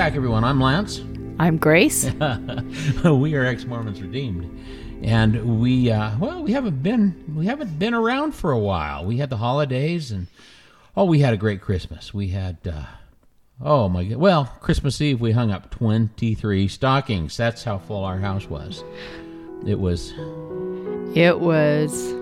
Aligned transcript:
back, 0.00 0.14
everyone. 0.16 0.44
I'm 0.44 0.58
Lance. 0.62 1.02
I'm 1.38 1.58
Grace. 1.58 2.04
we 3.04 3.34
are 3.34 3.44
ex 3.44 3.66
Mormons 3.66 4.00
Redeemed, 4.00 4.58
and 5.02 5.60
we 5.60 5.90
uh, 5.90 6.16
well, 6.18 6.42
we 6.42 6.52
haven't 6.52 6.82
been 6.82 7.34
we 7.36 7.44
haven't 7.44 7.78
been 7.78 7.92
around 7.92 8.32
for 8.32 8.50
a 8.50 8.58
while. 8.58 9.04
We 9.04 9.18
had 9.18 9.28
the 9.28 9.36
holidays, 9.36 10.10
and 10.10 10.26
oh, 10.96 11.04
we 11.04 11.18
had 11.18 11.34
a 11.34 11.36
great 11.36 11.60
Christmas. 11.60 12.14
We 12.14 12.28
had 12.28 12.56
uh, 12.66 12.84
oh 13.60 13.90
my 13.90 14.04
god, 14.04 14.16
well, 14.16 14.46
Christmas 14.62 14.98
Eve 15.02 15.20
we 15.20 15.32
hung 15.32 15.50
up 15.50 15.70
23 15.70 16.66
stockings. 16.68 17.36
That's 17.36 17.62
how 17.64 17.76
full 17.76 18.02
our 18.02 18.20
house 18.20 18.48
was. 18.48 18.82
It 19.66 19.78
was 19.78 20.14
It 21.14 21.40
was 21.40 22.12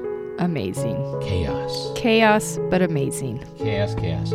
amazing. 0.40 0.96
chaos, 1.22 1.92
Chaos, 1.94 2.58
but 2.70 2.82
amazing. 2.82 3.44
chaos, 3.56 3.94
chaos. 3.94 4.32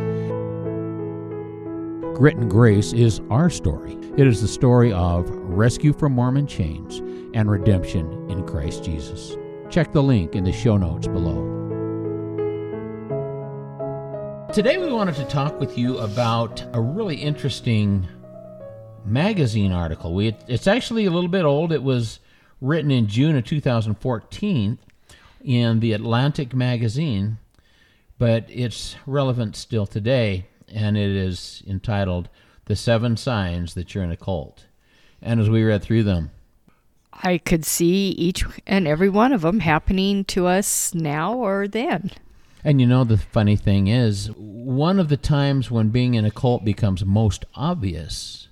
Grit 2.16 2.38
and 2.38 2.50
Grace 2.50 2.94
is 2.94 3.22
our 3.32 3.50
story. 3.50 3.98
It 4.18 4.28
is 4.28 4.40
the 4.40 4.48
story 4.48 4.94
of 4.94 5.28
rescue 5.32 5.94
from 5.94 6.14
Mormon 6.14 6.46
chains 6.46 7.00
and 7.34 7.50
redemption 7.50 8.30
in 8.30 8.46
Christ 8.46 8.84
Jesus. 8.84 9.36
Check 9.72 9.92
the 9.92 10.04
link 10.04 10.36
in 10.36 10.44
the 10.44 10.52
show 10.52 10.78
notes 10.78 11.08
below. 11.08 11.42
Today, 14.54 14.78
we 14.78 14.94
wanted 14.94 15.16
to 15.16 15.26
talk 15.26 15.60
with 15.60 15.76
you 15.76 15.98
about 15.98 16.64
a 16.74 16.80
really 16.80 17.16
interesting 17.16 18.08
magazine 19.04 19.72
article. 19.72 20.14
We, 20.14 20.38
it's 20.48 20.68
actually 20.68 21.06
a 21.06 21.12
little 21.12 21.32
bit 21.32 21.46
old. 21.46 21.72
It 21.72 21.82
was 21.82 22.20
written 22.62 22.92
in 22.92 23.08
June 23.08 23.36
of 23.36 23.44
2014 23.46 24.78
in 25.44 25.80
the 25.80 25.94
Atlantic 25.94 26.54
magazine, 26.54 27.40
but 28.20 28.46
it's 28.50 28.98
relevant 29.08 29.56
still 29.56 29.88
today, 29.88 30.46
and 30.72 30.98
it 30.98 31.12
is 31.12 31.64
entitled 31.68 32.30
The 32.66 32.76
Seven 32.76 33.18
Signs 33.18 33.74
That 33.74 33.94
You're 33.94 34.04
in 34.04 34.12
a 34.12 34.18
Cult. 34.18 34.66
And 35.22 35.40
as 35.40 35.50
we 35.50 35.64
read 35.64 35.84
through 35.84 36.04
them, 36.04 36.32
I 37.14 37.38
could 37.38 37.66
see 37.66 38.10
each 38.10 38.44
and 38.66 38.88
every 38.88 39.10
one 39.10 39.34
of 39.34 39.42
them 39.42 39.60
happening 39.60 40.26
to 40.26 40.48
us 40.48 40.94
now 40.94 41.36
or 41.36 41.68
then. 41.68 42.12
And 42.64 42.80
you 42.80 42.88
know, 42.88 43.04
the 43.04 43.18
funny 43.18 43.56
thing 43.56 43.88
is, 43.88 44.32
one 44.36 45.00
of 45.00 45.10
the 45.10 45.18
times 45.18 45.70
when 45.70 45.90
being 45.90 46.14
in 46.14 46.26
a 46.26 46.32
cult 46.32 46.64
becomes 46.64 47.06
most 47.06 47.46
obvious 47.56 48.48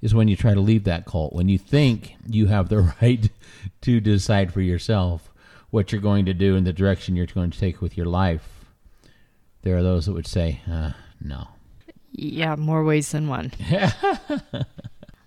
is 0.00 0.14
when 0.14 0.28
you 0.28 0.36
try 0.36 0.54
to 0.54 0.60
leave 0.60 0.84
that 0.84 1.04
cult, 1.04 1.34
when 1.34 1.48
you 1.48 1.58
think 1.58 2.16
you 2.26 2.46
have 2.46 2.68
the 2.68 2.80
right 3.02 3.28
to 3.82 4.00
decide 4.00 4.52
for 4.52 4.62
yourself 4.62 5.30
what 5.70 5.92
you're 5.92 6.00
going 6.00 6.24
to 6.24 6.34
do 6.34 6.56
and 6.56 6.66
the 6.66 6.72
direction 6.72 7.16
you're 7.16 7.26
going 7.26 7.50
to 7.50 7.58
take 7.58 7.80
with 7.80 7.96
your 7.96 8.06
life. 8.06 8.64
There 9.62 9.76
are 9.76 9.82
those 9.82 10.06
that 10.06 10.12
would 10.12 10.26
say, 10.26 10.60
uh, 10.70 10.92
no. 11.20 11.48
Yeah, 12.12 12.56
more 12.56 12.84
ways 12.84 13.10
than 13.12 13.28
one. 13.28 13.52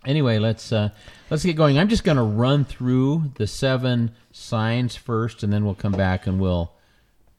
Anyway, 0.06 0.38
let's 0.38 0.72
uh, 0.72 0.90
let's 1.30 1.46
get 1.46 1.56
going. 1.56 1.80
I'm 1.80 1.88
just 1.88 2.04
going 2.04 2.18
to 2.18 2.24
run 2.24 2.66
through 2.66 3.32
the 3.36 3.48
seven 3.48 4.12
signs 4.32 4.96
first, 4.96 5.44
and 5.44 5.54
then 5.54 5.64
we'll 5.64 5.76
come 5.76 5.94
back 5.94 6.28
and 6.28 6.40
we'll 6.40 6.74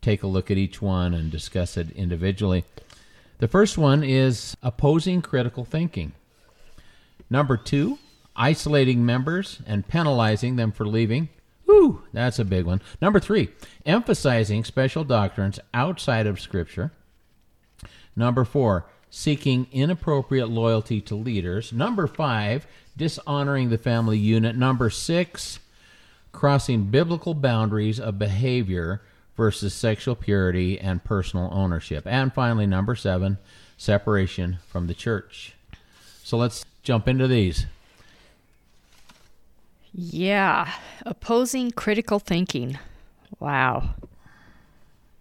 take 0.01 0.23
a 0.23 0.27
look 0.27 0.51
at 0.51 0.57
each 0.57 0.81
one 0.81 1.13
and 1.13 1.31
discuss 1.31 1.77
it 1.77 1.91
individually. 1.91 2.65
The 3.39 3.49
first 3.49 3.77
one 3.77 4.03
is 4.03 4.57
opposing 4.63 5.21
critical 5.21 5.65
thinking. 5.65 6.13
Number 7.29 7.57
two, 7.57 7.99
isolating 8.35 9.05
members 9.05 9.61
and 9.67 9.87
penalizing 9.87 10.57
them 10.57 10.73
for 10.73 10.87
leaving. 10.87 11.29
Ooh, 11.69 12.03
that's 12.13 12.39
a 12.39 12.45
big 12.45 12.65
one. 12.65 12.81
Number 13.01 13.21
three, 13.21 13.49
emphasizing 13.85 14.65
special 14.65 15.05
doctrines 15.05 15.59
outside 15.73 16.27
of 16.27 16.41
Scripture. 16.41 16.93
Number 18.17 18.45
four, 18.45 18.87
seeking 19.11 19.67
inappropriate 19.73 20.49
loyalty 20.49 21.01
to 21.03 21.15
leaders. 21.15 21.73
Number 21.73 22.07
five, 22.07 22.67
dishonoring 22.97 23.71
the 23.71 23.79
family 23.79 24.19
unit. 24.19 24.57
Number 24.57 24.91
six, 24.91 25.61
crossing 26.33 26.85
biblical 26.87 27.35
boundaries 27.35 28.01
of 28.01 28.19
behavior 28.19 29.03
versus 29.37 29.75
sexual 29.75 30.15
purity 30.15 30.79
and 30.79 31.03
personal 31.05 31.49
ownership. 31.53 32.07
And 32.07 32.33
finally, 32.33 32.67
number 32.67 32.95
seven, 32.95 33.39
separation 33.77 34.59
from 34.67 34.87
the 34.87 34.95
church. 34.95 35.55
So 36.23 36.37
let's 36.37 36.65
jump 36.83 37.09
into 37.09 37.27
these. 37.27 37.67
Yeah, 39.93 40.73
opposing 41.07 41.71
critical 41.71 42.19
thinking. 42.19 42.79
Wow. 43.39 43.95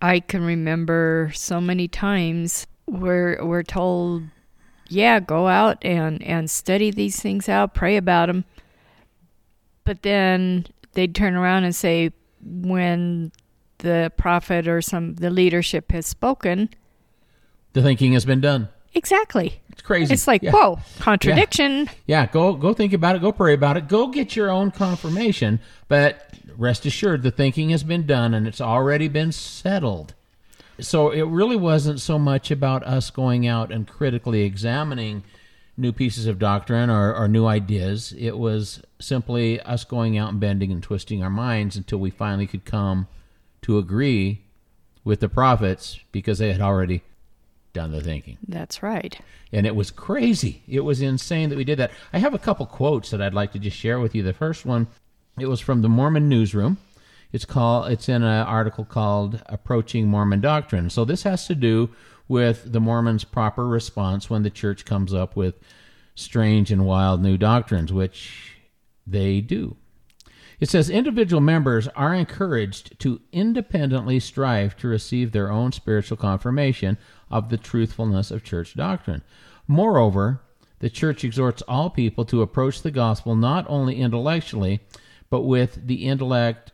I 0.02 0.20
can 0.20 0.44
remember 0.44 1.32
so 1.36 1.62
many 1.62 1.88
times 1.88 2.66
where 2.86 3.40
we're 3.42 3.64
told, 3.64 4.24
yeah, 4.90 5.20
go 5.20 5.48
out 5.48 5.78
and, 5.84 6.22
and 6.24 6.50
study 6.50 6.92
these 6.92 7.20
things 7.22 7.48
out, 7.50 7.74
pray 7.74 7.98
about 7.98 8.28
them. 8.28 8.46
But 9.86 10.02
then 10.04 10.66
they'd 10.94 11.14
turn 11.16 11.36
around 11.36 11.64
and 11.66 11.76
say, 11.76 12.12
when 12.42 13.32
the 13.80 14.12
prophet 14.18 14.68
or 14.68 14.82
some 14.82 15.16
the 15.16 15.30
leadership 15.30 15.92
has 15.92 16.06
spoken, 16.06 16.70
The 17.74 17.82
thinking 17.82 18.14
has 18.14 18.26
been 18.26 18.42
done. 18.42 18.70
exactly. 18.94 19.60
It's 19.70 19.82
crazy. 19.82 20.14
It's 20.14 20.28
like, 20.28 20.44
Yeah. 20.44 20.52
whoa, 20.52 20.80
contradiction. 21.00 21.90
Yeah, 22.06 22.28
go 22.28 22.54
go 22.54 22.74
think 22.74 22.94
about 22.94 23.16
it, 23.16 23.22
go 23.22 23.32
pray 23.32 23.54
about 23.54 23.76
it, 23.78 23.88
go 23.88 24.08
get 24.08 24.36
your 24.36 24.50
own 24.52 24.72
confirmation, 24.72 25.60
but 25.88 26.30
rest 26.58 26.86
assured 26.86 27.24
the 27.24 27.32
thinking 27.32 27.72
has 27.72 27.84
been 27.84 28.06
done 28.06 28.34
and 28.34 28.48
it's 28.48 28.62
already 28.62 29.08
been 29.08 29.32
settled. 29.32 30.14
So 30.80 31.12
it 31.12 31.24
really 31.24 31.56
wasn't 31.56 32.02
so 32.02 32.18
much 32.18 32.52
about 32.52 32.84
us 32.84 33.10
going 33.10 33.48
out 33.48 33.72
and 33.72 33.88
critically 33.88 34.44
examining 34.44 35.24
new 35.78 35.92
pieces 35.92 36.26
of 36.28 36.40
doctrine 36.40 36.90
or, 36.90 37.14
or 37.16 37.28
new 37.28 37.46
ideas. 37.46 38.14
It 38.18 38.38
was 38.38 38.82
simply 39.00 39.60
us 39.62 39.84
going 39.84 40.18
out 40.18 40.30
and 40.30 40.40
bending 40.40 40.72
and 40.72 40.82
twisting 40.82 41.24
our 41.24 41.30
minds 41.30 41.76
until 41.76 42.00
we 42.00 42.10
finally 42.10 42.48
could 42.48 42.66
come 42.66 43.08
to 43.64 43.78
agree 43.78 44.42
with 45.04 45.20
the 45.20 45.30
prophets 45.30 46.00
because 46.12 46.38
they 46.38 46.52
had 46.52 46.62
already 46.62 47.02
done 47.74 47.92
the 47.92 48.02
thinking 48.02 48.38
That's 48.48 48.84
right. 48.84 49.20
and 49.52 49.66
it 49.66 49.76
was 49.76 49.90
crazy. 49.90 50.62
It 50.68 50.82
was 50.82 51.02
insane 51.02 51.50
that 51.50 51.58
we 51.58 51.64
did 51.64 51.80
that. 51.80 51.92
I 52.14 52.20
have 52.20 52.36
a 52.36 52.40
couple 52.40 52.68
quotes 52.68 53.10
that 53.10 53.22
I'd 53.22 53.34
like 53.34 53.52
to 53.54 53.60
just 53.60 53.76
share 53.76 54.00
with 54.00 54.14
you. 54.14 54.22
The 54.22 54.32
first 54.32 54.64
one, 54.64 54.88
it 55.40 55.48
was 55.48 55.60
from 55.60 55.82
the 55.82 55.90
Mormon 55.90 56.30
Newsroom. 56.30 56.78
It's 57.34 57.46
called. 57.46 57.92
It's 57.92 58.08
in 58.08 58.24
an 58.24 58.46
article 58.46 58.86
called 58.86 59.42
"Approaching 59.48 60.08
Mormon 60.08 60.40
Doctrine." 60.40 60.90
So 60.90 61.04
this 61.04 61.24
has 61.24 61.48
to 61.48 61.56
do 61.56 61.90
with 62.28 62.72
the 62.72 62.80
Mormons' 62.80 63.26
proper 63.26 63.68
response 63.68 64.30
when 64.30 64.44
the 64.44 64.50
church 64.50 64.86
comes 64.86 65.14
up 65.14 65.36
with 65.36 65.56
strange 66.16 66.72
and 66.72 66.86
wild 66.86 67.22
new 67.22 67.38
doctrines, 67.38 67.92
which 67.92 68.56
they 69.06 69.42
do. 69.42 69.76
It 70.60 70.70
says 70.70 70.90
individual 70.90 71.42
members 71.42 71.88
are 71.90 72.14
encouraged 72.14 73.00
to 73.00 73.20
independently 73.32 74.20
strive 74.20 74.78
to 74.78 74.88
receive 74.88 75.32
their 75.32 75.52
own 75.52 75.72
spiritual 75.72 76.18
confirmation 76.18 76.98
of 77.32 77.50
the 77.50 77.58
truthfulness 77.58 78.30
of 78.30 78.44
church 78.44 78.76
doctrine. 78.76 79.24
Moreover, 79.68 80.42
the 80.80 80.90
church 80.90 81.24
exhorts 81.24 81.64
all 81.64 81.90
people 81.90 82.26
to 82.26 82.44
approach 82.44 82.82
the 82.82 82.92
gospel 82.92 83.36
not 83.36 83.66
only 83.68 83.96
intellectually, 83.96 84.82
but 85.30 85.42
with 85.42 85.88
the 85.88 86.06
intellect 86.06 86.73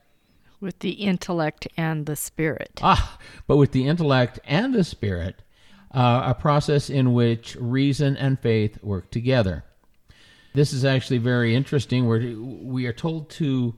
With 0.61 0.79
the 0.79 0.91
intellect 0.91 1.67
and 1.77 2.05
the 2.05 2.15
spirit. 2.15 2.79
ah, 2.83 3.17
but 3.47 3.57
with 3.57 3.71
the 3.71 3.87
intellect 3.87 4.39
and 4.45 4.73
the 4.73 4.83
spirit, 4.83 5.41
uh, 5.93 6.23
a 6.25 6.33
process 6.33 6.89
in 6.89 7.13
which 7.13 7.55
reason 7.55 8.17
and 8.17 8.39
faith 8.39 8.83
work 8.83 9.09
together. 9.09 9.63
This 10.53 10.73
is 10.73 10.83
actually 10.83 11.19
very 11.19 11.55
interesting. 11.55 12.07
We're, 12.07 12.35
we 12.37 12.85
are 12.87 12.93
told 12.93 13.29
to 13.31 13.75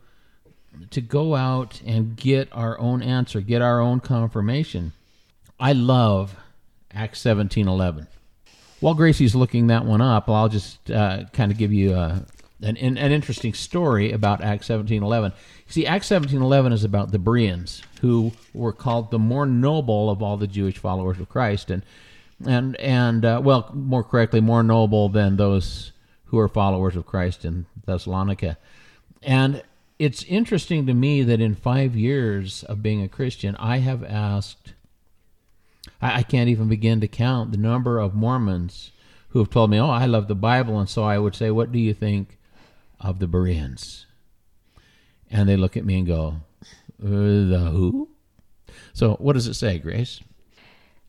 to 0.90 1.02
go 1.02 1.36
out 1.36 1.82
and 1.86 2.16
get 2.16 2.48
our 2.54 2.80
own 2.80 3.04
answer, 3.04 3.42
get 3.42 3.62
our 3.62 3.82
own 3.82 4.00
confirmation. 4.00 4.94
I 5.60 5.74
love 5.74 6.36
Acts 6.94 7.20
seventeen 7.20 7.68
eleven. 7.68 8.08
While 8.80 8.96
Gracie's 8.96 9.36
looking 9.36 9.68
that 9.68 9.86
one 9.86 10.02
up, 10.02 10.30
I'll 10.30 10.50
just 10.50 10.90
uh, 10.90 11.26
kind 11.34 11.52
of 11.52 11.58
give 11.58 11.72
you 11.72 11.94
a, 11.94 12.26
an, 12.62 12.78
an 12.78 13.12
interesting 13.12 13.54
story 13.54 14.12
about 14.12 14.42
Acts 14.42 14.68
seventeen 14.68 15.04
eleven. 15.04 15.34
See, 15.68 15.86
Acts 15.86 16.08
seventeen 16.08 16.42
eleven 16.42 16.72
is 16.72 16.84
about 16.84 17.12
the 17.12 17.20
Bereans, 17.20 17.82
who 18.02 18.32
were 18.54 18.74
called 18.74 19.12
the 19.12 19.20
more 19.20 19.46
noble 19.46 20.10
of 20.10 20.22
all 20.22 20.38
the 20.38 20.48
Jewish 20.48 20.78
followers 20.78 21.20
of 21.20 21.30
Christ, 21.30 21.72
and 21.72 21.84
and 22.46 22.76
and 22.78 23.26
uh, 23.26 23.42
well, 23.44 23.72
more 23.74 24.04
correctly, 24.04 24.42
more 24.42 24.64
noble 24.64 25.10
than 25.10 25.38
those 25.38 25.92
who 26.26 26.40
are 26.40 26.48
followers 26.48 26.96
of 26.96 27.06
Christ 27.06 27.44
in 27.46 27.66
Thessalonica. 27.86 28.58
And 29.22 29.64
it's 30.00 30.24
interesting 30.24 30.88
to 30.88 30.94
me 30.94 31.24
that 31.24 31.42
in 31.42 31.54
five 31.56 31.96
years 31.96 32.64
of 32.64 32.82
being 32.82 33.04
a 33.04 33.10
Christian, 33.10 33.56
I 33.58 33.78
have 33.78 34.04
asked, 34.04 34.74
I, 36.02 36.20
I 36.20 36.24
can't 36.24 36.50
even 36.50 36.70
begin 36.70 37.02
to 37.02 37.08
count 37.08 37.52
the 37.52 37.58
number 37.58 38.00
of 38.00 38.16
Mormons 38.16 38.92
who 39.30 39.40
have 39.40 39.50
told 39.50 39.70
me, 39.70 39.80
Oh, 39.80 39.90
I 39.90 40.06
love 40.06 40.28
the 40.28 40.36
Bible. 40.36 40.80
And 40.80 40.90
so 40.90 41.04
I 41.04 41.18
would 41.18 41.36
say, 41.36 41.52
What 41.52 41.72
do 41.72 41.80
you 41.80 41.94
think 41.94 42.38
of 43.02 43.20
the 43.20 43.28
Bereans? 43.28 44.06
And 45.30 45.50
they 45.50 45.58
look 45.58 45.76
at 45.76 45.86
me 45.86 45.98
and 45.98 46.08
go, 46.08 46.36
uh, 47.04 47.08
The 47.08 47.70
who? 47.72 48.10
So 48.94 49.16
what 49.16 49.34
does 49.34 49.48
it 49.48 49.56
say, 49.56 49.80
Grace? 49.80 50.22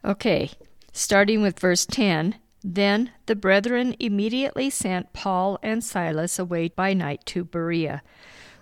Okay, 0.05 0.51
starting 0.93 1.43
with 1.43 1.61
verse 1.61 1.87
10 1.87 2.37
Then 2.65 3.11
the 3.27 3.37
brethren 3.37 3.95
immediately 4.01 4.71
sent 4.71 5.13
Paul 5.13 5.59
and 5.63 5.85
Silas 5.85 6.39
away 6.39 6.69
by 6.69 6.93
night 6.93 7.25
to 7.27 7.45
Berea. 7.45 8.03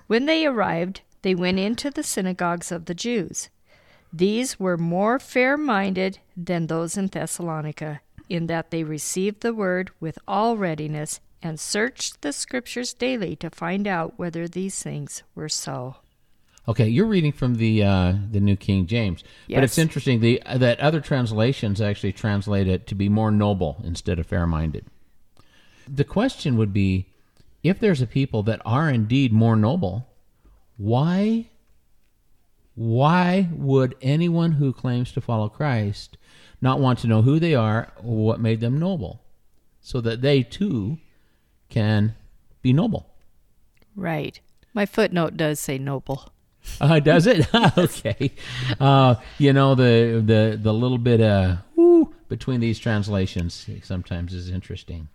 When 0.06 0.26
they 0.26 0.44
arrived, 0.46 1.02
they 1.22 1.34
went 1.34 1.58
into 1.58 1.90
the 1.90 2.02
synagogues 2.02 2.72
of 2.72 2.86
the 2.86 2.94
Jews. 2.94 3.48
These 4.12 4.58
were 4.58 4.76
more 4.76 5.18
fair 5.18 5.56
minded 5.56 6.18
than 6.36 6.66
those 6.66 6.96
in 6.96 7.06
Thessalonica, 7.06 8.00
in 8.28 8.46
that 8.46 8.70
they 8.70 8.82
received 8.82 9.40
the 9.40 9.54
word 9.54 9.90
with 10.00 10.18
all 10.26 10.56
readiness 10.56 11.20
and 11.42 11.58
searched 11.58 12.20
the 12.20 12.32
scriptures 12.32 12.92
daily 12.92 13.34
to 13.36 13.50
find 13.50 13.86
out 13.86 14.18
whether 14.18 14.46
these 14.46 14.82
things 14.82 15.22
were 15.34 15.48
so. 15.48 15.96
Okay, 16.68 16.88
you're 16.88 17.06
reading 17.06 17.32
from 17.32 17.56
the 17.56 17.82
uh, 17.82 18.14
the 18.30 18.38
New 18.38 18.56
King 18.56 18.86
James, 18.86 19.24
but 19.48 19.64
it's 19.64 19.78
interesting 19.78 20.20
the 20.20 20.42
that 20.54 20.78
other 20.78 21.00
translations 21.00 21.80
actually 21.80 22.12
translate 22.12 22.68
it 22.68 22.86
to 22.88 22.94
be 22.94 23.08
more 23.08 23.30
noble 23.30 23.80
instead 23.82 24.18
of 24.18 24.26
fair-minded. 24.26 24.84
The 25.88 26.04
question 26.04 26.56
would 26.58 26.72
be, 26.72 27.06
if 27.62 27.80
there's 27.80 28.02
a 28.02 28.06
people 28.06 28.42
that 28.44 28.60
are 28.64 28.90
indeed 28.90 29.32
more 29.32 29.56
noble, 29.56 30.06
why 30.76 31.48
why 32.74 33.48
would 33.52 33.96
anyone 34.00 34.52
who 34.52 34.72
claims 34.72 35.12
to 35.12 35.20
follow 35.20 35.48
Christ 35.48 36.16
not 36.60 36.78
want 36.78 36.98
to 37.00 37.06
know 37.06 37.22
who 37.22 37.38
they 37.38 37.54
are 37.54 37.90
or 37.96 38.26
what 38.26 38.40
made 38.40 38.60
them 38.60 38.78
noble, 38.78 39.22
so 39.80 40.00
that 40.02 40.20
they 40.20 40.42
too 40.42 40.98
can 41.70 42.14
be 42.62 42.72
noble? 42.72 43.06
Right. 43.96 44.40
My 44.74 44.86
footnote 44.86 45.36
does 45.36 45.60
say 45.60 45.78
noble. 45.78 46.32
Uh, 46.78 47.00
does 47.00 47.26
it? 47.26 47.48
okay. 47.78 48.32
Uh, 48.78 49.14
you 49.38 49.50
know 49.50 49.74
the 49.74 50.22
the 50.24 50.58
the 50.60 50.74
little 50.74 50.98
bit 50.98 51.18
uh 51.18 51.56
woo, 51.74 52.14
between 52.28 52.60
these 52.60 52.78
translations 52.78 53.66
sometimes 53.82 54.34
is 54.34 54.50
interesting. 54.50 55.08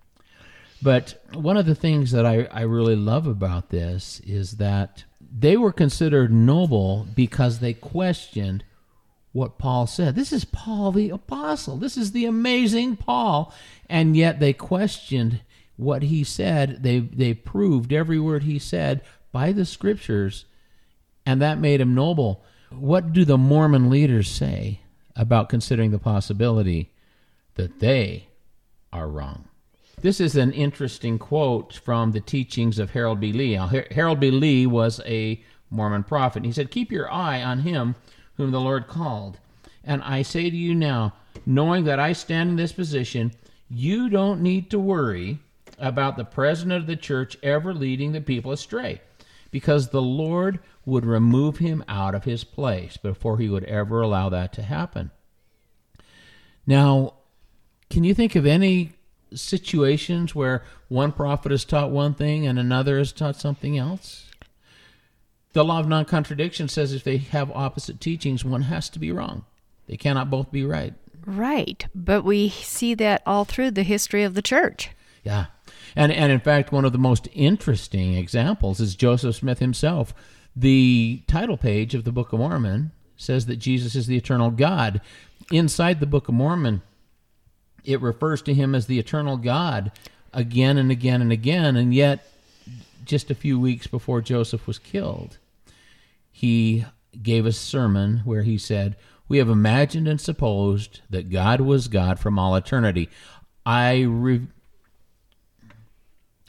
But 0.81 1.23
one 1.33 1.55
of 1.55 1.67
the 1.67 1.75
things 1.75 2.11
that 2.11 2.25
I, 2.25 2.45
I 2.51 2.61
really 2.61 2.95
love 2.95 3.27
about 3.27 3.69
this 3.69 4.21
is 4.25 4.57
that 4.57 5.03
they 5.21 5.55
were 5.55 5.71
considered 5.71 6.33
noble 6.33 7.07
because 7.15 7.59
they 7.59 7.73
questioned 7.73 8.63
what 9.31 9.57
Paul 9.57 9.85
said. 9.85 10.15
This 10.15 10.31
is 10.31 10.45
Paul 10.45 10.91
the 10.91 11.09
apostle. 11.09 11.77
This 11.77 11.97
is 11.97 12.11
the 12.11 12.25
amazing 12.25 12.97
Paul, 12.97 13.53
and 13.89 14.15
yet 14.15 14.39
they 14.39 14.53
questioned 14.53 15.41
what 15.77 16.04
he 16.04 16.24
said. 16.24 16.83
They 16.83 17.00
they 17.00 17.33
proved 17.33 17.94
every 17.94 18.19
word 18.19 18.44
he 18.44 18.60
said 18.60 19.01
by 19.31 19.51
the 19.51 19.66
scriptures 19.66 20.45
and 21.25 21.42
that 21.42 21.60
made 21.60 21.81
him 21.81 21.95
noble. 21.95 22.44
What 22.69 23.13
do 23.13 23.25
the 23.25 23.38
Mormon 23.38 23.89
leaders 23.89 24.30
say 24.30 24.81
about 25.16 25.50
considering 25.50 25.92
the 25.92 26.00
possibility 26.00 26.92
that 27.56 27.80
they 27.80 28.27
are 28.94 29.07
wrong? 29.07 29.45
This 30.01 30.19
is 30.19 30.36
an 30.36 30.51
interesting 30.51 31.18
quote 31.18 31.74
from 31.74 32.12
the 32.12 32.19
teachings 32.19 32.80
of 32.80 32.92
Harold 32.92 33.19
B. 33.19 33.31
Lee. 33.31 33.56
Now, 33.56 33.68
Har- 33.68 33.88
Harold 33.92 34.19
B. 34.19 34.30
Lee 34.30 34.68
was 34.68 35.00
a 35.06 35.42
Mormon 35.72 36.04
prophet. 36.04 36.45
He 36.45 36.51
said, 36.51 36.69
Keep 36.69 36.92
your 36.92 37.12
eye 37.12 37.42
on 37.42 37.60
him 37.60 37.95
whom 38.36 38.51
the 38.51 38.60
Lord 38.60 38.88
called. 38.88 39.39
And 39.83 40.04
I 40.04 40.22
say 40.22 40.50
to 40.50 40.56
you 40.56 40.75
now, 40.75 41.13
knowing 41.45 41.86
that 41.86 42.00
I 42.00 42.13
stand 42.13 42.51
in 42.51 42.56
this 42.56 42.74
position, 42.74 43.31
you 43.69 44.10
don't 44.10 44.42
need 44.42 44.69
to 44.72 44.80
worry 44.80 45.39
about 45.80 46.18
the 46.18 46.25
president 46.25 46.81
of 46.81 46.88
the 46.88 46.95
church 46.95 47.38
ever 47.44 47.74
leading 47.74 48.12
the 48.12 48.22
people 48.22 48.51
astray 48.51 49.01
because 49.51 49.89
the 49.89 50.01
Lord 50.01 50.60
would 50.86 51.06
remove 51.06 51.57
him 51.57 51.83
out 51.88 52.13
of 52.13 52.25
his 52.25 52.44
place 52.44 52.98
before 52.98 53.38
he 53.38 53.50
would 53.50 53.63
ever 53.63 54.01
allow 54.01 54.30
that 54.30 54.54
to 54.54 54.62
happen. 54.62 55.12
Now, 56.68 57.13
can 57.89 58.04
you 58.04 58.13
think 58.13 58.36
of 58.36 58.45
any 58.45 58.94
situations 59.33 60.36
where 60.36 60.63
one 60.88 61.12
prophet 61.12 61.51
has 61.51 61.66
taught 61.66 61.92
one 61.92 62.13
thing 62.13 62.45
and 62.45 62.60
another 62.60 62.98
has 62.98 63.12
taught 63.12 63.36
something 63.36 63.77
else? 63.77 64.25
The 65.54 65.63
law 65.63 65.80
of 65.80 65.88
non 65.88 66.06
contradiction 66.06 66.68
says 66.68 66.92
if 66.92 67.04
they 67.04 67.18
have 67.18 67.50
opposite 67.51 68.01
teachings, 68.01 68.44
one 68.44 68.63
has 68.63 68.89
to 68.89 69.00
be 69.00 69.12
wrong. 69.12 69.45
They 69.88 69.95
cannot 69.95 70.30
both 70.30 70.51
be 70.51 70.66
right. 70.66 70.94
Right. 71.25 71.86
But 71.95 72.24
we 72.24 72.50
see 72.50 72.94
that 72.95 73.24
all 73.25 73.45
through 73.45 73.72
the 73.72 73.83
history 73.83 74.24
of 74.24 74.33
the 74.33 74.42
church. 74.42 74.89
Yeah. 75.24 75.45
And 75.95 76.12
and 76.12 76.31
in 76.31 76.39
fact, 76.39 76.71
one 76.71 76.86
of 76.86 76.92
the 76.92 76.97
most 76.97 77.27
interesting 77.33 78.15
examples 78.15 78.80
is 78.80 78.95
Joseph 78.95 79.36
Smith 79.36 79.59
himself. 79.59 80.13
The 80.56 81.24
title 81.27 81.57
page 81.57 81.95
of 81.95 82.03
the 82.03 82.12
Book 82.12 82.33
of 82.33 82.39
Mormon 82.39 82.92
says 83.18 83.45
that 83.45 83.57
Jesus 83.57 83.95
is 83.95 84.07
the 84.07 84.18
eternal 84.18 84.51
God. 84.51 85.01
Inside 85.51 86.00
the 86.00 86.06
Book 86.06 86.27
of 86.27 86.33
Mormon, 86.33 86.81
it 87.83 88.01
refers 88.01 88.42
to 88.44 88.53
him 88.53 88.74
as 88.75 88.88
the 88.88 89.00
eternal 89.00 89.38
God 89.38 89.92
again 90.33 90.77
and 90.77 90.92
again 90.92 91.21
and 91.21 91.31
again, 91.31 91.75
and 91.75 91.94
yet 91.94 92.27
just 93.06 93.31
a 93.31 93.36
few 93.36 93.59
weeks 93.59 93.88
before 93.88 94.21
Joseph 94.21 94.68
was 94.68 94.80
killed, 94.80 95.38
he 96.31 96.86
gave 97.21 97.45
a 97.45 97.53
sermon 97.53 98.21
where 98.25 98.44
he 98.44 98.57
said, 98.57 98.95
We 99.27 99.38
have 99.38 99.50
imagined 99.50 100.07
and 100.07 100.19
supposed 100.19 101.01
that 101.09 101.31
God 101.31 101.62
was 101.62 101.88
God 101.88 102.19
from 102.19 102.38
all 102.38 102.56
eternity. 102.56 103.09
I 103.65 104.01
re- 104.01 104.48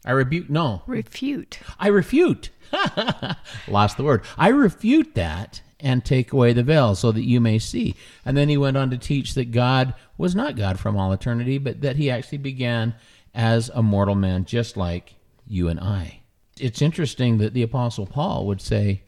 I 0.07 0.13
rebuke 0.13 0.49
no. 0.49 0.83
Refute. 0.87 1.59
I 1.79 1.89
refute. 1.89 2.51
Lost 3.69 3.97
the 3.97 4.05
word. 4.05 4.23
I 4.39 4.49
refute 4.49 5.15
that 5.17 5.61
and 5.81 6.05
take 6.05 6.33
away 6.33 6.53
the 6.53 6.63
veil 6.63 6.95
so 6.95 7.13
that 7.13 7.25
you 7.25 7.41
may 7.41 7.59
see. 7.59 7.95
And 8.25 8.37
then 8.37 8.49
he 8.49 8.57
went 8.57 8.77
on 8.77 8.91
to 8.91 8.99
teach 8.99 9.35
that 9.35 9.51
God 9.51 9.95
was 10.17 10.35
not 10.35 10.57
God 10.57 10.79
from 10.79 10.97
all 10.97 11.13
eternity, 11.13 11.59
but 11.59 11.83
that 11.83 11.97
he 11.97 12.11
actually 12.11 12.39
began 12.39 12.95
as 13.35 13.69
a 13.75 13.83
mortal 13.83 14.15
man 14.15 14.45
just 14.45 14.77
like 14.77 15.15
you 15.47 15.69
and 15.69 15.79
I. 15.79 16.21
It's 16.59 16.81
interesting 16.81 17.39
that 17.39 17.53
the 17.53 17.63
apostle 17.63 18.07
Paul 18.07 18.47
would 18.47 18.63
say, 18.63 19.03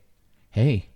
"Hey, 0.51 0.91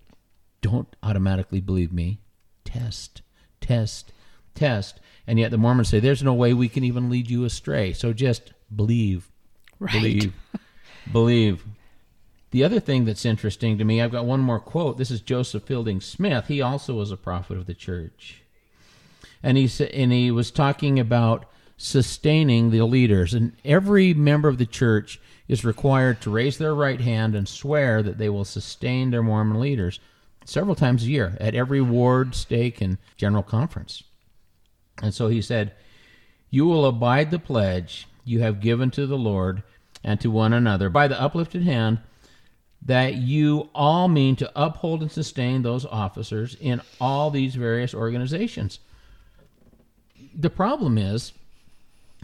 don't 0.61 0.95
automatically 1.03 1.61
believe 1.61 1.93
me. 1.93 2.21
Test, 2.65 3.23
test, 3.61 4.13
test." 4.55 5.01
And 5.27 5.39
yet 5.39 5.51
the 5.51 5.57
Mormons 5.57 5.89
say 5.89 5.99
there's 5.99 6.23
no 6.23 6.35
way 6.35 6.53
we 6.53 6.69
can 6.69 6.85
even 6.85 7.09
lead 7.09 7.31
you 7.31 7.45
astray. 7.45 7.95
So 7.95 8.13
just 8.13 8.53
believe 8.75 9.32
Right. 9.83 9.93
believe. 9.95 10.33
Believe. 11.11 11.65
The 12.53 12.63
other 12.63 12.79
thing 12.79 13.05
that's 13.05 13.25
interesting 13.25 13.79
to 13.79 13.85
me 13.85 14.01
i've 14.01 14.13
got 14.13 14.27
one 14.27 14.39
more 14.39 14.61
quote. 14.61 14.97
This 14.97 15.11
is 15.11 15.21
joseph 15.21 15.65
fielding 15.65 16.01
smith. 16.01 16.47
He 16.47 16.63
also 16.63 16.95
was 16.95 17.11
a 17.11 17.17
prophet 17.17 17.57
of 17.57 17.67
the 17.67 17.75
church. 17.75 18.43
And 19.43 19.57
he 19.57 19.67
said 19.67 19.89
and 19.89 20.13
he 20.13 20.31
was 20.31 20.53
talking 20.53 21.01
about 21.01 21.47
sustaining 21.77 22.71
the 22.71 22.83
leaders. 22.83 23.35
And 23.35 23.55
every 23.65 24.15
member 24.15 24.49
of 24.49 24.59
the 24.59 24.67
church 24.67 25.21
is 25.49 25.65
required 25.65 26.21
to 26.21 26.31
raise 26.31 26.59
their 26.59 26.77
right 26.77 27.01
hand 27.01 27.35
and 27.35 27.49
swear 27.49 28.05
that 28.05 28.19
they 28.19 28.29
will 28.29 28.45
sustain 28.45 29.11
their 29.11 29.23
mormon 29.23 29.59
leaders 29.59 29.99
several 30.45 30.77
times 30.77 31.03
a 31.03 31.09
year 31.09 31.37
at 31.41 31.57
every 31.57 31.81
ward 31.81 32.37
stake 32.37 32.81
and 32.81 32.99
general 33.17 33.43
conference. 33.43 34.05
And 35.03 35.13
so 35.13 35.27
he 35.27 35.43
said 35.43 35.73
you 36.51 36.67
will 36.67 36.87
abide 36.87 37.33
the 37.33 37.41
pledge 37.41 38.07
you 38.25 38.41
have 38.41 38.61
given 38.61 38.91
to 38.93 39.07
the 39.07 39.19
Lord 39.19 39.63
and 40.05 40.21
to 40.21 40.31
one 40.31 40.53
another 40.53 40.89
by 40.89 41.09
the 41.09 41.21
uplifted 41.21 41.63
hand, 41.63 41.99
that 42.85 43.15
you 43.15 43.71
all 43.75 44.09
mean 44.09 44.35
to 44.37 44.51
uphold 44.57 45.03
and 45.03 45.13
sustain 45.13 45.63
those 45.63 45.87
officers 45.87 46.57
in 46.61 46.81
all 47.01 47.31
these 47.31 47.55
various 47.55 47.95
organizations. 47.95 48.81
The 50.35 50.51
problem 50.51 50.99
is, 50.99 51.33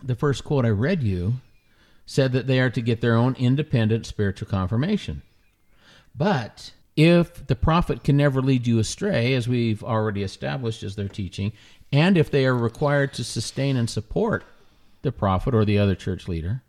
the 0.03 0.17
first 0.17 0.45
quote 0.45 0.65
I 0.65 0.71
read 0.71 1.03
you 1.03 1.35
said 2.07 2.33
that 2.33 2.47
they 2.47 2.59
are 2.59 2.71
to 2.71 2.81
get 2.81 3.01
their 3.01 3.15
own 3.15 3.37
independent 3.39 4.07
spiritual 4.07 4.49
confirmation. 4.49 5.23
But 6.17 6.73
if 6.97 7.47
the 7.47 7.55
prophet 7.55 8.03
can 8.03 8.17
never 8.17 8.43
lead 8.43 8.67
you 8.67 8.79
astray, 8.79 9.35
as 9.35 9.47
we've 9.47 9.85
already 9.85 10.23
established 10.23 10.83
as 10.83 10.97
their 10.97 11.09
teaching, 11.09 11.53
and 11.93 12.17
if 12.19 12.31
they 12.31 12.45
are 12.47 12.57
required 12.57 13.13
to 13.15 13.25
sustain 13.25 13.77
and 13.77 13.89
support 13.89 14.45
the 15.03 15.13
prophet 15.13 15.55
or 15.55 15.65
the 15.65 15.79
other 15.79 15.95
church 15.95 16.27
leader, 16.27 16.63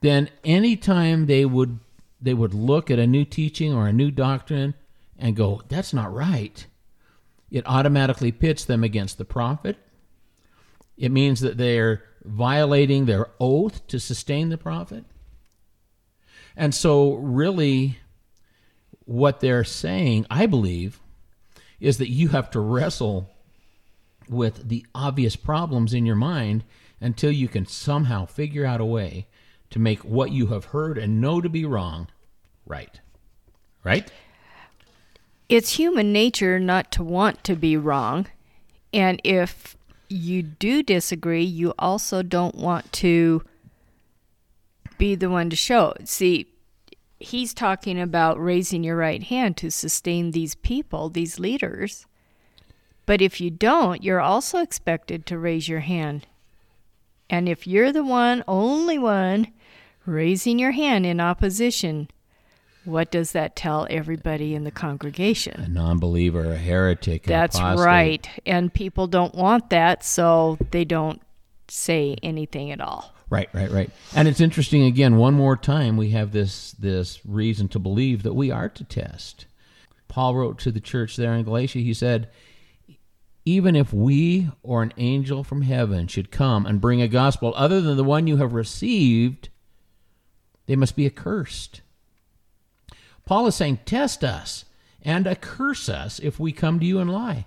then 0.00 0.28
anytime 0.44 1.26
they 1.26 1.44
would 1.44 1.80
they 2.20 2.34
would 2.34 2.54
look 2.54 2.90
at 2.90 2.98
a 2.98 3.06
new 3.06 3.24
teaching 3.24 3.72
or 3.72 3.86
a 3.86 3.92
new 3.92 4.10
doctrine 4.10 4.74
and 5.16 5.36
go, 5.36 5.62
that's 5.68 5.94
not 5.94 6.12
right, 6.12 6.66
it 7.50 7.64
automatically 7.66 8.32
pits 8.32 8.64
them 8.64 8.82
against 8.82 9.18
the 9.18 9.24
prophet. 9.24 9.76
It 10.96 11.12
means 11.12 11.40
that 11.40 11.56
they're 11.56 12.02
violating 12.24 13.06
their 13.06 13.28
oath 13.38 13.86
to 13.86 14.00
sustain 14.00 14.48
the 14.48 14.58
prophet. 14.58 15.04
And 16.56 16.74
so, 16.74 17.14
really, 17.14 17.98
what 19.04 19.40
they're 19.40 19.64
saying, 19.64 20.26
I 20.28 20.46
believe, 20.46 21.00
is 21.78 21.98
that 21.98 22.10
you 22.10 22.28
have 22.28 22.50
to 22.50 22.60
wrestle 22.60 23.30
with 24.28 24.68
the 24.68 24.84
obvious 24.94 25.36
problems 25.36 25.94
in 25.94 26.04
your 26.04 26.16
mind 26.16 26.64
until 27.00 27.30
you 27.30 27.48
can 27.48 27.64
somehow 27.64 28.26
figure 28.26 28.66
out 28.66 28.80
a 28.80 28.84
way 28.84 29.28
to 29.70 29.78
make 29.78 30.00
what 30.00 30.30
you 30.30 30.46
have 30.48 30.66
heard 30.66 30.98
and 30.98 31.20
know 31.20 31.40
to 31.40 31.48
be 31.48 31.64
wrong 31.64 32.08
right. 32.68 33.00
Right? 33.82 34.10
It's 35.48 35.76
human 35.76 36.12
nature 36.12 36.60
not 36.60 36.92
to 36.92 37.02
want 37.02 37.42
to 37.44 37.56
be 37.56 37.76
wrong. 37.76 38.26
And 38.92 39.20
if 39.24 39.76
you 40.08 40.42
do 40.42 40.82
disagree, 40.82 41.44
you 41.44 41.74
also 41.78 42.22
don't 42.22 42.54
want 42.54 42.92
to 42.92 43.42
be 44.98 45.14
the 45.14 45.30
one 45.30 45.48
to 45.50 45.56
show. 45.56 45.94
See, 46.04 46.48
he's 47.18 47.54
talking 47.54 48.00
about 48.00 48.42
raising 48.42 48.84
your 48.84 48.96
right 48.96 49.22
hand 49.22 49.56
to 49.58 49.70
sustain 49.70 50.30
these 50.30 50.54
people, 50.54 51.08
these 51.08 51.38
leaders. 51.38 52.06
But 53.06 53.22
if 53.22 53.40
you 53.40 53.50
don't, 53.50 54.02
you're 54.02 54.20
also 54.20 54.58
expected 54.58 55.24
to 55.26 55.38
raise 55.38 55.68
your 55.68 55.80
hand. 55.80 56.26
And 57.30 57.48
if 57.48 57.66
you're 57.66 57.92
the 57.92 58.04
one, 58.04 58.44
only 58.46 58.98
one, 58.98 59.48
raising 60.08 60.58
your 60.58 60.72
hand 60.72 61.06
in 61.06 61.20
opposition, 61.20 62.08
what 62.84 63.10
does 63.10 63.32
that 63.32 63.54
tell 63.54 63.86
everybody 63.90 64.54
in 64.54 64.64
the 64.64 64.70
congregation? 64.70 65.60
A 65.60 65.68
non 65.68 65.98
believer, 65.98 66.52
a 66.52 66.56
heretic. 66.56 67.24
That's 67.24 67.58
apostate. 67.58 67.86
right. 67.86 68.28
And 68.46 68.72
people 68.72 69.06
don't 69.06 69.34
want 69.34 69.70
that, 69.70 70.02
so 70.04 70.58
they 70.70 70.84
don't 70.84 71.20
say 71.68 72.16
anything 72.22 72.70
at 72.70 72.80
all. 72.80 73.12
Right, 73.30 73.50
right, 73.52 73.70
right. 73.70 73.90
And 74.14 74.26
it's 74.26 74.40
interesting 74.40 74.84
again, 74.84 75.16
one 75.16 75.34
more 75.34 75.56
time 75.56 75.98
we 75.98 76.10
have 76.10 76.32
this 76.32 76.72
this 76.72 77.20
reason 77.26 77.68
to 77.68 77.78
believe 77.78 78.22
that 78.22 78.32
we 78.32 78.50
are 78.50 78.70
to 78.70 78.84
test. 78.84 79.44
Paul 80.08 80.34
wrote 80.34 80.58
to 80.60 80.72
the 80.72 80.80
church 80.80 81.16
there 81.16 81.34
in 81.34 81.44
Galatia, 81.44 81.80
he 81.80 81.92
said, 81.92 82.30
even 83.44 83.76
if 83.76 83.92
we 83.92 84.50
or 84.62 84.82
an 84.82 84.94
angel 84.96 85.44
from 85.44 85.62
heaven 85.62 86.06
should 86.06 86.30
come 86.30 86.64
and 86.64 86.80
bring 86.80 87.02
a 87.02 87.08
gospel 87.08 87.52
other 87.56 87.82
than 87.82 87.96
the 87.96 88.04
one 88.04 88.26
you 88.26 88.38
have 88.38 88.54
received, 88.54 89.50
they 90.68 90.76
must 90.76 90.94
be 90.94 91.06
accursed. 91.06 91.80
Paul 93.24 93.48
is 93.48 93.56
saying, 93.56 93.80
test 93.84 94.22
us 94.22 94.64
and 95.02 95.26
accurse 95.26 95.88
us 95.88 96.18
if 96.20 96.38
we 96.38 96.52
come 96.52 96.78
to 96.78 96.86
you 96.86 97.00
and 97.00 97.10
lie. 97.12 97.46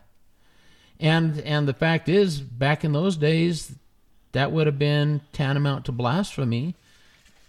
And 1.00 1.40
and 1.42 1.68
the 1.68 1.74
fact 1.74 2.10
is, 2.10 2.40
back 2.42 2.84
in 2.84 2.92
those 2.92 3.18
days, 3.18 3.74
that 4.34 4.52
would 4.52 4.68
have 4.68 4.78
been 4.78 5.22
tantamount 5.34 5.86
to 5.86 5.92
blasphemy, 5.92 6.76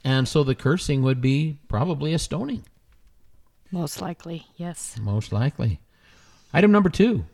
and 0.05 0.26
so 0.26 0.43
the 0.43 0.55
cursing 0.55 1.02
would 1.02 1.21
be 1.21 1.59
probably 1.69 2.14
a 2.14 2.19
stoning, 2.19 2.64
Most 3.71 4.00
likely, 4.00 4.47
yes. 4.57 4.99
most 4.99 5.33
likely. 5.33 5.81
Item 6.55 6.73
number 6.73 6.88
two: 6.88 7.26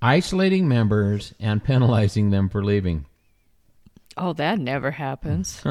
isolating 0.00 0.68
members 0.68 1.34
and 1.40 1.64
penalizing 1.64 2.30
them 2.30 2.48
for 2.48 2.64
leaving. 2.64 3.06
Oh, 4.16 4.32
that 4.34 4.58
never 4.58 4.92
happens. 4.92 5.62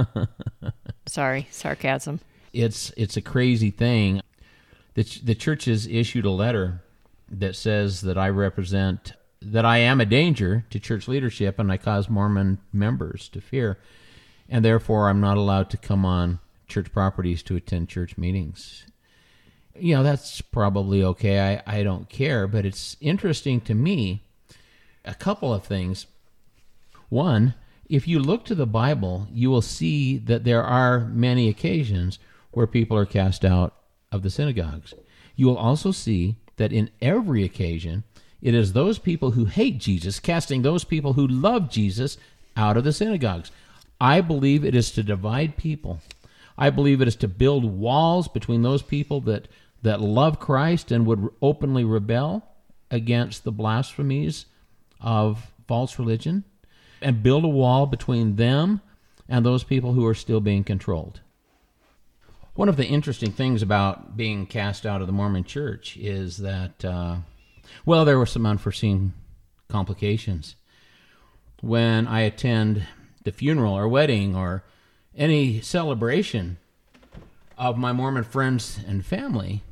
Sorry, 1.05 1.47
sarcasm. 1.51 2.19
it's 2.51 2.91
it's 2.97 3.17
a 3.17 3.21
crazy 3.21 3.71
thing. 3.71 4.21
The 4.95 5.03
ch- 5.03 5.21
the 5.25 5.35
church 5.35 5.65
has 5.65 5.87
issued 5.87 6.25
a 6.25 6.29
letter 6.31 6.81
that 7.29 7.55
says 7.55 8.01
that 8.01 8.17
I 8.17 8.29
represent 8.29 9.13
that 9.41 9.65
I 9.65 9.77
am 9.79 9.99
a 9.99 10.05
danger 10.05 10.65
to 10.69 10.79
church 10.79 11.07
leadership 11.07 11.59
and 11.59 11.71
I 11.71 11.77
cause 11.77 12.09
Mormon 12.09 12.59
members 12.71 13.27
to 13.29 13.41
fear, 13.41 13.77
and 14.49 14.63
therefore 14.63 15.09
I'm 15.09 15.19
not 15.19 15.37
allowed 15.37 15.69
to 15.71 15.77
come 15.77 16.05
on 16.05 16.39
church 16.67 16.91
properties 16.93 17.43
to 17.43 17.55
attend 17.55 17.89
church 17.89 18.17
meetings. 18.17 18.85
You 19.77 19.95
know 19.95 20.03
that's 20.03 20.41
probably 20.41 21.03
okay. 21.03 21.39
I 21.65 21.79
I 21.79 21.83
don't 21.83 22.07
care, 22.09 22.47
but 22.47 22.65
it's 22.65 22.95
interesting 23.01 23.61
to 23.61 23.73
me. 23.73 24.23
A 25.05 25.13
couple 25.15 25.53
of 25.53 25.65
things. 25.65 26.05
One, 27.09 27.55
if 27.89 28.07
you 28.07 28.19
look 28.19 28.45
to 28.45 28.55
the 28.55 28.65
Bible, 28.65 29.27
you 29.31 29.49
will 29.49 29.61
see 29.61 30.17
that 30.17 30.43
there 30.43 30.63
are 30.63 31.01
many 31.01 31.49
occasions 31.49 32.19
where 32.51 32.67
people 32.67 32.97
are 32.97 33.05
cast 33.05 33.43
out 33.43 33.73
of 34.11 34.23
the 34.23 34.29
synagogues. 34.29 34.93
You 35.35 35.47
will 35.47 35.57
also 35.57 35.91
see 35.91 36.37
that 36.57 36.71
in 36.71 36.89
every 37.01 37.43
occasion, 37.43 38.03
it 38.41 38.53
is 38.53 38.73
those 38.73 38.99
people 38.99 39.31
who 39.31 39.45
hate 39.45 39.79
Jesus 39.79 40.19
casting 40.19 40.61
those 40.61 40.83
people 40.83 41.13
who 41.13 41.27
love 41.27 41.69
Jesus 41.69 42.17
out 42.55 42.77
of 42.77 42.83
the 42.83 42.93
synagogues. 42.93 43.51
I 43.99 44.21
believe 44.21 44.63
it 44.63 44.75
is 44.75 44.91
to 44.91 45.03
divide 45.03 45.57
people. 45.57 45.99
I 46.57 46.69
believe 46.69 47.01
it 47.01 47.07
is 47.07 47.15
to 47.17 47.27
build 47.27 47.65
walls 47.65 48.27
between 48.27 48.61
those 48.61 48.83
people 48.83 49.21
that, 49.21 49.47
that 49.81 50.01
love 50.01 50.39
Christ 50.39 50.91
and 50.91 51.05
would 51.05 51.29
openly 51.41 51.83
rebel 51.83 52.45
against 52.91 53.43
the 53.43 53.51
blasphemies 53.51 54.45
of 55.01 55.51
false 55.67 55.97
religion 55.97 56.43
and 57.03 57.21
build 57.23 57.43
a 57.43 57.49
wall 57.49 57.85
between 57.85 58.35
them 58.37 58.81
and 59.29 59.45
those 59.45 59.63
people 59.63 59.93
who 59.93 60.05
are 60.05 60.13
still 60.15 60.39
being 60.39 60.63
controlled. 60.63 61.21
One 62.55 62.69
of 62.69 62.77
the 62.77 62.85
interesting 62.85 63.31
things 63.31 63.61
about 63.61 64.15
being 64.15 64.45
cast 64.45 64.85
out 64.85 65.01
of 65.01 65.07
the 65.07 65.13
Mormon 65.13 65.43
church 65.43 65.97
is 65.97 66.37
that, 66.37 66.85
uh, 66.85 67.17
well, 67.85 68.05
there 68.05 68.19
were 68.19 68.27
some 68.27 68.45
unforeseen 68.45 69.13
complications. 69.69 70.55
When 71.61 72.07
I 72.07 72.21
attend 72.21 72.85
the 73.23 73.31
funeral 73.31 73.73
or 73.73 73.87
wedding 73.87 74.35
or 74.35 74.63
any 75.15 75.61
celebration 75.61 76.57
of 77.57 77.77
my 77.77 77.91
Mormon 77.91 78.23
friends 78.23 78.79
and 78.85 79.05
family, 79.05 79.63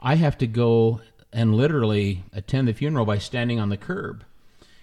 I 0.00 0.16
have 0.16 0.36
to 0.38 0.46
go 0.46 1.00
and 1.32 1.54
literally 1.54 2.24
attend 2.32 2.68
the 2.68 2.72
funeral 2.74 3.06
by 3.06 3.18
standing 3.18 3.58
on 3.58 3.70
the 3.70 3.76
curb 3.76 4.24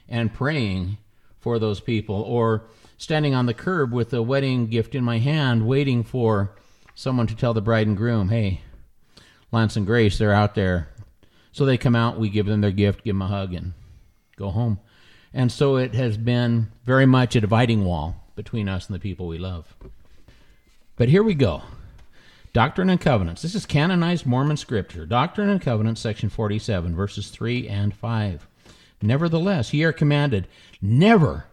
and 0.10 0.34
praying 0.34 0.98
for 1.44 1.60
those 1.60 1.82
people, 1.82 2.16
or 2.16 2.64
standing 2.98 3.36
on 3.36 3.46
the 3.46 3.54
curb 3.54 3.92
with 3.92 4.14
a 4.14 4.22
wedding 4.22 4.68
gift 4.68 4.96
in 4.96 5.04
my 5.04 5.20
hand, 5.20 5.68
waiting 5.68 6.04
for 6.04 6.56
someone 6.96 7.28
to 7.28 7.36
tell 7.36 7.54
the 7.54 7.62
bride 7.62 7.86
and 7.86 7.98
groom, 7.98 8.30
hey, 8.30 8.62
Lance 9.52 9.76
and 9.76 9.86
Grace, 9.86 10.18
they're 10.18 10.34
out 10.34 10.56
there. 10.56 10.90
So 11.52 11.66
they 11.66 11.78
come 11.78 11.96
out, 11.96 12.18
we 12.18 12.30
give 12.30 12.46
them 12.46 12.62
their 12.62 12.72
gift, 12.72 13.04
give 13.04 13.16
them 13.16 13.22
a 13.22 13.28
hug, 13.28 13.54
and 13.54 13.74
go 14.38 14.50
home. 14.50 14.80
And 15.34 15.52
so 15.52 15.76
it 15.76 15.94
has 15.96 16.18
been 16.18 16.72
very 16.86 17.06
much 17.06 17.36
a 17.36 17.42
dividing 17.42 17.84
wall 17.84 18.16
between 18.36 18.70
us 18.70 18.88
and 18.88 18.96
the 18.96 19.00
people 19.00 19.28
we 19.28 19.38
love. 19.38 19.76
But 20.96 21.10
here 21.10 21.24
we 21.24 21.34
go. 21.34 21.64
Doctrine 22.54 22.90
and 22.90 23.02
Covenants. 23.02 23.42
This 23.42 23.56
is 23.56 23.66
canonized 23.66 24.26
Mormon 24.26 24.58
scripture. 24.58 25.06
Doctrine 25.06 25.50
and 25.50 25.62
Covenants, 25.62 26.02
section 26.02 26.30
47, 26.30 26.96
verses 26.96 27.30
3 27.30 27.68
and 27.68 27.94
5. 27.94 28.48
Nevertheless, 29.04 29.74
ye 29.74 29.84
are 29.84 29.92
commanded 29.92 30.48
never 30.82 31.46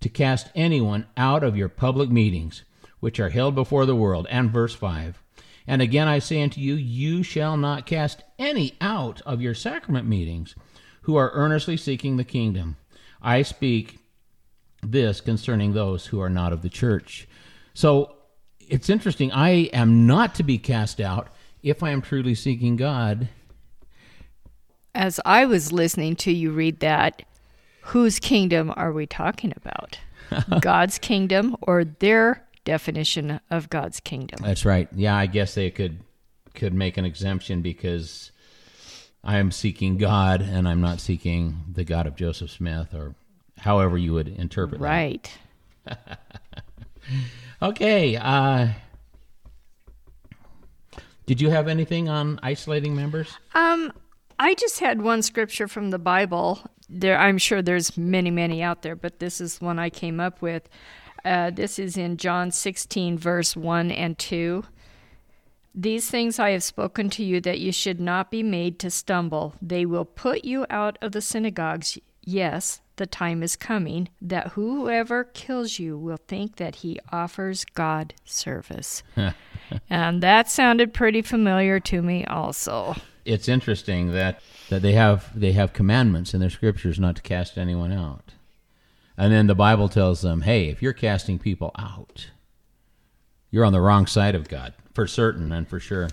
to 0.00 0.08
cast 0.08 0.50
anyone 0.54 1.06
out 1.16 1.44
of 1.44 1.56
your 1.56 1.68
public 1.68 2.10
meetings, 2.10 2.64
which 2.98 3.20
are 3.20 3.30
held 3.30 3.54
before 3.54 3.86
the 3.86 3.94
world. 3.94 4.26
And 4.30 4.50
verse 4.50 4.74
5. 4.74 5.22
And 5.66 5.80
again 5.80 6.08
I 6.08 6.18
say 6.18 6.42
unto 6.42 6.60
you, 6.60 6.74
you 6.74 7.22
shall 7.22 7.56
not 7.56 7.86
cast 7.86 8.24
any 8.38 8.74
out 8.80 9.20
of 9.22 9.40
your 9.40 9.54
sacrament 9.54 10.08
meetings 10.08 10.56
who 11.02 11.14
are 11.14 11.30
earnestly 11.34 11.76
seeking 11.76 12.16
the 12.16 12.24
kingdom. 12.24 12.76
I 13.22 13.42
speak 13.42 13.98
this 14.82 15.20
concerning 15.20 15.74
those 15.74 16.06
who 16.06 16.20
are 16.20 16.30
not 16.30 16.52
of 16.52 16.62
the 16.62 16.68
church. 16.68 17.28
So 17.74 18.16
it's 18.58 18.90
interesting. 18.90 19.30
I 19.30 19.50
am 19.72 20.06
not 20.06 20.34
to 20.36 20.42
be 20.42 20.58
cast 20.58 21.00
out 21.00 21.28
if 21.62 21.82
I 21.82 21.90
am 21.90 22.02
truly 22.02 22.34
seeking 22.34 22.74
God. 22.76 23.28
As 24.94 25.20
I 25.24 25.44
was 25.44 25.72
listening 25.72 26.16
to 26.16 26.32
you 26.32 26.50
read 26.50 26.80
that, 26.80 27.22
whose 27.82 28.18
kingdom 28.18 28.72
are 28.76 28.92
we 28.92 29.06
talking 29.06 29.52
about? 29.56 29.98
God's 30.60 30.98
kingdom 30.98 31.56
or 31.62 31.84
their 31.84 32.44
definition 32.64 33.40
of 33.50 33.70
God's 33.70 34.00
kingdom? 34.00 34.40
That's 34.42 34.64
right. 34.64 34.88
Yeah, 34.94 35.16
I 35.16 35.26
guess 35.26 35.54
they 35.54 35.70
could 35.70 36.00
could 36.54 36.74
make 36.74 36.96
an 36.96 37.04
exemption 37.04 37.62
because 37.62 38.32
I 39.22 39.38
am 39.38 39.52
seeking 39.52 39.96
God 39.96 40.40
and 40.42 40.66
I'm 40.68 40.80
not 40.80 41.00
seeking 41.00 41.62
the 41.72 41.84
God 41.84 42.06
of 42.06 42.16
Joseph 42.16 42.50
Smith 42.50 42.94
or 42.94 43.14
however 43.58 43.96
you 43.96 44.12
would 44.14 44.26
interpret 44.28 44.80
Right. 44.80 45.30
that. 45.84 45.98
Right. 46.08 46.18
okay. 47.62 48.16
Uh, 48.16 48.68
did 51.26 51.40
you 51.40 51.50
have 51.50 51.68
anything 51.68 52.08
on 52.08 52.40
isolating 52.42 52.96
members? 52.96 53.28
Um, 53.54 53.92
I 54.38 54.54
just 54.54 54.80
had 54.80 55.02
one 55.02 55.22
scripture 55.22 55.66
from 55.66 55.90
the 55.90 55.98
Bible. 55.98 56.60
There, 56.88 57.18
I'm 57.18 57.38
sure 57.38 57.60
there's 57.60 57.96
many, 57.96 58.30
many 58.30 58.62
out 58.62 58.82
there, 58.82 58.96
but 58.96 59.18
this 59.18 59.40
is 59.40 59.60
one 59.60 59.78
I 59.78 59.90
came 59.90 60.20
up 60.20 60.40
with. 60.40 60.68
Uh, 61.24 61.50
this 61.50 61.78
is 61.78 61.96
in 61.96 62.16
John 62.16 62.50
16, 62.50 63.18
verse 63.18 63.56
1 63.56 63.90
and 63.90 64.16
2. 64.18 64.64
These 65.74 66.10
things 66.10 66.38
I 66.38 66.50
have 66.50 66.62
spoken 66.62 67.10
to 67.10 67.24
you 67.24 67.40
that 67.40 67.58
you 67.58 67.72
should 67.72 68.00
not 68.00 68.30
be 68.30 68.42
made 68.42 68.78
to 68.80 68.90
stumble. 68.90 69.54
They 69.60 69.84
will 69.84 70.04
put 70.04 70.44
you 70.44 70.66
out 70.70 70.98
of 71.02 71.12
the 71.12 71.20
synagogues. 71.20 71.98
Yes, 72.22 72.80
the 72.96 73.06
time 73.06 73.42
is 73.42 73.56
coming 73.56 74.08
that 74.20 74.48
whoever 74.48 75.24
kills 75.24 75.78
you 75.78 75.96
will 75.96 76.18
think 76.28 76.56
that 76.56 76.76
he 76.76 76.98
offers 77.12 77.64
God 77.64 78.14
service. 78.24 79.02
and 79.90 80.22
that 80.22 80.50
sounded 80.50 80.94
pretty 80.94 81.22
familiar 81.22 81.80
to 81.80 82.02
me 82.02 82.24
also. 82.24 82.96
It's 83.28 83.48
interesting 83.48 84.12
that, 84.12 84.40
that 84.70 84.82
they 84.82 84.92
have 84.92 85.38
they 85.38 85.52
have 85.52 85.72
commandments 85.72 86.32
in 86.32 86.40
their 86.40 86.50
scriptures 86.50 86.98
not 86.98 87.16
to 87.16 87.22
cast 87.22 87.58
anyone 87.58 87.92
out. 87.92 88.32
And 89.16 89.32
then 89.32 89.48
the 89.48 89.54
Bible 89.54 89.88
tells 89.88 90.22
them, 90.22 90.42
hey, 90.42 90.68
if 90.68 90.80
you're 90.80 90.92
casting 90.92 91.38
people 91.38 91.72
out, 91.76 92.30
you're 93.50 93.64
on 93.64 93.72
the 93.72 93.80
wrong 93.80 94.06
side 94.06 94.34
of 94.34 94.48
God, 94.48 94.74
for 94.94 95.06
certain 95.06 95.52
and 95.52 95.68
for 95.68 95.80
sure. 95.80 96.08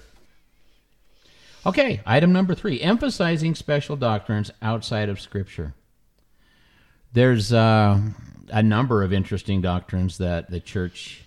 Okay, 1.66 2.02
item 2.06 2.32
number 2.32 2.54
three 2.54 2.82
emphasizing 2.82 3.56
special 3.56 3.96
doctrines 3.96 4.52
outside 4.62 5.10
of 5.10 5.22
Scripture. 5.22 5.74
There's 7.14 7.54
uh, 7.54 8.00
a 8.50 8.62
number 8.62 9.04
of 9.04 9.14
interesting 9.14 9.62
doctrines 9.62 10.18
that 10.18 10.52
the 10.52 10.60
church 10.60 11.24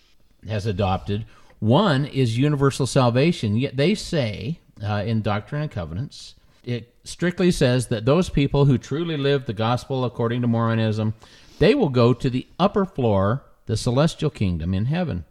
has 0.47 0.67
adopted. 0.67 1.25
One 1.61 2.05
is 2.05 2.39
universal 2.39 2.87
salvation. 2.87 3.57
Yet 3.57 3.77
they 3.77 3.95
say 3.95 4.61
uh, 4.83 5.03
in 5.05 5.23
Doctrine 5.23 5.63
and 5.63 5.71
Covenants, 5.71 6.35
it 6.65 6.95
strictly 7.05 7.51
says 7.51 7.87
that 7.89 8.05
those 8.05 8.29
people 8.29 8.67
who 8.67 8.79
truly 8.79 9.17
live 9.17 9.47
the 9.47 9.53
gospel 9.53 10.05
according 10.05 10.43
to 10.43 10.49
Mormonism, 10.49 11.15
they 11.59 11.75
will 11.75 11.89
go 11.89 12.13
to 12.13 12.29
the 12.29 12.47
upper 12.59 12.85
floor, 12.85 13.45
the 13.67 13.77
celestial 13.77 14.31
kingdom 14.31 14.75
in 14.75 14.87
heaven. 14.87 15.25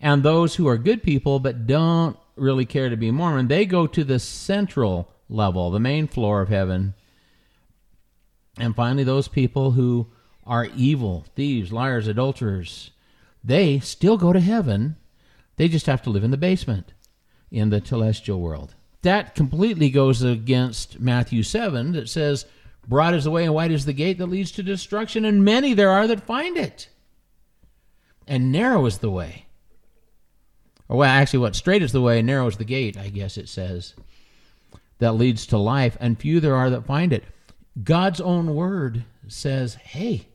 And 0.00 0.22
those 0.22 0.56
who 0.56 0.66
are 0.66 0.78
good 0.78 1.02
people 1.02 1.38
but 1.38 1.66
don't 1.66 2.16
really 2.36 2.64
care 2.64 2.88
to 2.88 2.96
be 2.96 3.10
Mormon, 3.10 3.48
they 3.48 3.66
go 3.66 3.86
to 3.86 4.04
the 4.04 4.18
central 4.18 5.12
level, 5.28 5.70
the 5.70 5.80
main 5.80 6.06
floor 6.06 6.40
of 6.40 6.48
heaven. 6.48 6.94
And 8.58 8.74
finally, 8.74 9.04
those 9.04 9.28
people 9.28 9.72
who 9.72 10.08
are 10.46 10.66
evil, 10.76 11.26
thieves, 11.36 11.72
liars, 11.72 12.08
adulterers, 12.08 12.90
they 13.44 13.78
still 13.78 14.16
go 14.16 14.32
to 14.32 14.40
heaven. 14.40 14.96
They 15.56 15.68
just 15.68 15.86
have 15.86 16.02
to 16.02 16.10
live 16.10 16.24
in 16.24 16.30
the 16.30 16.36
basement 16.36 16.92
in 17.50 17.70
the 17.70 17.84
celestial 17.84 18.40
world. 18.40 18.74
That 19.02 19.34
completely 19.34 19.90
goes 19.90 20.22
against 20.22 21.00
Matthew 21.00 21.42
7 21.42 21.92
that 21.92 22.08
says, 22.08 22.46
Broad 22.86 23.14
is 23.14 23.24
the 23.24 23.30
way 23.30 23.44
and 23.44 23.54
wide 23.54 23.70
is 23.70 23.84
the 23.84 23.92
gate 23.92 24.18
that 24.18 24.26
leads 24.26 24.50
to 24.52 24.62
destruction, 24.62 25.24
and 25.24 25.44
many 25.44 25.74
there 25.74 25.90
are 25.90 26.06
that 26.06 26.22
find 26.22 26.56
it. 26.56 26.88
And 28.26 28.50
narrow 28.50 28.86
is 28.86 28.98
the 28.98 29.10
way. 29.10 29.46
Or, 30.88 30.98
well, 30.98 31.08
actually, 31.08 31.40
what? 31.40 31.54
Straight 31.54 31.82
is 31.82 31.92
the 31.92 32.00
way, 32.00 32.22
narrow 32.22 32.46
is 32.46 32.56
the 32.56 32.64
gate, 32.64 32.96
I 32.96 33.08
guess 33.08 33.36
it 33.36 33.48
says, 33.48 33.94
that 34.98 35.12
leads 35.12 35.46
to 35.46 35.58
life, 35.58 35.96
and 36.00 36.18
few 36.18 36.40
there 36.40 36.56
are 36.56 36.70
that 36.70 36.86
find 36.86 37.12
it. 37.12 37.24
God's 37.84 38.20
own 38.20 38.54
word 38.54 39.04
says, 39.28 39.74
hey, 39.74 40.28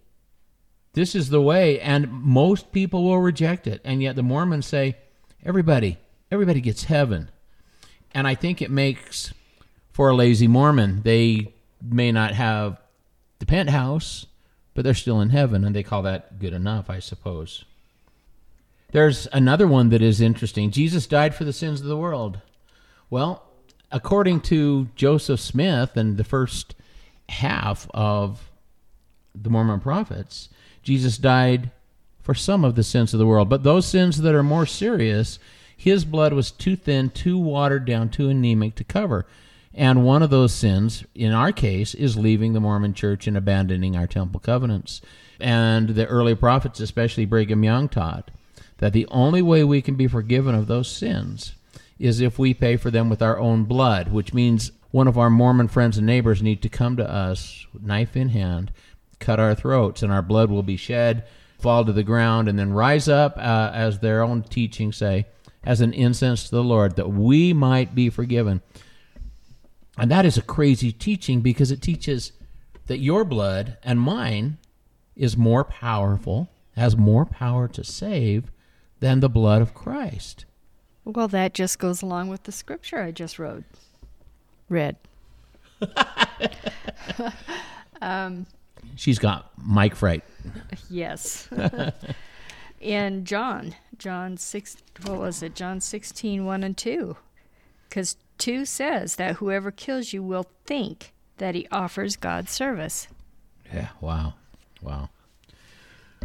this 0.93 1.15
is 1.15 1.29
the 1.29 1.41
way, 1.41 1.79
and 1.79 2.11
most 2.11 2.71
people 2.71 3.03
will 3.03 3.19
reject 3.19 3.65
it. 3.65 3.81
And 3.83 4.01
yet 4.01 4.15
the 4.15 4.23
Mormons 4.23 4.67
say, 4.67 4.97
everybody, 5.43 5.97
everybody 6.33 6.59
gets 6.59 6.85
heaven. 6.85 7.29
And 8.15 8.27
I 8.27 8.33
think 8.33 8.61
it 8.61 8.71
makes 8.71 9.33
for 9.91 10.09
a 10.09 10.15
lazy 10.15 10.47
Mormon. 10.47 11.03
They 11.03 11.53
may 11.79 12.11
not 12.11 12.33
have 12.33 12.81
the 13.37 13.45
penthouse, 13.45 14.25
but 14.73 14.83
they're 14.83 14.95
still 14.95 15.21
in 15.21 15.29
heaven, 15.29 15.63
and 15.63 15.75
they 15.75 15.83
call 15.83 16.01
that 16.01 16.39
good 16.39 16.53
enough, 16.53 16.89
I 16.89 16.97
suppose. 16.97 17.65
There's 18.91 19.27
another 19.31 19.67
one 19.67 19.89
that 19.89 20.01
is 20.01 20.21
interesting. 20.21 20.71
Jesus 20.71 21.05
died 21.05 21.35
for 21.35 21.43
the 21.43 21.53
sins 21.53 21.81
of 21.81 21.87
the 21.87 21.97
world. 21.97 22.39
Well, 23.11 23.43
according 23.91 24.41
to 24.41 24.87
Joseph 24.95 25.39
Smith 25.39 25.95
and 25.95 26.17
the 26.17 26.23
first 26.23 26.73
half 27.29 27.87
of 27.93 28.49
the 29.35 29.51
Mormon 29.51 29.81
prophets, 29.81 30.49
Jesus 30.81 31.19
died 31.19 31.69
for 32.23 32.33
some 32.33 32.65
of 32.65 32.73
the 32.73 32.83
sins 32.83 33.13
of 33.13 33.19
the 33.19 33.27
world. 33.27 33.49
But 33.49 33.63
those 33.63 33.85
sins 33.85 34.21
that 34.21 34.33
are 34.33 34.43
more 34.43 34.65
serious, 34.65 35.37
his 35.75 36.05
blood 36.05 36.33
was 36.33 36.51
too 36.51 36.75
thin, 36.75 37.09
too 37.09 37.37
watered 37.37 37.85
down, 37.85 38.09
too 38.09 38.29
anemic 38.29 38.75
to 38.75 38.83
cover. 38.83 39.25
And 39.73 40.05
one 40.05 40.21
of 40.21 40.29
those 40.29 40.53
sins, 40.53 41.03
in 41.15 41.31
our 41.31 41.51
case, 41.51 41.95
is 41.95 42.15
leaving 42.15 42.53
the 42.53 42.59
Mormon 42.59 42.93
church 42.93 43.27
and 43.27 43.35
abandoning 43.35 43.95
our 43.95 44.07
temple 44.07 44.39
covenants. 44.39 45.01
And 45.39 45.89
the 45.89 46.05
early 46.05 46.35
prophets, 46.35 46.79
especially 46.79 47.25
Brigham 47.25 47.63
Young, 47.63 47.89
taught 47.89 48.29
that 48.77 48.93
the 48.93 49.07
only 49.07 49.41
way 49.41 49.63
we 49.63 49.81
can 49.81 49.95
be 49.95 50.07
forgiven 50.07 50.53
of 50.53 50.67
those 50.67 50.89
sins 50.89 51.53
is 51.97 52.21
if 52.21 52.37
we 52.37 52.53
pay 52.53 52.77
for 52.77 52.91
them 52.91 53.09
with 53.09 53.21
our 53.21 53.39
own 53.39 53.63
blood, 53.63 54.11
which 54.11 54.33
means 54.33 54.71
one 54.91 55.07
of 55.07 55.17
our 55.17 55.29
Mormon 55.29 55.67
friends 55.67 55.97
and 55.97 56.05
neighbors 56.05 56.43
need 56.43 56.61
to 56.61 56.69
come 56.69 56.97
to 56.97 57.09
us, 57.09 57.65
knife 57.81 58.15
in 58.15 58.29
hand, 58.29 58.71
cut 59.19 59.39
our 59.39 59.55
throats, 59.55 60.03
and 60.03 60.11
our 60.11 60.21
blood 60.21 60.51
will 60.51 60.63
be 60.63 60.77
shed, 60.77 61.23
fall 61.59 61.83
to 61.85 61.93
the 61.93 62.03
ground, 62.03 62.47
and 62.47 62.59
then 62.59 62.73
rise 62.73 63.07
up, 63.07 63.37
uh, 63.37 63.71
as 63.73 63.99
their 63.99 64.21
own 64.21 64.43
teachings 64.43 64.97
say, 64.97 65.25
as 65.63 65.81
an 65.81 65.93
incense 65.93 66.45
to 66.45 66.51
the 66.51 66.63
Lord, 66.63 66.95
that 66.95 67.09
we 67.09 67.53
might 67.53 67.95
be 67.95 68.09
forgiven. 68.09 68.61
And 69.97 70.09
that 70.11 70.25
is 70.25 70.37
a 70.37 70.41
crazy 70.41 70.91
teaching 70.91 71.41
because 71.41 71.71
it 71.71 71.81
teaches 71.81 72.31
that 72.87 72.97
your 72.99 73.23
blood 73.23 73.77
and 73.83 73.99
mine 73.99 74.57
is 75.15 75.37
more 75.37 75.63
powerful, 75.63 76.49
has 76.75 76.97
more 76.97 77.25
power 77.25 77.67
to 77.69 77.83
save 77.83 78.51
than 78.99 79.19
the 79.19 79.29
blood 79.29 79.61
of 79.61 79.73
Christ. 79.73 80.45
Well, 81.05 81.27
that 81.27 81.53
just 81.53 81.79
goes 81.79 82.01
along 82.01 82.29
with 82.29 82.43
the 82.43 82.51
scripture 82.51 82.99
I 83.01 83.11
just 83.11 83.37
wrote. 83.37 83.63
Read. 84.69 84.95
um, 88.01 88.45
She's 88.95 89.19
got 89.19 89.51
mic 89.65 89.95
fright. 89.95 90.23
Yes. 90.89 91.47
in 92.83 93.25
John, 93.25 93.75
John 93.97 94.37
6, 94.37 94.77
what 95.05 95.19
was 95.19 95.41
it? 95.41 95.55
John 95.55 95.79
16, 95.79 96.45
1 96.45 96.63
and 96.63 96.77
2. 96.77 97.15
Because 97.89 98.17
2 98.37 98.65
says 98.65 99.15
that 99.15 99.35
whoever 99.35 99.71
kills 99.71 100.13
you 100.13 100.21
will 100.21 100.47
think 100.65 101.13
that 101.37 101.55
he 101.55 101.67
offers 101.71 102.15
God 102.15 102.49
service. 102.49 103.07
Yeah, 103.73 103.89
wow. 104.01 104.33
Wow. 104.81 105.09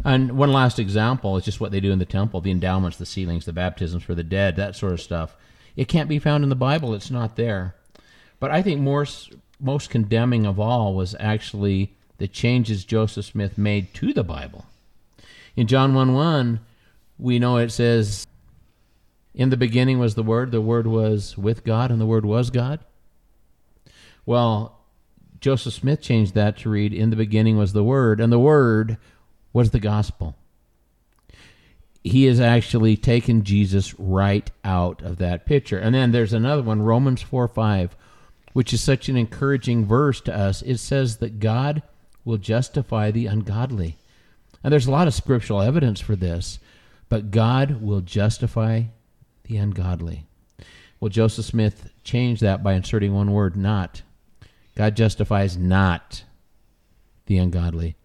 And 0.05 0.37
one 0.37 0.51
last 0.51 0.79
example 0.79 1.37
is 1.37 1.45
just 1.45 1.59
what 1.59 1.71
they 1.71 1.79
do 1.79 1.91
in 1.91 1.99
the 1.99 2.05
temple 2.05 2.41
the 2.41 2.51
endowments, 2.51 2.97
the 2.97 3.05
sealings, 3.05 3.45
the 3.45 3.53
baptisms 3.53 4.03
for 4.03 4.15
the 4.15 4.23
dead, 4.23 4.55
that 4.55 4.75
sort 4.75 4.93
of 4.93 5.01
stuff. 5.01 5.35
It 5.75 5.87
can't 5.87 6.09
be 6.09 6.19
found 6.19 6.43
in 6.43 6.49
the 6.49 6.55
Bible, 6.55 6.93
it's 6.93 7.11
not 7.11 7.35
there. 7.35 7.75
But 8.39 8.51
I 8.51 8.61
think 8.61 8.79
more, 8.79 9.05
most 9.59 9.89
condemning 9.89 10.45
of 10.45 10.59
all 10.59 10.93
was 10.93 11.15
actually 11.19 11.93
the 12.17 12.27
changes 12.27 12.85
Joseph 12.85 13.25
Smith 13.25 13.57
made 13.57 13.93
to 13.95 14.13
the 14.13 14.23
Bible. 14.23 14.65
In 15.59 15.67
John 15.67 15.93
1 15.93 16.13
1, 16.13 16.61
we 17.17 17.37
know 17.37 17.57
it 17.57 17.69
says, 17.73 18.25
In 19.33 19.49
the 19.49 19.57
beginning 19.57 19.99
was 19.99 20.15
the 20.15 20.23
Word, 20.23 20.53
the 20.53 20.61
Word 20.61 20.87
was 20.87 21.37
with 21.37 21.65
God, 21.65 21.91
and 21.91 21.99
the 21.99 22.05
Word 22.05 22.23
was 22.25 22.49
God. 22.49 22.79
Well, 24.25 24.79
Joseph 25.41 25.73
Smith 25.73 25.99
changed 25.99 26.33
that 26.33 26.59
to 26.59 26.69
read, 26.69 26.93
In 26.93 27.09
the 27.09 27.17
beginning 27.17 27.57
was 27.57 27.73
the 27.73 27.83
Word, 27.83 28.21
and 28.21 28.31
the 28.31 28.39
Word 28.39 28.95
was 29.51 29.71
the 29.71 29.81
gospel. 29.81 30.37
He 32.05 32.23
has 32.27 32.39
actually 32.39 32.95
taken 32.95 33.43
Jesus 33.43 33.93
right 33.99 34.49
out 34.63 35.01
of 35.01 35.17
that 35.17 35.45
picture. 35.45 35.77
And 35.77 35.93
then 35.93 36.13
there's 36.13 36.31
another 36.31 36.61
one, 36.61 36.81
Romans 36.83 37.21
4 37.21 37.49
5, 37.49 37.97
which 38.53 38.71
is 38.71 38.79
such 38.79 39.09
an 39.09 39.17
encouraging 39.17 39.85
verse 39.85 40.21
to 40.21 40.33
us. 40.33 40.61
It 40.61 40.77
says 40.77 41.17
that 41.17 41.41
God 41.41 41.81
will 42.23 42.37
justify 42.37 43.11
the 43.11 43.25
ungodly. 43.25 43.98
And 44.63 44.73
there's 44.73 44.87
a 44.87 44.91
lot 44.91 45.07
of 45.07 45.13
scriptural 45.13 45.61
evidence 45.61 45.99
for 45.99 46.15
this, 46.15 46.59
but 47.07 47.31
God 47.31 47.81
will 47.81 48.01
justify 48.01 48.83
the 49.43 49.57
ungodly. 49.57 50.25
Well, 50.99 51.09
Joseph 51.09 51.45
Smith 51.45 51.89
changed 52.03 52.41
that 52.41 52.63
by 52.63 52.73
inserting 52.73 53.13
one 53.13 53.31
word, 53.31 53.55
not. 53.55 54.01
God 54.75 54.95
justifies 54.95 55.57
not 55.57 56.23
the 57.25 57.37
ungodly. 57.37 57.95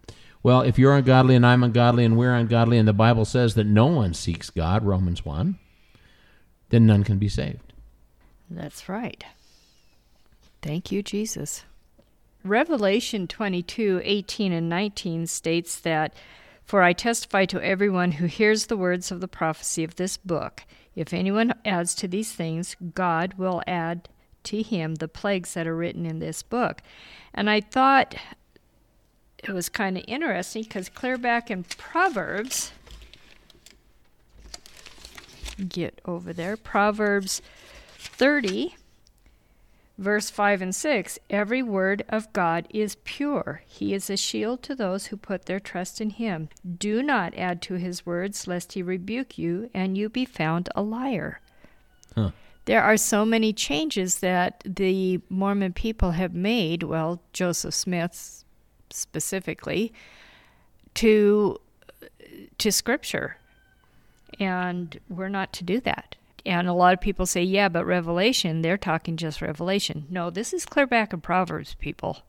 Well, 0.43 0.61
if 0.61 0.77
you're 0.77 0.95
ungodly 0.95 1.35
and 1.35 1.45
I'm 1.45 1.63
ungodly 1.63 2.05
and 2.05 2.17
we're 2.17 2.35
ungodly, 2.35 2.77
and 2.77 2.87
the 2.87 2.93
Bible 2.93 3.25
says 3.25 3.55
that 3.55 3.65
no 3.65 3.87
one 3.87 4.13
seeks 4.13 4.49
God, 4.49 4.85
Romans 4.85 5.25
1, 5.25 5.57
then 6.69 6.85
none 6.85 7.03
can 7.03 7.17
be 7.17 7.29
saved. 7.29 7.73
That's 8.49 8.87
right. 8.87 9.23
Thank 10.61 10.91
you, 10.91 11.01
Jesus. 11.01 11.63
Revelation 12.43 13.27
22 13.27 14.01
18 14.03 14.51
and 14.51 14.69
19 14.69 15.25
states 15.25 15.79
that, 15.79 16.13
For 16.65 16.81
I 16.81 16.93
testify 16.93 17.45
to 17.45 17.63
everyone 17.63 18.13
who 18.13 18.25
hears 18.25 18.65
the 18.65 18.77
words 18.77 19.11
of 19.11 19.21
the 19.21 19.27
prophecy 19.27 19.83
of 19.83 19.95
this 19.95 20.17
book. 20.17 20.63
If 20.95 21.13
anyone 21.13 21.53
adds 21.63 21.93
to 21.95 22.07
these 22.07 22.31
things, 22.31 22.75
God 22.95 23.35
will 23.35 23.61
add 23.67 24.09
to 24.45 24.61
him 24.61 24.95
the 24.95 25.07
plagues 25.07 25.53
that 25.53 25.67
are 25.67 25.75
written 25.75 26.05
in 26.05 26.19
this 26.19 26.41
book. 26.41 26.81
And 27.33 27.49
I 27.49 27.61
thought 27.61 28.15
it 29.43 29.51
was 29.51 29.69
kind 29.69 29.97
of 29.97 30.03
interesting 30.07 30.63
because 30.63 30.89
clear 30.89 31.17
back 31.17 31.51
in 31.51 31.63
Proverbs, 31.63 32.71
get 35.69 36.01
over 36.05 36.33
there, 36.33 36.57
Proverbs 36.57 37.41
30 37.97 38.75
Verse 39.97 40.29
5 40.29 40.61
and 40.61 40.75
6 40.75 41.19
Every 41.29 41.63
word 41.63 42.03
of 42.09 42.31
God 42.33 42.67
is 42.69 42.97
pure. 43.03 43.61
He 43.65 43.93
is 43.93 44.09
a 44.09 44.17
shield 44.17 44.61
to 44.63 44.75
those 44.75 45.07
who 45.07 45.17
put 45.17 45.45
their 45.45 45.59
trust 45.59 46.01
in 46.01 46.09
him. 46.11 46.49
Do 46.77 47.01
not 47.01 47.33
add 47.37 47.61
to 47.63 47.75
his 47.75 48.05
words, 48.05 48.47
lest 48.47 48.73
he 48.73 48.81
rebuke 48.81 49.37
you 49.37 49.69
and 49.73 49.97
you 49.97 50.09
be 50.09 50.25
found 50.25 50.69
a 50.75 50.81
liar. 50.81 51.39
Huh. 52.13 52.31
There 52.65 52.83
are 52.83 52.97
so 52.97 53.25
many 53.25 53.53
changes 53.53 54.19
that 54.19 54.63
the 54.65 55.21
Mormon 55.29 55.73
people 55.73 56.11
have 56.11 56.33
made, 56.33 56.83
well, 56.83 57.21
Joseph 57.31 57.75
Smith 57.75 58.43
specifically, 58.89 59.93
to, 60.95 61.57
to 62.57 62.71
Scripture. 62.71 63.37
And 64.39 64.99
we're 65.07 65.29
not 65.29 65.53
to 65.53 65.63
do 65.63 65.79
that. 65.81 66.15
And 66.45 66.67
a 66.67 66.73
lot 66.73 66.93
of 66.93 67.01
people 67.01 67.25
say, 67.25 67.41
yeah, 67.41 67.69
but 67.69 67.85
Revelation, 67.85 68.61
they're 68.61 68.77
talking 68.77 69.17
just 69.17 69.41
Revelation. 69.41 70.05
No, 70.09 70.29
this 70.29 70.53
is 70.53 70.65
clear 70.65 70.85
back 70.85 71.11
in 71.11 71.21
Proverbs, 71.21 71.75
people. 71.79 72.19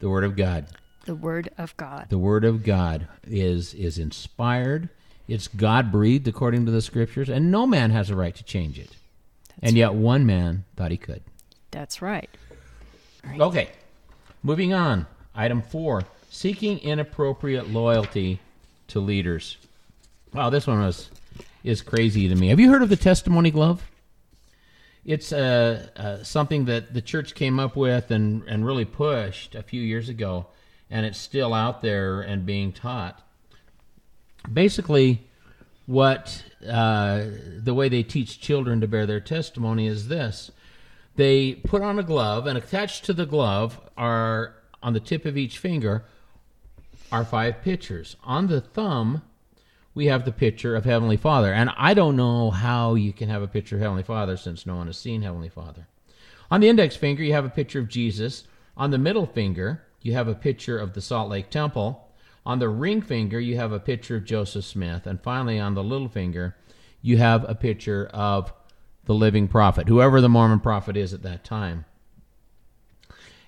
The 0.00 0.08
Word 0.08 0.24
of 0.24 0.36
God. 0.36 0.66
The 1.04 1.14
Word 1.14 1.50
of 1.58 1.76
God. 1.76 2.06
The 2.08 2.18
Word 2.18 2.44
of 2.44 2.64
God 2.64 3.08
is 3.26 3.74
is 3.74 3.98
inspired. 3.98 4.88
It's 5.26 5.48
God 5.48 5.92
breathed 5.92 6.26
according 6.28 6.64
to 6.66 6.72
the 6.72 6.80
Scriptures, 6.80 7.28
and 7.28 7.50
no 7.50 7.66
man 7.66 7.90
has 7.90 8.08
a 8.08 8.16
right 8.16 8.34
to 8.34 8.44
change 8.44 8.78
it. 8.78 8.90
and 9.60 9.76
yet 9.76 9.92
one 9.94 10.24
man 10.24 10.64
thought 10.76 10.90
he 10.90 10.96
could. 10.96 11.22
That's 11.70 12.00
right. 12.00 12.30
Okay, 13.38 13.68
moving 14.42 14.72
on. 14.72 15.06
Item 15.34 15.60
four: 15.62 16.04
seeking 16.30 16.78
inappropriate 16.78 17.68
loyalty 17.70 18.40
to 18.88 19.00
leaders. 19.00 19.56
Wow, 20.32 20.48
this 20.50 20.66
one 20.66 20.80
was 20.80 21.10
is 21.68 21.82
crazy 21.82 22.28
to 22.28 22.34
me. 22.34 22.48
Have 22.48 22.58
you 22.58 22.70
heard 22.70 22.82
of 22.82 22.88
the 22.88 22.96
testimony 22.96 23.50
glove? 23.50 23.90
It's 25.04 25.32
uh, 25.32 25.86
uh, 25.96 26.22
something 26.24 26.64
that 26.64 26.94
the 26.94 27.02
church 27.02 27.34
came 27.34 27.60
up 27.60 27.76
with 27.76 28.10
and, 28.10 28.42
and 28.48 28.66
really 28.66 28.84
pushed 28.84 29.54
a 29.54 29.62
few 29.62 29.80
years 29.80 30.08
ago, 30.08 30.46
and 30.90 31.06
it's 31.06 31.18
still 31.18 31.54
out 31.54 31.82
there 31.82 32.20
and 32.20 32.44
being 32.44 32.72
taught. 32.72 33.22
Basically, 34.50 35.26
what 35.86 36.42
uh, 36.68 37.24
the 37.58 37.74
way 37.74 37.88
they 37.88 38.02
teach 38.02 38.40
children 38.40 38.80
to 38.80 38.88
bear 38.88 39.06
their 39.06 39.20
testimony 39.20 39.86
is 39.86 40.08
this 40.08 40.50
they 41.16 41.54
put 41.54 41.82
on 41.82 41.98
a 41.98 42.02
glove, 42.02 42.46
and 42.46 42.56
attached 42.56 43.04
to 43.06 43.12
the 43.12 43.26
glove 43.26 43.80
are, 43.96 44.54
on 44.82 44.92
the 44.92 45.00
tip 45.00 45.24
of 45.24 45.36
each 45.36 45.58
finger, 45.58 46.04
are 47.10 47.24
five 47.24 47.60
pictures. 47.60 48.16
On 48.22 48.46
the 48.46 48.60
thumb, 48.60 49.22
we 49.98 50.06
have 50.06 50.24
the 50.24 50.30
picture 50.30 50.76
of 50.76 50.84
Heavenly 50.84 51.16
Father. 51.16 51.52
And 51.52 51.70
I 51.76 51.92
don't 51.92 52.14
know 52.14 52.52
how 52.52 52.94
you 52.94 53.12
can 53.12 53.28
have 53.28 53.42
a 53.42 53.48
picture 53.48 53.74
of 53.74 53.82
Heavenly 53.82 54.04
Father 54.04 54.36
since 54.36 54.64
no 54.64 54.76
one 54.76 54.86
has 54.86 54.96
seen 54.96 55.22
Heavenly 55.22 55.48
Father. 55.48 55.88
On 56.52 56.60
the 56.60 56.68
index 56.68 56.94
finger, 56.94 57.24
you 57.24 57.32
have 57.32 57.44
a 57.44 57.50
picture 57.50 57.80
of 57.80 57.88
Jesus. 57.88 58.44
On 58.76 58.92
the 58.92 58.96
middle 58.96 59.26
finger, 59.26 59.82
you 60.00 60.12
have 60.12 60.28
a 60.28 60.36
picture 60.36 60.78
of 60.78 60.94
the 60.94 61.00
Salt 61.00 61.28
Lake 61.28 61.50
Temple. 61.50 62.08
On 62.46 62.60
the 62.60 62.68
ring 62.68 63.02
finger, 63.02 63.40
you 63.40 63.56
have 63.56 63.72
a 63.72 63.80
picture 63.80 64.14
of 64.14 64.24
Joseph 64.24 64.64
Smith. 64.64 65.04
And 65.04 65.20
finally, 65.20 65.58
on 65.58 65.74
the 65.74 65.82
little 65.82 66.08
finger, 66.08 66.54
you 67.02 67.16
have 67.16 67.44
a 67.48 67.56
picture 67.56 68.06
of 68.14 68.52
the 69.06 69.14
living 69.14 69.48
prophet, 69.48 69.88
whoever 69.88 70.20
the 70.20 70.28
Mormon 70.28 70.60
prophet 70.60 70.96
is 70.96 71.12
at 71.12 71.24
that 71.24 71.42
time. 71.42 71.86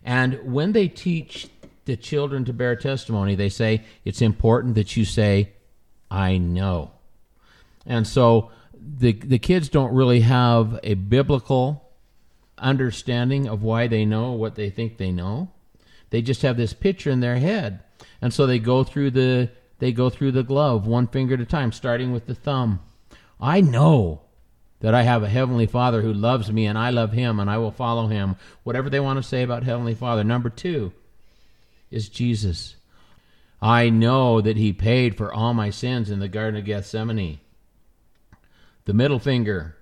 And 0.03 0.53
when 0.53 0.73
they 0.73 0.89
teach 0.89 1.49
the 1.85 1.97
children 1.97 2.45
to 2.47 2.53
bear 2.53 2.75
testimony, 2.75 3.37
they 3.37 3.51
say 3.51 3.85
it's 4.05 4.21
important 4.21 4.75
that 4.75 4.97
you 4.97 5.05
say, 5.05 5.53
I 6.11 6.39
know. 6.39 6.93
And 7.87 8.07
so 8.07 8.51
the 8.75 9.13
the 9.13 9.39
kids 9.39 9.69
don't 9.69 9.95
really 9.95 10.21
have 10.21 10.79
a 10.83 10.95
biblical 10.95 11.91
understanding 12.59 13.47
of 13.49 13.63
why 13.63 13.87
they 13.87 14.05
know 14.05 14.33
what 14.33 14.55
they 14.55 14.71
think 14.71 14.97
they 14.97 15.13
know. 15.13 15.51
They 16.11 16.23
just 16.23 16.43
have 16.43 16.57
this 16.57 16.73
picture 16.73 17.11
in 17.11 17.21
their 17.21 17.37
head. 17.37 17.81
And 18.21 18.35
so 18.35 18.47
they 18.47 18.59
go 18.59 18.85
through 18.85 19.13
the 19.13 19.51
they 19.79 19.93
go 19.93 20.11
through 20.11 20.33
the 20.33 20.43
glove 20.43 20.87
one 20.87 21.07
finger 21.07 21.35
at 21.35 21.41
a 21.41 21.47
time 21.47 21.73
starting 21.73 22.13
with 22.13 22.27
the 22.27 22.35
thumb. 22.35 22.81
I 23.41 23.61
know 23.61 24.23
that 24.81 24.95
I 24.95 25.03
have 25.03 25.23
a 25.23 25.29
heavenly 25.29 25.67
Father 25.67 26.03
who 26.03 26.13
loves 26.13 26.51
me 26.51 26.67
and 26.67 26.77
I 26.77 26.91
love 26.91 27.13
him 27.13 27.39
and 27.39 27.51
I 27.51 27.59
will 27.59 27.71
follow 27.71 28.07
him. 28.09 28.37
Whatever 28.63 28.91
they 28.91 29.01
want 29.01 29.19
to 29.19 29.23
say 29.23 29.43
about 29.43 29.63
heavenly 29.63 29.95
Father. 29.95 30.25
Number 30.25 30.51
2 30.51 30.93
is 31.91 32.09
Jesus. 32.09 32.77
I 33.63 33.91
know 33.91 34.41
that 34.41 34.57
he 34.57 34.73
paid 34.73 35.17
for 35.17 35.33
all 35.33 35.53
my 35.53 35.71
sins 35.71 36.11
in 36.11 36.19
the 36.19 36.29
Garden 36.29 36.59
of 36.59 36.65
Gethsemane. 36.65 37.41
The 38.87 38.95
middle 38.95 39.19
finger, 39.19 39.77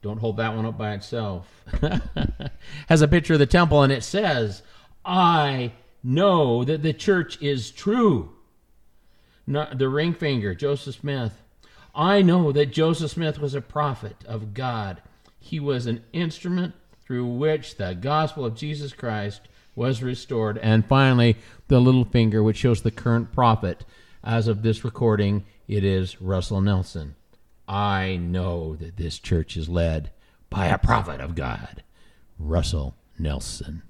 don't 0.00 0.20
hold 0.20 0.36
that 0.36 0.54
one 0.54 0.66
up 0.66 0.78
by 0.78 0.94
itself, 0.94 1.64
has 2.88 3.02
a 3.02 3.08
picture 3.08 3.32
of 3.32 3.40
the 3.40 3.46
temple 3.46 3.82
and 3.82 3.92
it 3.92 4.04
says, 4.04 4.62
I 5.04 5.72
know 6.02 6.62
that 6.64 6.82
the 6.82 6.92
church 6.92 7.40
is 7.42 7.70
true. 7.70 8.32
Not 9.46 9.78
the 9.78 9.88
ring 9.88 10.14
finger, 10.14 10.54
Joseph 10.54 10.96
Smith. 10.96 11.42
I 11.94 12.22
know 12.22 12.52
that 12.52 12.72
Joseph 12.72 13.10
Smith 13.10 13.38
was 13.38 13.54
a 13.54 13.60
prophet 13.60 14.16
of 14.26 14.54
God. 14.54 15.02
He 15.38 15.60
was 15.60 15.86
an 15.86 16.02
instrument 16.12 16.74
through 17.04 17.26
which 17.26 17.76
the 17.76 17.94
gospel 17.94 18.44
of 18.44 18.54
Jesus 18.54 18.92
Christ 18.92 19.42
was 19.74 20.02
restored. 20.02 20.58
And 20.58 20.84
finally, 20.86 21.36
the 21.68 21.80
little 21.80 22.04
finger, 22.04 22.42
which 22.42 22.58
shows 22.58 22.82
the 22.82 22.90
current 22.90 23.32
prophet. 23.32 23.84
As 24.22 24.48
of 24.48 24.62
this 24.62 24.84
recording, 24.84 25.44
it 25.68 25.84
is 25.84 26.20
Russell 26.20 26.60
Nelson. 26.60 27.14
I 27.66 28.16
know 28.16 28.76
that 28.76 28.96
this 28.96 29.18
church 29.18 29.56
is 29.56 29.68
led 29.68 30.10
by 30.50 30.66
a 30.66 30.78
prophet 30.78 31.20
of 31.20 31.34
God, 31.34 31.82
Russell 32.38 32.94
Nelson. 33.18 33.82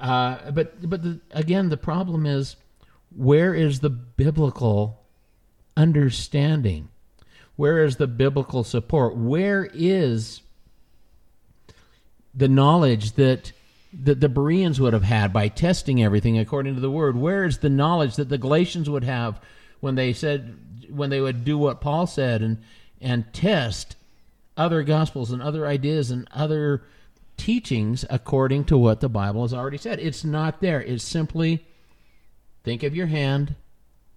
Uh, 0.00 0.50
but 0.50 0.88
but 0.88 1.02
the, 1.02 1.20
again, 1.32 1.70
the 1.70 1.76
problem 1.76 2.26
is 2.26 2.56
where 3.14 3.54
is 3.54 3.80
the 3.80 3.90
biblical 3.90 5.02
understanding? 5.76 6.88
Where 7.56 7.82
is 7.84 7.96
the 7.96 8.06
biblical 8.06 8.62
support? 8.62 9.16
Where 9.16 9.68
is 9.72 10.42
the 12.34 12.48
knowledge 12.48 13.12
that 13.12 13.52
that 13.92 14.20
the 14.20 14.28
Bereans 14.28 14.80
would 14.80 14.92
have 14.92 15.04
had 15.04 15.32
by 15.32 15.48
testing 15.48 16.02
everything 16.02 16.38
according 16.38 16.74
to 16.74 16.80
the 16.80 16.90
word? 16.90 17.16
Where 17.16 17.44
is 17.44 17.58
the 17.58 17.70
knowledge 17.70 18.16
that 18.16 18.28
the 18.28 18.38
Galatians 18.38 18.88
would 18.90 19.04
have 19.04 19.40
when 19.80 19.94
they 19.94 20.12
said 20.12 20.56
when 20.90 21.10
they 21.10 21.20
would 21.20 21.44
do 21.44 21.58
what 21.58 21.80
Paul 21.80 22.06
said 22.06 22.42
and 22.42 22.58
and 23.00 23.32
test 23.32 23.96
other 24.56 24.82
gospels 24.82 25.30
and 25.30 25.40
other 25.40 25.66
ideas 25.66 26.10
and 26.10 26.28
other 26.32 26.82
teachings 27.36 28.04
according 28.10 28.64
to 28.64 28.76
what 28.76 29.00
the 29.00 29.08
Bible 29.08 29.42
has 29.42 29.54
already 29.54 29.78
said? 29.78 30.00
It's 30.00 30.24
not 30.24 30.60
there. 30.60 30.82
It's 30.82 31.04
simply 31.04 31.64
think 32.64 32.82
of 32.82 32.94
your 32.94 33.06
hand, 33.06 33.54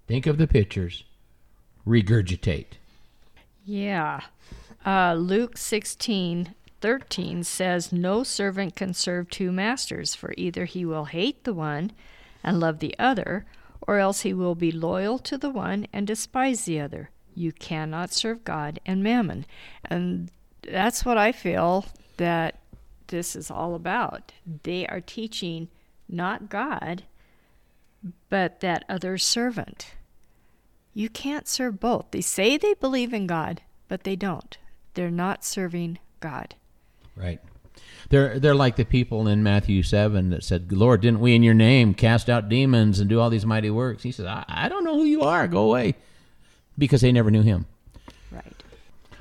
think 0.08 0.26
of 0.26 0.38
the 0.38 0.48
pictures, 0.48 1.04
regurgitate. 1.88 2.74
Yeah. 3.64 4.22
Uh, 4.86 5.14
Luke 5.14 5.58
16 5.58 6.56
13 6.82 7.44
says, 7.44 7.92
No 7.92 8.24
servant 8.24 8.76
can 8.76 8.94
serve 8.94 9.30
two 9.30 9.52
masters, 9.52 10.16
for 10.16 10.34
either 10.38 10.66
he 10.66 10.84
will 10.84 11.06
hate 11.06 11.44
the 11.44 11.54
one 11.54 11.92
and 12.44 12.60
love 12.60 12.80
the 12.80 12.96
other, 12.98 13.46
or 13.82 13.98
else 13.98 14.22
he 14.22 14.34
will 14.34 14.56
be 14.56 14.72
loyal 14.72 15.20
to 15.20 15.38
the 15.38 15.50
one 15.50 15.88
and 15.94 16.06
despise 16.06 16.66
the 16.66 16.80
other. 16.80 17.12
You 17.34 17.52
cannot 17.52 18.12
serve 18.12 18.44
God 18.44 18.80
and 18.86 19.04
mammon. 19.04 19.46
And 19.86 20.32
that's 20.64 21.06
what 21.06 21.18
I 21.18 21.32
feel 21.32 21.86
that 22.18 22.60
this 23.08 23.36
is 23.36 23.50
all 23.50 23.76
about. 23.76 24.32
They 24.64 24.86
are 24.88 25.02
teaching 25.02 25.70
not 26.10 26.50
God, 26.50 27.04
but 28.30 28.60
that 28.60 28.86
other 28.90 29.18
servant. 29.18 29.94
You 30.94 31.10
can't 31.10 31.48
serve 31.48 31.80
both. 31.80 32.12
They 32.12 32.22
say 32.22 32.58
they 32.58 32.74
believe 32.74 33.14
in 33.14 33.28
God, 33.28 33.62
but 33.88 34.04
they 34.04 34.16
don't. 34.16 34.58
They're 34.94 35.10
not 35.10 35.46
serving 35.46 36.00
God. 36.20 36.56
Right. 37.22 37.40
They're 38.10 38.40
they're 38.40 38.56
like 38.56 38.76
the 38.76 38.84
people 38.84 39.28
in 39.28 39.44
Matthew 39.44 39.84
seven 39.84 40.32
that 40.32 40.44
said, 40.44 40.72
"Lord, 40.72 41.02
didn't 41.02 41.20
we 41.20 41.36
in 41.36 41.44
Your 41.44 41.54
name 41.54 41.94
cast 41.94 42.30
out 42.30 42.50
demons 42.50 43.00
and 43.00 43.10
do 43.10 43.20
all 43.20 43.30
these 43.30 43.46
mighty 43.46 43.70
works?" 43.70 44.04
He 44.04 44.12
says, 44.12 44.26
"I, 44.26 44.44
I 44.48 44.70
don't 44.70 44.84
know 44.84 44.96
who 44.96 45.06
you 45.06 45.22
are. 45.22 45.48
Go 45.48 45.64
away," 45.66 45.96
because 46.78 47.02
they 47.02 47.12
never 47.12 47.32
knew 47.32 47.44
Him. 47.44 47.68
Right. 48.32 48.64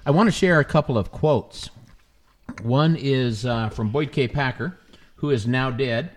I 0.04 0.10
want 0.10 0.28
to 0.28 0.32
share 0.32 0.58
a 0.58 0.64
couple 0.64 0.96
of 0.96 1.12
quotes. 1.12 1.68
One 2.62 2.96
is 2.96 3.46
uh, 3.46 3.68
from 3.68 3.90
Boyd 3.90 4.12
K. 4.12 4.26
Packer, 4.26 4.78
who 5.16 5.30
is 5.30 5.46
now 5.46 5.70
dead, 5.70 6.10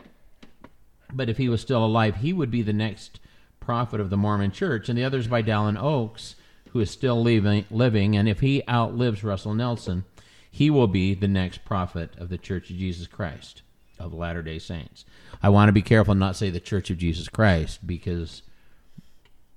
but 1.14 1.30
if 1.30 1.38
he 1.38 1.50
was 1.50 1.62
still 1.62 1.86
alive, 1.86 2.18
he 2.18 2.34
would 2.34 2.50
be 2.50 2.62
the 2.62 2.74
next 2.74 3.20
prophet 3.60 4.00
of 4.00 4.10
the 4.10 4.18
Mormon 4.18 4.52
Church. 4.52 4.90
And 4.90 4.98
the 4.98 5.04
other 5.04 5.20
is 5.20 5.28
by 5.28 5.44
Dallin 5.44 5.82
Oaks, 5.82 6.36
who 6.72 6.80
is 6.80 6.90
still 6.90 7.22
living, 7.22 7.66
living, 7.70 8.16
and 8.16 8.28
if 8.28 8.40
he 8.40 8.64
outlives 8.68 9.24
Russell 9.24 9.54
Nelson, 9.54 10.06
he 10.54 10.70
will 10.70 10.88
be 10.88 11.16
the 11.16 11.28
next 11.28 11.66
prophet 11.66 12.12
of 12.20 12.30
the 12.30 12.38
Church 12.38 12.70
of 12.70 12.78
Jesus 12.78 13.08
Christ 13.08 13.64
of 13.98 14.14
Latter 14.14 14.44
day 14.44 14.60
Saints. 14.60 15.04
I 15.42 15.50
want 15.50 15.68
to 15.68 15.74
be 15.74 15.82
careful 15.82 16.12
and 16.12 16.20
not 16.20 16.36
say 16.36 16.52
the 16.52 16.60
Church 16.60 16.92
of 16.92 17.00
Jesus 17.00 17.28
Christ 17.28 17.80
because 17.88 18.44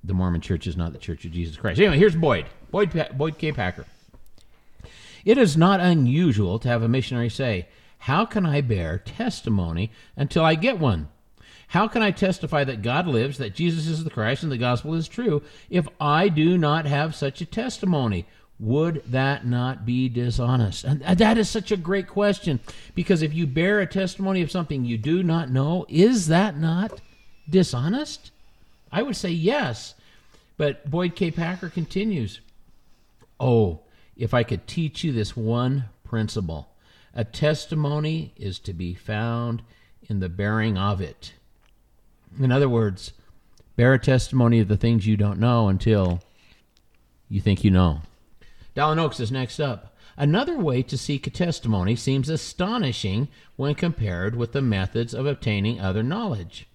the 0.03 0.15
Mormon 0.15 0.41
Church 0.41 0.67
is 0.67 0.75
not 0.75 0.95
the 0.95 0.99
Church 0.99 1.27
of 1.27 1.33
Jesus 1.33 1.59
Christ. 1.59 1.79
Anyway, 1.79 1.99
here's 1.99 2.17
Boyd. 2.17 2.47
Boyd, 2.71 3.09
Boyd 3.13 3.37
K. 3.37 3.53
Packer. 3.53 3.85
It 5.23 5.37
is 5.37 5.55
not 5.55 5.81
unusual 5.81 6.59
to 6.61 6.69
have 6.69 6.83
a 6.83 6.89
missionary 6.89 7.29
say, 7.29 7.69
How 7.99 8.25
can 8.25 8.47
I 8.47 8.63
bear 8.63 8.97
testimony 8.97 9.91
until 10.17 10.47
I 10.47 10.55
get 10.55 10.79
one? 10.79 11.09
How 11.69 11.89
can 11.89 12.01
I 12.01 12.11
testify 12.11 12.65
that 12.65 12.81
God 12.81 13.07
lives, 13.07 13.37
that 13.37 13.55
Jesus 13.55 13.87
is 13.87 14.03
the 14.03 14.09
Christ, 14.09 14.43
and 14.43 14.51
the 14.51 14.57
gospel 14.57 14.95
is 14.95 15.09
true 15.09 15.43
if 15.69 15.87
I 16.01 16.31
do 16.31 16.57
not 16.57 16.87
have 16.87 17.15
such 17.15 17.43
a 17.43 17.47
testimony? 17.47 18.25
Would 18.59 19.03
that 19.09 19.47
not 19.47 19.85
be 19.85 20.09
dishonest? 20.09 20.85
And 20.85 21.03
that 21.03 21.37
is 21.37 21.49
such 21.49 21.71
a 21.71 21.77
great 21.77 22.09
question 22.09 22.61
because 22.95 23.21
if 23.23 23.35
you 23.35 23.47
bear 23.47 23.81
a 23.81 23.87
testimony 23.87 24.40
of 24.40 24.51
something 24.51 24.85
you 24.85 24.97
do 24.97 25.23
not 25.23 25.51
know, 25.51 25.85
is 25.88 26.29
that 26.29 26.57
not 26.57 27.01
dishonest? 27.49 28.31
I 28.90 29.03
would 29.03 29.16
say 29.16 29.31
yes. 29.31 29.95
But 30.57 30.90
Boyd 30.90 31.14
K. 31.14 31.31
Packer 31.31 31.69
continues 31.69 32.40
Oh, 33.38 33.81
if 34.16 34.33
I 34.33 34.42
could 34.42 34.66
teach 34.66 35.05
you 35.05 35.12
this 35.12 35.37
one 35.37 35.85
principle 36.05 36.69
a 37.16 37.25
testimony 37.25 38.33
is 38.37 38.59
to 38.61 38.75
be 38.75 38.92
found 38.92 39.62
in 40.09 40.21
the 40.21 40.29
bearing 40.29 40.77
of 40.77 41.01
it. 41.01 41.33
In 42.38 42.53
other 42.53 42.69
words, 42.69 43.12
bear 43.75 43.95
a 43.95 43.99
testimony 43.99 44.61
of 44.61 44.69
the 44.69 44.77
things 44.77 45.07
you 45.07 45.16
don't 45.16 45.40
know 45.40 45.69
until 45.69 46.21
you 47.31 47.40
think 47.40 47.64
you 47.64 47.71
know. 47.71 48.03
Dallin 48.77 48.99
Oaks 48.99 49.21
is 49.21 49.33
next 49.33 49.59
up. 49.59 49.97
Another 50.19 50.59
way 50.59 50.83
to 50.83 50.99
seek 50.99 51.27
a 51.27 51.31
testimony 51.31 51.97
seems 51.97 52.29
astonishing 52.29 53.29
when 53.57 53.75
compared 53.75 54.37
with 54.37 54.53
the 54.53 54.62
methods 54.62 55.15
of 55.15 55.27
obtaining 55.27 55.81
other 55.81 56.03
knowledge. 56.03 56.69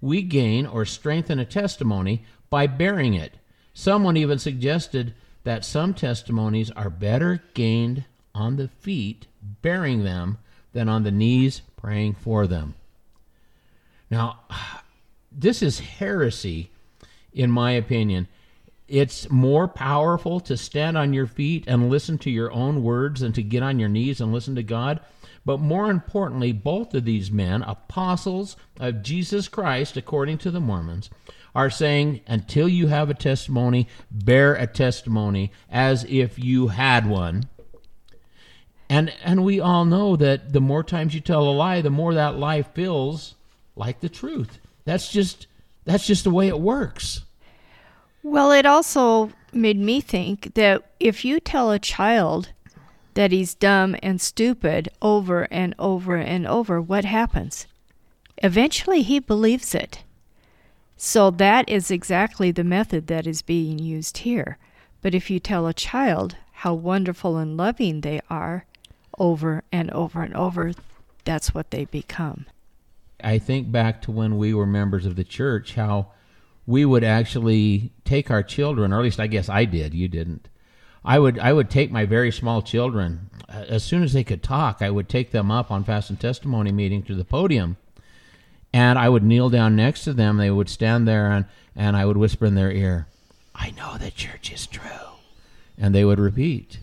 We 0.00 0.22
gain 0.22 0.66
or 0.66 0.84
strengthen 0.84 1.38
a 1.38 1.44
testimony 1.44 2.24
by 2.48 2.66
bearing 2.66 3.14
it. 3.14 3.34
Someone 3.74 4.16
even 4.16 4.38
suggested 4.38 5.14
that 5.44 5.64
some 5.64 5.94
testimonies 5.94 6.70
are 6.72 6.90
better 6.90 7.42
gained 7.54 8.04
on 8.34 8.56
the 8.56 8.68
feet, 8.68 9.26
bearing 9.62 10.04
them, 10.04 10.38
than 10.72 10.88
on 10.88 11.02
the 11.02 11.10
knees, 11.10 11.62
praying 11.76 12.14
for 12.14 12.46
them. 12.46 12.74
Now, 14.10 14.40
this 15.32 15.62
is 15.62 15.80
heresy, 15.80 16.70
in 17.32 17.50
my 17.50 17.72
opinion. 17.72 18.28
It's 18.92 19.30
more 19.30 19.68
powerful 19.68 20.38
to 20.40 20.54
stand 20.54 20.98
on 20.98 21.14
your 21.14 21.26
feet 21.26 21.64
and 21.66 21.88
listen 21.88 22.18
to 22.18 22.30
your 22.30 22.52
own 22.52 22.82
words 22.82 23.22
than 23.22 23.32
to 23.32 23.42
get 23.42 23.62
on 23.62 23.78
your 23.78 23.88
knees 23.88 24.20
and 24.20 24.34
listen 24.34 24.54
to 24.56 24.62
God. 24.62 25.00
But 25.46 25.60
more 25.60 25.90
importantly, 25.90 26.52
both 26.52 26.92
of 26.92 27.06
these 27.06 27.30
men, 27.30 27.62
apostles 27.62 28.54
of 28.78 29.02
Jesus 29.02 29.48
Christ, 29.48 29.96
according 29.96 30.36
to 30.38 30.50
the 30.50 30.60
Mormons, 30.60 31.08
are 31.54 31.70
saying 31.70 32.20
until 32.26 32.68
you 32.68 32.88
have 32.88 33.08
a 33.08 33.14
testimony, 33.14 33.88
bear 34.10 34.54
a 34.54 34.66
testimony 34.66 35.52
as 35.70 36.04
if 36.04 36.38
you 36.38 36.68
had 36.68 37.06
one. 37.06 37.44
And 38.90 39.10
and 39.24 39.42
we 39.42 39.58
all 39.58 39.86
know 39.86 40.16
that 40.16 40.52
the 40.52 40.60
more 40.60 40.84
times 40.84 41.14
you 41.14 41.22
tell 41.22 41.48
a 41.48 41.50
lie, 41.50 41.80
the 41.80 41.88
more 41.88 42.12
that 42.12 42.36
lie 42.36 42.60
feels 42.60 43.36
like 43.74 44.00
the 44.00 44.10
truth. 44.10 44.58
That's 44.84 45.10
just 45.10 45.46
that's 45.86 46.06
just 46.06 46.24
the 46.24 46.30
way 46.30 46.48
it 46.48 46.60
works. 46.60 47.22
Well, 48.22 48.52
it 48.52 48.66
also 48.66 49.32
made 49.52 49.78
me 49.78 50.00
think 50.00 50.54
that 50.54 50.82
if 51.00 51.24
you 51.24 51.40
tell 51.40 51.70
a 51.70 51.78
child 51.78 52.50
that 53.14 53.32
he's 53.32 53.54
dumb 53.54 53.96
and 54.02 54.20
stupid 54.20 54.88
over 55.02 55.48
and 55.50 55.74
over 55.78 56.16
and 56.16 56.46
over, 56.46 56.80
what 56.80 57.04
happens? 57.04 57.66
Eventually 58.38 59.02
he 59.02 59.18
believes 59.18 59.74
it. 59.74 60.04
So 60.96 61.30
that 61.32 61.68
is 61.68 61.90
exactly 61.90 62.52
the 62.52 62.64
method 62.64 63.08
that 63.08 63.26
is 63.26 63.42
being 63.42 63.78
used 63.78 64.18
here. 64.18 64.56
But 65.00 65.14
if 65.14 65.30
you 65.30 65.40
tell 65.40 65.66
a 65.66 65.74
child 65.74 66.36
how 66.52 66.74
wonderful 66.74 67.36
and 67.36 67.56
loving 67.56 68.00
they 68.02 68.20
are 68.30 68.66
over 69.18 69.64
and 69.72 69.90
over 69.90 70.22
and 70.22 70.34
over, 70.34 70.72
that's 71.24 71.52
what 71.52 71.72
they 71.72 71.86
become. 71.86 72.46
I 73.22 73.38
think 73.38 73.72
back 73.72 74.00
to 74.02 74.12
when 74.12 74.38
we 74.38 74.54
were 74.54 74.66
members 74.66 75.06
of 75.06 75.16
the 75.16 75.24
church, 75.24 75.74
how 75.74 76.12
we 76.66 76.84
would 76.84 77.04
actually 77.04 77.92
take 78.04 78.30
our 78.30 78.42
children, 78.42 78.92
or 78.92 78.98
at 78.98 79.02
least 79.02 79.20
I 79.20 79.26
guess 79.26 79.48
I 79.48 79.64
did, 79.64 79.94
you 79.94 80.08
didn't. 80.08 80.48
I 81.04 81.18
would 81.18 81.38
I 81.38 81.52
would 81.52 81.68
take 81.68 81.90
my 81.90 82.04
very 82.04 82.30
small 82.30 82.62
children 82.62 83.30
uh, 83.48 83.64
as 83.68 83.82
soon 83.82 84.02
as 84.04 84.12
they 84.12 84.22
could 84.22 84.42
talk. 84.42 84.80
I 84.80 84.90
would 84.90 85.08
take 85.08 85.32
them 85.32 85.50
up 85.50 85.70
on 85.70 85.82
fast 85.82 86.10
and 86.10 86.20
testimony 86.20 86.70
meeting 86.70 87.02
to 87.04 87.14
the 87.16 87.24
podium, 87.24 87.76
and 88.72 88.98
I 88.98 89.08
would 89.08 89.24
kneel 89.24 89.50
down 89.50 89.74
next 89.74 90.04
to 90.04 90.12
them. 90.12 90.36
They 90.36 90.50
would 90.50 90.68
stand 90.68 91.08
there, 91.08 91.30
and 91.30 91.46
and 91.74 91.96
I 91.96 92.04
would 92.04 92.16
whisper 92.16 92.46
in 92.46 92.54
their 92.54 92.70
ear, 92.70 93.08
"I 93.54 93.70
know 93.70 93.98
the 93.98 94.12
church 94.12 94.52
is 94.52 94.66
true," 94.66 95.18
and 95.76 95.92
they 95.92 96.04
would 96.04 96.20
repeat, 96.20 96.78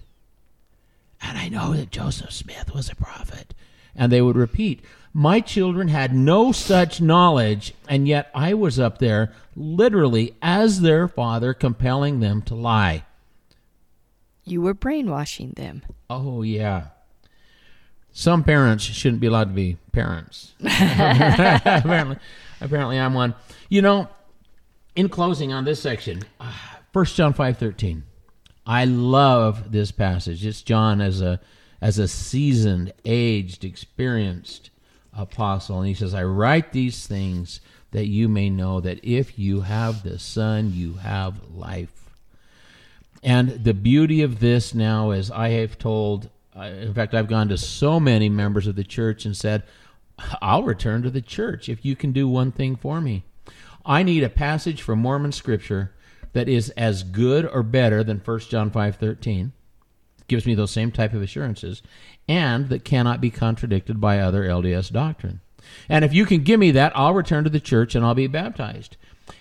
"And 1.22 1.38
I 1.38 1.48
know 1.48 1.74
that 1.74 1.92
Joseph 1.92 2.34
Smith 2.34 2.76
was 2.76 2.90
a 2.90 2.96
prophet," 2.96 3.54
and 3.96 4.12
they 4.12 4.22
would 4.22 4.36
repeat. 4.36 4.82
My 5.14 5.40
children 5.40 5.88
had 5.88 6.14
no 6.14 6.52
such 6.52 7.02
knowledge, 7.02 7.74
and 7.88 8.08
yet 8.08 8.30
I 8.36 8.54
was 8.54 8.80
up 8.80 9.00
there 9.00 9.34
literally 9.56 10.36
as 10.42 10.82
their 10.82 11.08
father, 11.08 11.54
compelling 11.54 12.20
them 12.20 12.42
to 12.44 12.56
lie. 12.56 13.06
You 14.46 14.62
were 14.62 14.74
brainwashing 14.74 15.52
them. 15.52 15.82
Oh, 16.10 16.44
yeah. 16.44 16.88
Some 18.12 18.44
parents 18.44 18.84
shouldn't 18.84 19.22
be 19.22 19.28
allowed 19.28 19.50
to 19.50 19.54
be 19.54 19.78
parents. 19.92 20.54
apparently, 20.64 22.18
apparently, 22.60 23.00
I'm 23.00 23.14
one. 23.14 23.36
You 23.70 23.82
know, 23.82 24.10
in 24.96 25.10
closing 25.10 25.54
on 25.54 25.66
this 25.66 25.82
section, 25.82 26.24
uh, 26.40 26.52
First 26.92 27.16
John 27.16 27.34
five 27.34 27.58
thirteen. 27.58 28.04
I 28.66 28.86
love 28.86 29.72
this 29.72 29.92
passage. 29.92 30.46
It's 30.46 30.64
John 30.64 31.02
as 31.02 31.22
a 31.22 31.40
as 31.82 32.00
a 32.00 32.08
seasoned, 32.08 32.94
aged, 33.06 33.64
experienced 33.64 34.70
apostle. 35.20 35.80
And 35.80 35.88
he 35.88 35.94
says, 35.94 36.14
I 36.14 36.24
write 36.24 36.72
these 36.72 37.06
things 37.06 37.62
that 37.92 38.08
you 38.08 38.30
may 38.30 38.50
know 38.50 38.80
that 38.80 39.04
if 39.04 39.38
you 39.38 39.62
have 39.62 40.04
the 40.04 40.20
Son, 40.20 40.72
you 40.74 40.94
have 40.96 41.50
life. 41.52 42.12
And 43.24 43.64
the 43.64 43.74
beauty 43.74 44.22
of 44.22 44.40
this 44.40 44.74
now 44.74 45.12
is 45.12 45.30
I 45.30 45.50
have 45.50 45.78
told, 45.78 46.30
in 46.56 46.94
fact, 46.94 47.14
I've 47.14 47.28
gone 47.28 47.50
to 47.50 47.58
so 47.58 48.00
many 48.00 48.30
members 48.30 48.68
of 48.68 48.76
the 48.76 48.84
church 48.84 49.26
and 49.26 49.36
said, 49.36 49.64
I'll 50.42 50.64
return 50.64 51.02
to 51.04 51.10
the 51.10 51.22
church 51.22 51.70
if 51.70 51.84
you 51.84 51.96
can 51.96 52.12
do 52.12 52.28
one 52.28 52.52
thing 52.52 52.76
for 52.76 53.02
me. 53.02 53.24
I 53.86 54.04
need 54.04 54.24
a 54.24 54.30
passage 54.30 54.82
from 54.82 55.00
Mormon 55.00 55.32
scripture 55.32 55.94
that 56.34 56.48
is 56.48 56.70
as 56.72 57.04
good 57.04 57.46
or 57.46 57.64
better 57.64 58.04
than 58.04 58.20
1 58.20 58.40
John 58.42 58.70
5:13 58.70 59.52
gives 60.28 60.46
me 60.46 60.54
those 60.54 60.72
same 60.72 60.92
type 60.92 61.14
of 61.14 61.24
assurances 61.24 61.82
and 62.30 62.70
that 62.70 62.86
cannot 62.86 63.20
be 63.20 63.32
contradicted 63.32 64.00
by 64.00 64.20
other 64.20 64.44
LDS 64.44 64.92
doctrine. 64.92 65.42
And 65.90 66.06
if 66.06 66.14
you 66.14 66.26
can 66.26 66.44
give 66.44 66.60
me 66.60 66.70
that, 66.72 66.94
I'll 66.96 67.16
return 67.16 67.44
to 67.44 67.50
the 67.50 67.60
church 67.60 67.96
and 67.96 68.06
I'll 68.06 68.14
be 68.14 68.28
baptized. 68.28 68.98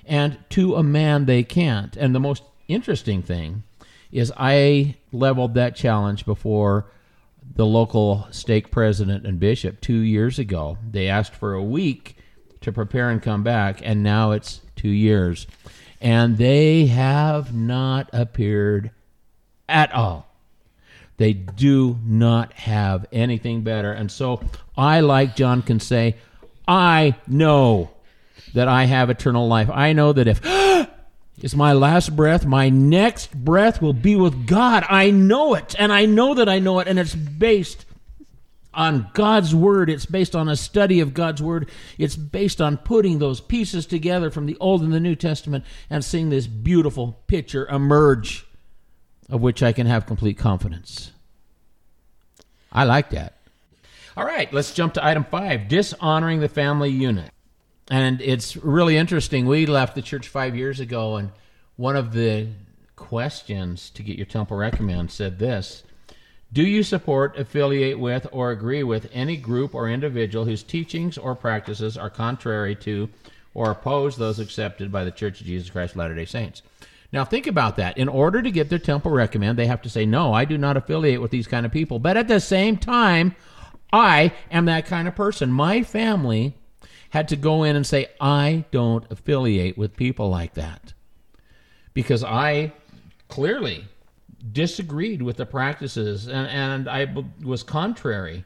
And 0.07 0.39
to 0.51 0.75
a 0.75 0.83
man, 0.83 1.27
they 1.27 1.43
can't. 1.43 1.95
And 1.99 2.15
the 2.15 2.21
most 2.21 2.43
interesting 2.67 3.23
thing 3.23 3.63
is 4.11 4.33
I 4.39 4.97
leveled 5.13 5.53
that 5.55 5.77
challenge 5.77 6.25
before 6.25 6.91
the 7.57 7.67
local 7.67 8.27
stake 8.31 8.71
president 8.71 9.27
and 9.27 9.39
bishop 9.39 9.83
two 9.83 9.99
years 9.99 10.39
ago. 10.39 10.79
They 10.91 11.09
asked 11.09 11.35
for 11.35 11.53
a 11.53 11.63
week 11.63 12.17
to 12.63 12.73
prepare 12.73 13.11
and 13.11 13.23
come 13.23 13.43
back, 13.43 13.81
and 13.83 14.03
now 14.03 14.33
it's 14.33 14.63
two 14.77 14.89
years. 14.89 15.47
And 16.01 16.39
they 16.39 16.87
have 16.87 17.55
not 17.55 18.09
appeared 18.15 18.93
at 19.69 19.93
all. 19.93 20.28
They 21.19 21.33
do 21.33 21.99
not 22.05 22.53
have 22.55 23.07
anything 23.13 23.63
better. 23.63 23.93
And 23.93 24.11
so 24.11 24.41
I, 24.77 25.01
like 25.01 25.37
John, 25.37 25.63
can 25.63 25.81
say, 25.81 26.17
I 26.67 27.17
know 27.27 27.91
that 28.55 28.69
I 28.69 28.85
have 28.85 29.11
eternal 29.11 29.49
life. 29.49 29.69
I 29.71 29.93
know 29.93 30.13
that 30.13 30.29
if 30.29 30.41
it's 31.43 31.57
my 31.57 31.73
last 31.73 32.15
breath, 32.15 32.47
my 32.47 32.69
next 32.69 33.35
breath 33.35 33.83
will 33.83 33.93
be 33.93 34.15
with 34.15 34.47
God. 34.47 34.85
I 34.89 35.11
know 35.11 35.55
it, 35.55 35.75
and 35.79 35.93
I 35.93 36.07
know 36.07 36.35
that 36.35 36.49
I 36.49 36.61
know 36.61 36.79
it, 36.79 36.87
and 36.87 36.99
it's 36.99 37.15
based 37.15 37.85
on 38.73 39.11
God's 39.13 39.55
Word. 39.55 39.91
It's 39.91 40.07
based 40.07 40.37
on 40.37 40.49
a 40.49 40.55
study 40.55 41.01
of 41.01 41.15
God's 41.15 41.43
Word. 41.43 41.69
It's 41.99 42.15
based 42.15 42.61
on 42.61 42.77
putting 42.77 43.19
those 43.19 43.41
pieces 43.41 43.87
together 43.87 44.31
from 44.31 44.47
the 44.47 44.57
Old 44.61 44.83
and 44.83 44.93
the 44.93 45.01
New 45.01 45.17
Testament 45.17 45.65
and 45.91 46.05
seeing 46.05 46.31
this 46.31 46.47
beautiful 46.47 47.19
picture 47.27 47.67
emerge 47.67 48.48
of 49.29 49.41
which 49.41 49.63
I 49.63 49.73
can 49.73 49.87
have 49.87 50.07
complete 50.07 50.39
confidence. 50.39 51.13
I 52.73 52.85
like 52.85 53.11
that. 53.11 53.35
All 54.17 54.25
right, 54.25 54.53
let's 54.53 54.75
jump 54.75 54.95
to 54.95 55.05
item 55.05 55.25
five 55.25 55.69
dishonoring 55.69 56.41
the 56.41 56.49
family 56.49 56.91
unit. 56.91 57.31
And 57.91 58.21
it's 58.21 58.57
really 58.57 58.97
interesting. 58.97 59.47
We 59.47 59.65
left 59.67 59.95
the 59.95 60.03
church 60.03 60.29
five 60.29 60.57
years 60.57 60.81
ago, 60.81 61.17
and 61.17 61.31
one 61.77 61.97
of 61.97 62.13
the 62.13 62.49
questions 62.97 63.91
to 63.91 64.03
get 64.03 64.17
your 64.17 64.27
temple 64.27 64.57
recommend 64.57 65.11
said 65.11 65.39
this 65.39 65.85
Do 66.53 66.63
you 66.63 66.83
support, 66.83 67.39
affiliate 67.39 67.99
with, 67.99 68.27
or 68.33 68.51
agree 68.51 68.83
with 68.83 69.09
any 69.13 69.37
group 69.37 69.75
or 69.75 69.89
individual 69.89 70.45
whose 70.45 70.63
teachings 70.63 71.17
or 71.17 71.35
practices 71.35 71.97
are 71.97 72.11
contrary 72.11 72.75
to 72.77 73.09
or 73.55 73.71
oppose 73.71 74.17
those 74.17 74.39
accepted 74.39 74.93
by 74.93 75.05
the 75.05 75.11
Church 75.11 75.41
of 75.41 75.47
Jesus 75.47 75.71
Christ 75.71 75.93
of 75.93 75.99
Latter 75.99 76.15
day 76.15 76.27
Saints? 76.27 76.63
Now 77.13 77.25
think 77.25 77.47
about 77.47 77.77
that. 77.77 77.97
In 77.97 78.09
order 78.09 78.43
to 78.43 78.51
get 78.51 78.69
their 78.69 78.79
temple 78.79 79.11
recommend, 79.11 79.59
they 79.59 79.67
have 79.67 79.83
to 79.83 79.91
say, 79.91 80.05
"No, 80.05 80.33
I 80.33 80.45
do 80.45 80.59
not 80.59 80.77
affiliate 80.77 81.23
with 81.23 81.31
these 81.31 81.47
kind 81.47 81.65
of 81.65 81.73
people." 81.73 81.99
But 81.99 82.17
at 82.17 82.29
the 82.29 82.41
same 82.41 82.77
time, 82.77 83.35
I 83.93 84.33
am 84.51 84.67
that 84.67 84.87
kind 84.87 85.09
of 85.09 85.15
person. 85.15 85.51
My 85.51 85.83
family 85.83 86.55
had 87.11 87.29
to 87.29 87.37
go 87.37 87.63
in 87.63 87.77
and 87.77 87.87
say, 87.87 88.09
"I 88.21 88.65
don't 88.71 89.05
affiliate 89.11 89.79
with 89.79 89.97
people 89.97 90.29
like 90.29 90.55
that." 90.55 90.93
Because 91.95 92.23
I 92.23 92.73
clearly 93.29 93.87
disagreed 94.53 95.23
with 95.23 95.37
the 95.37 95.47
practices 95.47 96.29
and, 96.29 96.47
and 96.49 96.89
I 96.89 97.13
was 97.43 97.63
contrary 97.63 98.45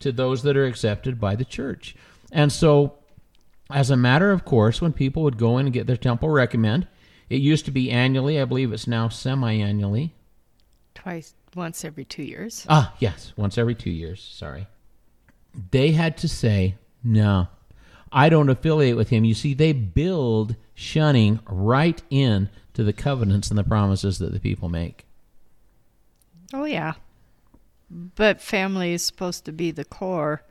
to 0.00 0.12
those 0.12 0.42
that 0.42 0.56
are 0.56 0.64
accepted 0.64 1.20
by 1.20 1.34
the 1.34 1.44
church. 1.44 1.96
And 2.32 2.52
so, 2.52 2.94
as 3.70 3.90
a 3.90 3.96
matter 3.96 4.30
of 4.30 4.44
course, 4.44 4.80
when 4.80 4.92
people 4.92 5.22
would 5.24 5.36
go 5.36 5.58
in 5.58 5.66
and 5.66 5.72
get 5.72 5.86
their 5.86 5.96
temple 5.96 6.30
recommend, 6.30 6.86
it 7.30 7.40
used 7.40 7.64
to 7.66 7.70
be 7.70 7.90
annually. 7.90 8.40
I 8.40 8.44
believe 8.44 8.72
it's 8.72 8.86
now 8.86 9.08
semi-annually. 9.08 10.14
Twice, 10.94 11.34
once 11.54 11.84
every 11.84 12.04
two 12.04 12.22
years. 12.22 12.66
Ah, 12.68 12.94
yes, 12.98 13.32
once 13.36 13.58
every 13.58 13.74
two 13.74 13.90
years. 13.90 14.20
Sorry. 14.20 14.66
They 15.70 15.92
had 15.92 16.16
to 16.18 16.28
say, 16.28 16.76
no, 17.04 17.48
I 18.12 18.28
don't 18.28 18.48
affiliate 18.48 18.96
with 18.96 19.10
him. 19.10 19.24
You 19.24 19.34
see, 19.34 19.54
they 19.54 19.72
build 19.72 20.56
shunning 20.74 21.40
right 21.46 22.02
in 22.10 22.48
to 22.74 22.84
the 22.84 22.92
covenants 22.92 23.48
and 23.50 23.58
the 23.58 23.64
promises 23.64 24.18
that 24.18 24.32
the 24.32 24.40
people 24.40 24.68
make. 24.68 25.04
Oh, 26.52 26.64
yeah. 26.64 26.94
But 27.90 28.40
family 28.40 28.92
is 28.92 29.02
supposed 29.02 29.44
to 29.46 29.52
be 29.52 29.70
the 29.70 29.84
core 29.84 30.42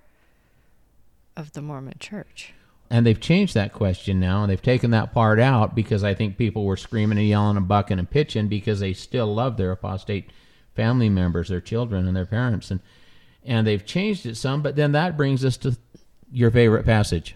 of 1.36 1.54
the 1.54 1.62
Mormon 1.62 1.98
church. 2.00 2.54
And 2.90 3.06
they've 3.06 3.20
changed 3.20 3.54
that 3.54 3.74
question 3.74 4.20
now, 4.20 4.44
and 4.44 4.52
they've 4.52 4.62
taken 4.62 4.92
that 4.92 5.14
part 5.14 5.40
out 5.40 5.76
because 5.76 6.04
I 6.04 6.14
think 6.14 6.38
people 6.38 6.64
were 6.64 6.78
screaming 6.78 7.18
and 7.18 7.28
yelling 7.28 7.58
and 7.58 7.68
bucking 7.68 8.00
and 8.00 8.10
pitching 8.10 8.48
because 8.48 8.80
they 8.80 8.94
still 8.94 9.34
love 9.34 9.58
their 9.58 9.72
apostate 9.72 10.30
family 10.74 11.10
members, 11.10 11.50
their 11.50 11.60
children, 11.60 12.08
and 12.08 12.16
their 12.16 12.26
parents. 12.26 12.72
And 12.72 12.80
and 13.44 13.66
they've 13.66 13.86
changed 13.86 14.26
it 14.26 14.36
some, 14.36 14.62
but 14.62 14.76
then 14.76 14.92
that 14.92 15.16
brings 15.16 15.44
us 15.46 15.56
to 15.58 15.78
your 16.32 16.52
favorite 16.52 16.86
passage. 16.86 17.36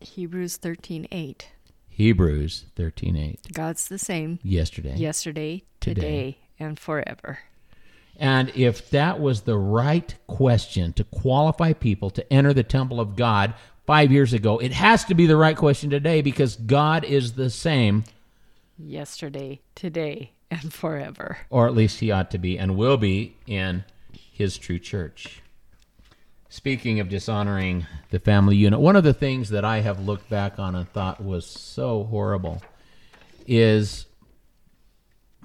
Hebrews 0.00 0.56
13:8. 0.58 1.46
Hebrews 1.88 2.64
13:8. 2.76 3.52
God's 3.52 3.88
the 3.88 3.98
same 3.98 4.38
Yesterday. 4.42 4.96
yesterday, 4.96 5.62
Today. 5.80 6.00
today, 6.00 6.38
and 6.58 6.78
forever. 6.78 7.40
And 8.16 8.50
if 8.54 8.90
that 8.90 9.20
was 9.20 9.42
the 9.42 9.58
right 9.58 10.14
question 10.26 10.92
to 10.94 11.04
qualify 11.04 11.72
people 11.72 12.10
to 12.10 12.32
enter 12.32 12.52
the 12.52 12.62
temple 12.62 13.00
of 13.00 13.16
God 13.16 13.54
5 13.86 14.12
years 14.12 14.32
ago, 14.32 14.58
it 14.58 14.72
has 14.72 15.04
to 15.06 15.14
be 15.14 15.26
the 15.26 15.36
right 15.36 15.56
question 15.56 15.90
today 15.90 16.22
because 16.22 16.56
God 16.56 17.04
is 17.04 17.32
the 17.32 17.50
same 17.50 18.04
Yesterday, 18.78 19.60
today, 19.74 20.32
and 20.50 20.72
forever. 20.72 21.38
or 21.50 21.66
at 21.66 21.74
least 21.74 22.00
he 22.00 22.10
ought 22.10 22.30
to 22.32 22.38
be 22.38 22.58
and 22.58 22.76
will 22.76 22.96
be 22.96 23.36
in 23.46 23.84
his 24.32 24.56
true 24.58 24.78
church. 24.78 25.40
Speaking 26.48 27.00
of 27.00 27.08
dishonoring 27.08 27.86
the 28.10 28.18
family 28.18 28.56
unit, 28.56 28.78
one 28.78 28.96
of 28.96 29.04
the 29.04 29.14
things 29.14 29.48
that 29.50 29.64
I 29.64 29.80
have 29.80 30.00
looked 30.00 30.28
back 30.28 30.58
on 30.58 30.74
and 30.74 30.88
thought 30.92 31.22
was 31.24 31.46
so 31.46 32.04
horrible 32.04 32.62
is 33.46 34.06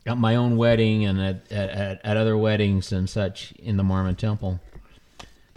at 0.05 0.17
my 0.17 0.35
own 0.35 0.57
wedding 0.57 1.05
and 1.05 1.21
at, 1.21 1.51
at, 1.51 2.01
at 2.03 2.17
other 2.17 2.37
weddings 2.37 2.91
and 2.91 3.09
such 3.09 3.53
in 3.53 3.77
the 3.77 3.83
Mormon 3.83 4.15
temple. 4.15 4.59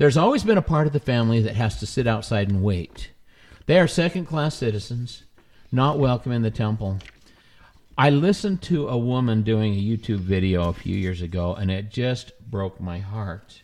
There's 0.01 0.17
always 0.17 0.45
been 0.45 0.57
a 0.57 0.63
part 0.63 0.87
of 0.87 0.95
the 0.95 0.99
family 0.99 1.43
that 1.43 1.57
has 1.57 1.79
to 1.79 1.87
sit 1.87 2.07
outside 2.07 2.49
and 2.49 2.63
wait. 2.63 3.11
They 3.67 3.79
are 3.79 3.87
second 3.87 4.25
class 4.25 4.55
citizens, 4.55 5.25
not 5.71 5.99
welcome 5.99 6.33
in 6.33 6.41
the 6.41 6.51
temple. 6.51 7.01
I 7.99 8.09
listened 8.09 8.63
to 8.63 8.89
a 8.89 8.97
woman 8.97 9.43
doing 9.43 9.75
a 9.75 9.77
YouTube 9.77 10.21
video 10.21 10.71
a 10.71 10.73
few 10.73 10.97
years 10.97 11.21
ago, 11.21 11.53
and 11.53 11.71
it 11.71 11.91
just 11.91 12.33
broke 12.51 12.81
my 12.81 12.99
heart. 12.99 13.61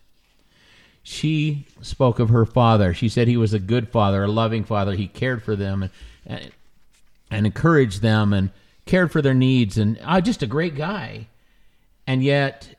She 1.03 1.65
spoke 1.81 2.19
of 2.19 2.29
her 2.29 2.45
father. 2.45 2.93
She 2.93 3.09
said 3.09 3.29
he 3.29 3.39
was 3.39 3.55
a 3.55 3.59
good 3.59 3.89
father, 3.89 4.25
a 4.25 4.29
loving 4.29 4.65
father. 4.65 4.93
He 4.93 5.07
cared 5.07 5.43
for 5.43 5.57
them 5.57 5.85
and, 5.85 5.93
and, 6.27 6.51
and 7.31 7.47
encouraged 7.47 8.03
them 8.03 8.35
and 8.35 8.51
cared 8.85 9.11
for 9.11 9.23
their 9.23 9.33
needs, 9.33 9.79
and 9.79 9.99
uh, 10.05 10.21
just 10.21 10.43
a 10.43 10.47
great 10.47 10.75
guy. 10.75 11.29
And 12.07 12.23
yet, 12.23 12.76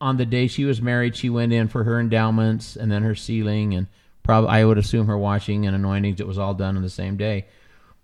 on 0.00 0.16
the 0.16 0.26
day 0.26 0.46
she 0.46 0.64
was 0.64 0.80
married, 0.80 1.16
she 1.16 1.30
went 1.30 1.52
in 1.52 1.68
for 1.68 1.84
her 1.84 2.00
endowments 2.00 2.76
and 2.76 2.90
then 2.90 3.02
her 3.02 3.14
sealing, 3.14 3.74
and 3.74 3.86
probably 4.22 4.50
I 4.50 4.64
would 4.64 4.78
assume 4.78 5.06
her 5.06 5.18
washing 5.18 5.66
and 5.66 5.76
anointings. 5.76 6.20
It 6.20 6.26
was 6.26 6.38
all 6.38 6.54
done 6.54 6.76
on 6.76 6.82
the 6.82 6.90
same 6.90 7.16
day. 7.16 7.46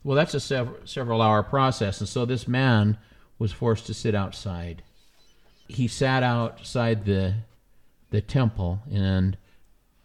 Well, 0.05 0.17
that's 0.17 0.35
a 0.35 0.41
sev- 0.41 0.77
several 0.85 1.23
hour 1.23 1.43
process. 1.43 2.01
And 2.01 2.09
so 2.09 2.25
this 2.25 2.47
man 2.47 2.99
was 3.39 3.53
forced 3.53 3.87
to 3.87 3.95
sit 3.95 4.15
outside. 4.15 4.83
He 5.69 5.89
sat 5.89 6.23
outside 6.23 7.05
the, 7.05 7.35
the 8.11 8.21
temple 8.21 8.81
and 8.93 9.37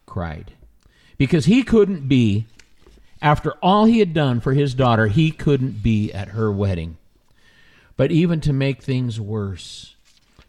cried 0.06 0.52
because 1.18 1.44
he 1.44 1.62
couldn't 1.62 2.08
be, 2.08 2.46
after 3.20 3.52
all 3.62 3.84
he 3.84 4.00
had 4.00 4.12
done 4.12 4.40
for 4.40 4.52
his 4.54 4.74
daughter, 4.74 5.06
he 5.06 5.30
couldn't 5.30 5.82
be 5.82 6.12
at 6.12 6.28
her 6.28 6.50
wedding. 6.50 6.96
But 7.96 8.10
even 8.10 8.40
to 8.40 8.52
make 8.52 8.82
things 8.82 9.20
worse, 9.20 9.91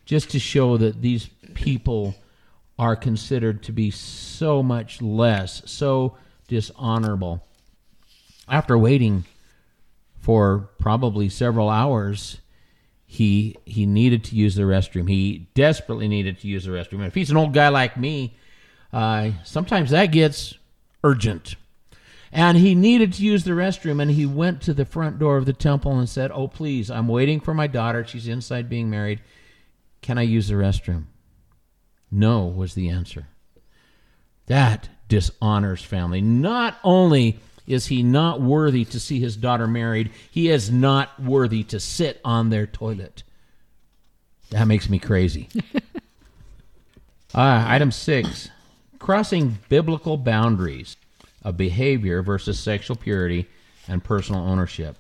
just 0.06 0.30
to 0.32 0.40
show 0.40 0.78
that 0.78 1.02
these 1.02 1.30
people 1.54 2.16
are 2.78 2.96
considered 2.96 3.64
to 3.64 3.72
be 3.72 3.92
so 3.92 4.64
much 4.64 5.02
less, 5.02 5.62
so 5.66 6.18
dishonorable. 6.48 7.46
After 8.48 8.78
waiting 8.78 9.26
for 10.20 10.70
probably 10.80 11.30
several 11.30 11.70
hours, 11.70 12.40
he 13.06 13.56
he 13.66 13.86
needed 13.86 14.24
to 14.26 14.36
use 14.36 14.56
the 14.56 14.64
restroom. 14.64 15.08
He 15.08 15.48
desperately 15.54 16.08
needed 16.08 16.40
to 16.40 16.48
use 16.48 16.66
the 16.66 16.72
restroom. 16.72 17.00
And 17.00 17.06
if 17.06 17.14
he's 17.14 17.30
an 17.30 17.38
old 17.38 17.54
guy 17.54 17.70
like 17.70 17.96
me, 17.96 18.36
uh, 18.92 19.32
sometimes 19.44 19.92
that 19.92 20.08
gets 20.08 20.56
urgent. 21.04 21.56
And 22.32 22.58
he 22.58 22.74
needed 22.74 23.14
to 23.14 23.24
use 23.24 23.44
the 23.44 23.52
restroom, 23.52 24.02
and 24.02 24.10
he 24.10 24.26
went 24.26 24.62
to 24.64 24.74
the 24.74 24.86
front 24.86 25.20
door 25.20 25.38
of 25.38 25.46
the 25.46 25.54
temple 25.54 26.00
and 26.00 26.10
said, 26.10 26.32
"Oh, 26.34 26.48
please, 26.48 26.90
I'm 26.90 27.08
waiting 27.08 27.40
for 27.40 27.54
my 27.54 27.68
daughter. 27.68 28.04
She's 28.04 28.28
inside 28.28 28.68
being 28.68 28.90
married. 28.90 29.20
Can 30.04 30.20
I 30.20 30.22
use 30.22 30.48
the 30.48 30.54
restroom?" 30.54 31.06
No 32.12 32.46
was 32.46 32.76
the 32.76 32.90
answer. 32.90 33.28
That 34.46 34.90
dishonors 35.08 35.84
family. 35.84 36.22
Not 36.22 36.78
only 36.84 37.40
is 37.66 37.88
he 37.88 38.04
not 38.04 38.42
worthy 38.42 38.86
to 38.86 39.00
see 39.00 39.20
his 39.20 39.36
daughter 39.36 39.66
married, 39.66 40.12
he 40.30 40.50
is 40.50 40.70
not 40.70 41.20
worthy 41.20 41.64
to 41.64 41.80
sit 41.80 42.22
on 42.24 42.50
their 42.50 42.68
toilet. 42.68 43.24
That 44.52 44.68
makes 44.68 44.90
me 44.90 45.00
crazy. 45.00 45.50
Ah, 47.36 47.72
item 47.72 47.92
six 47.92 48.50
crossing 49.00 49.58
biblical 49.68 50.18
boundaries 50.18 50.98
of 51.44 51.58
behavior 51.58 52.22
versus 52.22 52.60
sexual 52.60 52.96
purity 52.96 53.50
and 53.88 54.04
personal 54.04 54.42
ownership. 54.42 54.98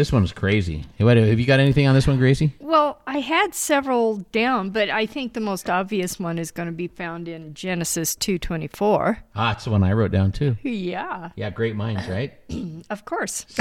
This 0.00 0.12
one's 0.12 0.32
crazy. 0.32 0.86
Wait, 0.98 1.18
Have 1.18 1.38
you 1.38 1.44
got 1.44 1.60
anything 1.60 1.86
on 1.86 1.94
this 1.94 2.06
one, 2.06 2.16
Gracie? 2.16 2.54
Well, 2.58 3.02
I 3.06 3.18
had 3.18 3.54
several 3.54 4.24
down, 4.32 4.70
but 4.70 4.88
I 4.88 5.04
think 5.04 5.34
the 5.34 5.40
most 5.40 5.68
obvious 5.68 6.18
one 6.18 6.38
is 6.38 6.50
going 6.50 6.68
to 6.68 6.72
be 6.72 6.88
found 6.88 7.28
in 7.28 7.52
Genesis 7.52 8.16
2:24. 8.16 9.18
Ah, 9.36 9.52
it's 9.52 9.64
the 9.64 9.70
one 9.70 9.82
I 9.82 9.92
wrote 9.92 10.10
down 10.10 10.32
too. 10.32 10.56
Yeah, 10.62 11.32
Yeah, 11.36 11.50
great 11.50 11.76
minds, 11.76 12.08
right? 12.08 12.32
of 12.88 13.04
course. 13.04 13.44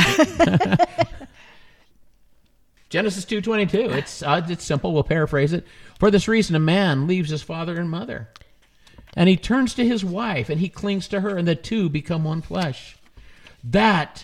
Genesis 2.89 3.25
2:22. 3.25 3.93
It's 3.97 4.23
uh, 4.23 4.41
it's 4.47 4.63
simple. 4.63 4.93
We'll 4.93 5.03
paraphrase 5.03 5.51
it. 5.51 5.67
For 5.99 6.09
this 6.09 6.29
reason 6.29 6.55
a 6.55 6.59
man 6.59 7.05
leaves 7.05 7.31
his 7.31 7.41
father 7.41 7.77
and 7.77 7.89
mother, 7.89 8.29
and 9.13 9.27
he 9.27 9.35
turns 9.35 9.73
to 9.73 9.85
his 9.85 10.05
wife 10.05 10.49
and 10.49 10.61
he 10.61 10.69
clings 10.69 11.09
to 11.09 11.19
her 11.19 11.37
and 11.37 11.45
the 11.45 11.55
two 11.55 11.89
become 11.89 12.23
one 12.23 12.41
flesh. 12.41 12.97
That 13.61 14.23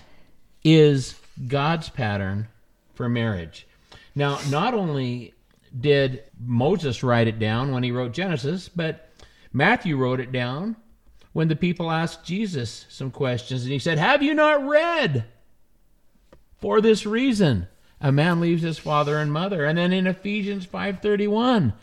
is 0.63 1.19
God's 1.47 1.89
pattern 1.89 2.47
for 2.93 3.09
marriage. 3.09 3.67
Now, 4.15 4.39
not 4.49 4.73
only 4.73 5.33
did 5.77 6.23
Moses 6.39 7.03
write 7.03 7.27
it 7.27 7.39
down 7.39 7.71
when 7.71 7.83
he 7.83 7.91
wrote 7.91 8.13
Genesis, 8.13 8.69
but 8.69 9.09
Matthew 9.51 9.97
wrote 9.97 10.19
it 10.19 10.31
down 10.31 10.75
when 11.33 11.49
the 11.49 11.55
people 11.55 11.91
asked 11.91 12.23
Jesus 12.23 12.85
some 12.89 13.11
questions 13.11 13.63
and 13.63 13.73
he 13.73 13.79
said, 13.79 13.97
"Have 13.97 14.23
you 14.23 14.33
not 14.33 14.65
read?" 14.65 15.25
For 16.57 16.79
this 16.79 17.05
reason, 17.05 17.67
a 17.99 18.11
man 18.11 18.39
leaves 18.39 18.63
his 18.63 18.77
father 18.77 19.17
and 19.17 19.31
mother. 19.31 19.65
And 19.65 19.77
then 19.77 19.91
in 19.91 20.07
Ephesians 20.07 20.65
5:31, 20.65 21.73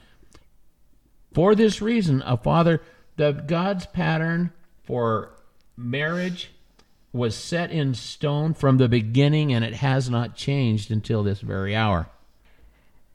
for 1.35 1.55
this 1.55 1.83
reason, 1.83 2.23
a 2.25 2.37
father 2.37 2.81
the 3.17 3.33
God's 3.33 3.87
pattern 3.87 4.53
for 4.85 5.35
marriage 5.77 6.51
was 7.13 7.37
set 7.37 7.71
in 7.71 7.95
stone 7.95 8.55
from 8.55 8.79
the 8.79 8.89
beginning 8.89 9.53
and 9.53 9.65
it 9.65 9.75
has 9.75 10.09
not 10.09 10.35
changed 10.35 10.91
until 10.91 11.23
this 11.23 11.41
very 11.41 11.77
hour. 11.77 12.09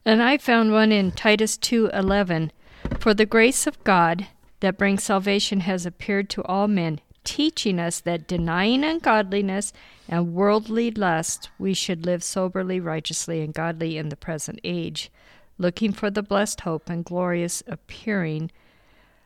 And 0.04 0.22
I 0.22 0.38
found 0.38 0.72
one 0.72 0.92
in 0.92 1.12
Titus 1.12 1.56
2:11. 1.56 2.50
For 2.98 3.12
the 3.12 3.26
grace 3.26 3.66
of 3.66 3.82
God 3.84 4.26
that 4.60 4.78
brings 4.78 5.02
salvation 5.02 5.60
has 5.60 5.84
appeared 5.84 6.30
to 6.30 6.42
all 6.44 6.68
men, 6.68 7.00
teaching 7.24 7.78
us 7.78 8.00
that 8.00 8.26
denying 8.26 8.84
ungodliness 8.84 9.72
and 10.08 10.32
worldly 10.32 10.90
lust, 10.90 11.50
we 11.58 11.74
should 11.74 12.06
live 12.06 12.22
soberly, 12.22 12.80
righteously, 12.80 13.42
and 13.42 13.52
godly 13.52 13.98
in 13.98 14.08
the 14.08 14.16
present 14.16 14.60
age, 14.64 15.10
looking 15.58 15.92
for 15.92 16.08
the 16.08 16.22
blessed 16.22 16.62
hope 16.62 16.88
and 16.88 17.04
glorious 17.04 17.62
appearing 17.66 18.50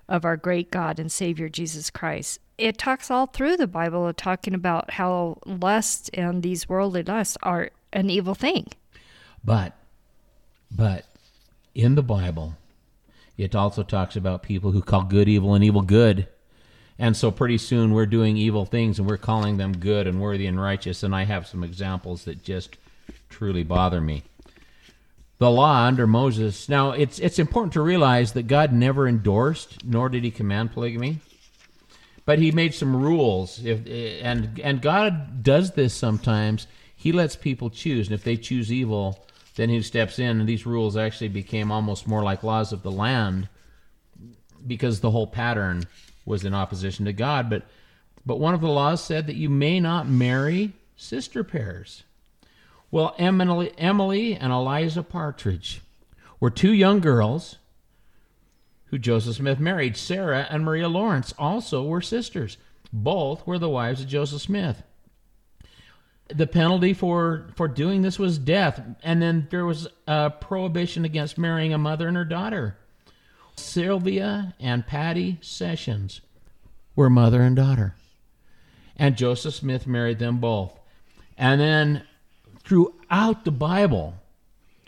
of 0.08 0.24
our 0.24 0.36
great 0.36 0.70
God 0.70 0.98
and 0.98 1.12
Savior 1.12 1.48
Jesus 1.48 1.90
Christ. 1.90 2.40
It 2.62 2.78
talks 2.78 3.10
all 3.10 3.26
through 3.26 3.56
the 3.56 3.66
Bible 3.66 4.06
of 4.06 4.14
talking 4.14 4.54
about 4.54 4.92
how 4.92 5.38
lust 5.44 6.10
and 6.14 6.44
these 6.44 6.68
worldly 6.68 7.02
lusts 7.02 7.36
are 7.42 7.70
an 7.92 8.08
evil 8.08 8.36
thing. 8.36 8.68
But 9.44 9.76
but 10.70 11.04
in 11.74 11.96
the 11.96 12.04
Bible, 12.04 12.54
it 13.36 13.56
also 13.56 13.82
talks 13.82 14.14
about 14.14 14.44
people 14.44 14.70
who 14.70 14.80
call 14.80 15.02
good 15.02 15.28
evil 15.28 15.54
and 15.54 15.64
evil 15.64 15.82
good. 15.82 16.28
And 17.00 17.16
so 17.16 17.32
pretty 17.32 17.58
soon 17.58 17.94
we're 17.94 18.06
doing 18.06 18.36
evil 18.36 18.64
things 18.64 19.00
and 19.00 19.08
we're 19.08 19.16
calling 19.16 19.56
them 19.56 19.76
good 19.76 20.06
and 20.06 20.20
worthy 20.20 20.46
and 20.46 20.60
righteous. 20.60 21.02
And 21.02 21.16
I 21.16 21.24
have 21.24 21.48
some 21.48 21.64
examples 21.64 22.26
that 22.26 22.44
just 22.44 22.76
truly 23.28 23.64
bother 23.64 24.00
me. 24.00 24.22
The 25.38 25.50
law 25.50 25.84
under 25.84 26.06
Moses. 26.06 26.68
Now 26.68 26.92
it's 26.92 27.18
it's 27.18 27.40
important 27.40 27.72
to 27.72 27.82
realize 27.82 28.34
that 28.34 28.46
God 28.46 28.72
never 28.72 29.08
endorsed 29.08 29.84
nor 29.84 30.08
did 30.08 30.22
he 30.22 30.30
command 30.30 30.70
polygamy. 30.70 31.18
But 32.24 32.38
he 32.38 32.52
made 32.52 32.74
some 32.74 32.96
rules. 32.96 33.64
If 33.64 33.86
and 34.22 34.60
and 34.62 34.80
God 34.80 35.42
does 35.42 35.72
this 35.72 35.94
sometimes. 35.94 36.66
He 36.94 37.10
lets 37.10 37.34
people 37.34 37.68
choose, 37.68 38.06
and 38.06 38.14
if 38.14 38.22
they 38.22 38.36
choose 38.36 38.72
evil, 38.72 39.26
then 39.56 39.68
he 39.68 39.82
steps 39.82 40.20
in. 40.20 40.38
And 40.40 40.48
these 40.48 40.66
rules 40.66 40.96
actually 40.96 41.28
became 41.28 41.72
almost 41.72 42.06
more 42.06 42.22
like 42.22 42.44
laws 42.44 42.72
of 42.72 42.82
the 42.82 42.92
land 42.92 43.48
because 44.64 45.00
the 45.00 45.10
whole 45.10 45.26
pattern 45.26 45.84
was 46.24 46.44
in 46.44 46.54
opposition 46.54 47.04
to 47.06 47.12
God. 47.12 47.50
But 47.50 47.64
but 48.24 48.38
one 48.38 48.54
of 48.54 48.60
the 48.60 48.68
laws 48.68 49.02
said 49.02 49.26
that 49.26 49.36
you 49.36 49.50
may 49.50 49.80
not 49.80 50.08
marry 50.08 50.72
sister 50.96 51.42
pairs. 51.42 52.04
Well, 52.90 53.14
Emily, 53.18 53.72
Emily 53.78 54.36
and 54.36 54.52
Eliza 54.52 55.02
Partridge 55.02 55.80
were 56.38 56.50
two 56.50 56.72
young 56.72 57.00
girls 57.00 57.56
who 58.92 58.98
Joseph 58.98 59.36
Smith 59.36 59.58
married. 59.58 59.96
Sarah 59.96 60.46
and 60.50 60.64
Maria 60.64 60.86
Lawrence 60.86 61.32
also 61.38 61.82
were 61.82 62.02
sisters. 62.02 62.58
Both 62.92 63.46
were 63.46 63.58
the 63.58 63.70
wives 63.70 64.02
of 64.02 64.06
Joseph 64.06 64.42
Smith. 64.42 64.82
The 66.28 66.46
penalty 66.46 66.92
for, 66.92 67.48
for 67.56 67.68
doing 67.68 68.02
this 68.02 68.18
was 68.18 68.38
death, 68.38 68.80
and 69.02 69.20
then 69.20 69.48
there 69.50 69.64
was 69.64 69.88
a 70.06 70.30
prohibition 70.30 71.06
against 71.06 71.38
marrying 71.38 71.72
a 71.72 71.78
mother 71.78 72.06
and 72.06 72.16
her 72.18 72.24
daughter. 72.24 72.76
Sylvia 73.56 74.54
and 74.60 74.86
Patty 74.86 75.38
Sessions 75.40 76.20
were 76.94 77.10
mother 77.10 77.40
and 77.40 77.56
daughter. 77.56 77.94
And 78.96 79.16
Joseph 79.16 79.54
Smith 79.54 79.86
married 79.86 80.18
them 80.18 80.38
both. 80.38 80.78
And 81.38 81.58
then 81.60 82.04
throughout 82.62 83.46
the 83.46 83.50
Bible, 83.50 84.14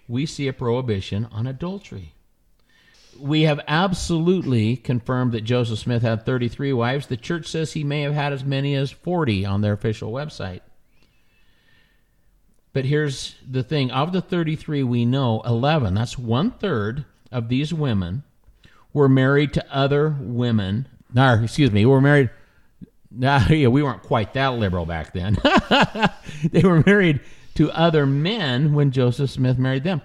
we 0.06 0.26
see 0.26 0.46
a 0.46 0.52
prohibition 0.52 1.24
on 1.32 1.46
adultery. 1.46 2.13
We 3.18 3.42
have 3.42 3.60
absolutely 3.68 4.76
confirmed 4.76 5.32
that 5.32 5.42
Joseph 5.42 5.78
Smith 5.78 6.02
had 6.02 6.24
33 6.24 6.72
wives. 6.72 7.06
The 7.06 7.16
church 7.16 7.46
says 7.46 7.72
he 7.72 7.84
may 7.84 8.02
have 8.02 8.14
had 8.14 8.32
as 8.32 8.44
many 8.44 8.74
as 8.74 8.90
40 8.90 9.44
on 9.44 9.60
their 9.60 9.72
official 9.72 10.12
website. 10.12 10.60
But 12.72 12.84
here's 12.86 13.36
the 13.48 13.62
thing 13.62 13.90
of 13.92 14.12
the 14.12 14.20
33 14.20 14.82
we 14.82 15.04
know, 15.04 15.42
11, 15.46 15.94
that's 15.94 16.18
one 16.18 16.50
third 16.50 17.04
of 17.30 17.48
these 17.48 17.72
women, 17.72 18.24
were 18.92 19.08
married 19.08 19.52
to 19.54 19.74
other 19.74 20.16
women. 20.20 20.88
No, 21.12 21.40
excuse 21.42 21.70
me, 21.70 21.86
were 21.86 22.00
married. 22.00 22.30
Nah, 23.10 23.46
yeah, 23.48 23.68
we 23.68 23.82
weren't 23.82 24.02
quite 24.02 24.34
that 24.34 24.54
liberal 24.54 24.86
back 24.86 25.12
then. 25.12 25.38
they 26.50 26.62
were 26.62 26.82
married 26.84 27.20
to 27.54 27.70
other 27.70 28.06
men 28.06 28.74
when 28.74 28.90
Joseph 28.90 29.30
Smith 29.30 29.56
married 29.56 29.84
them. 29.84 30.02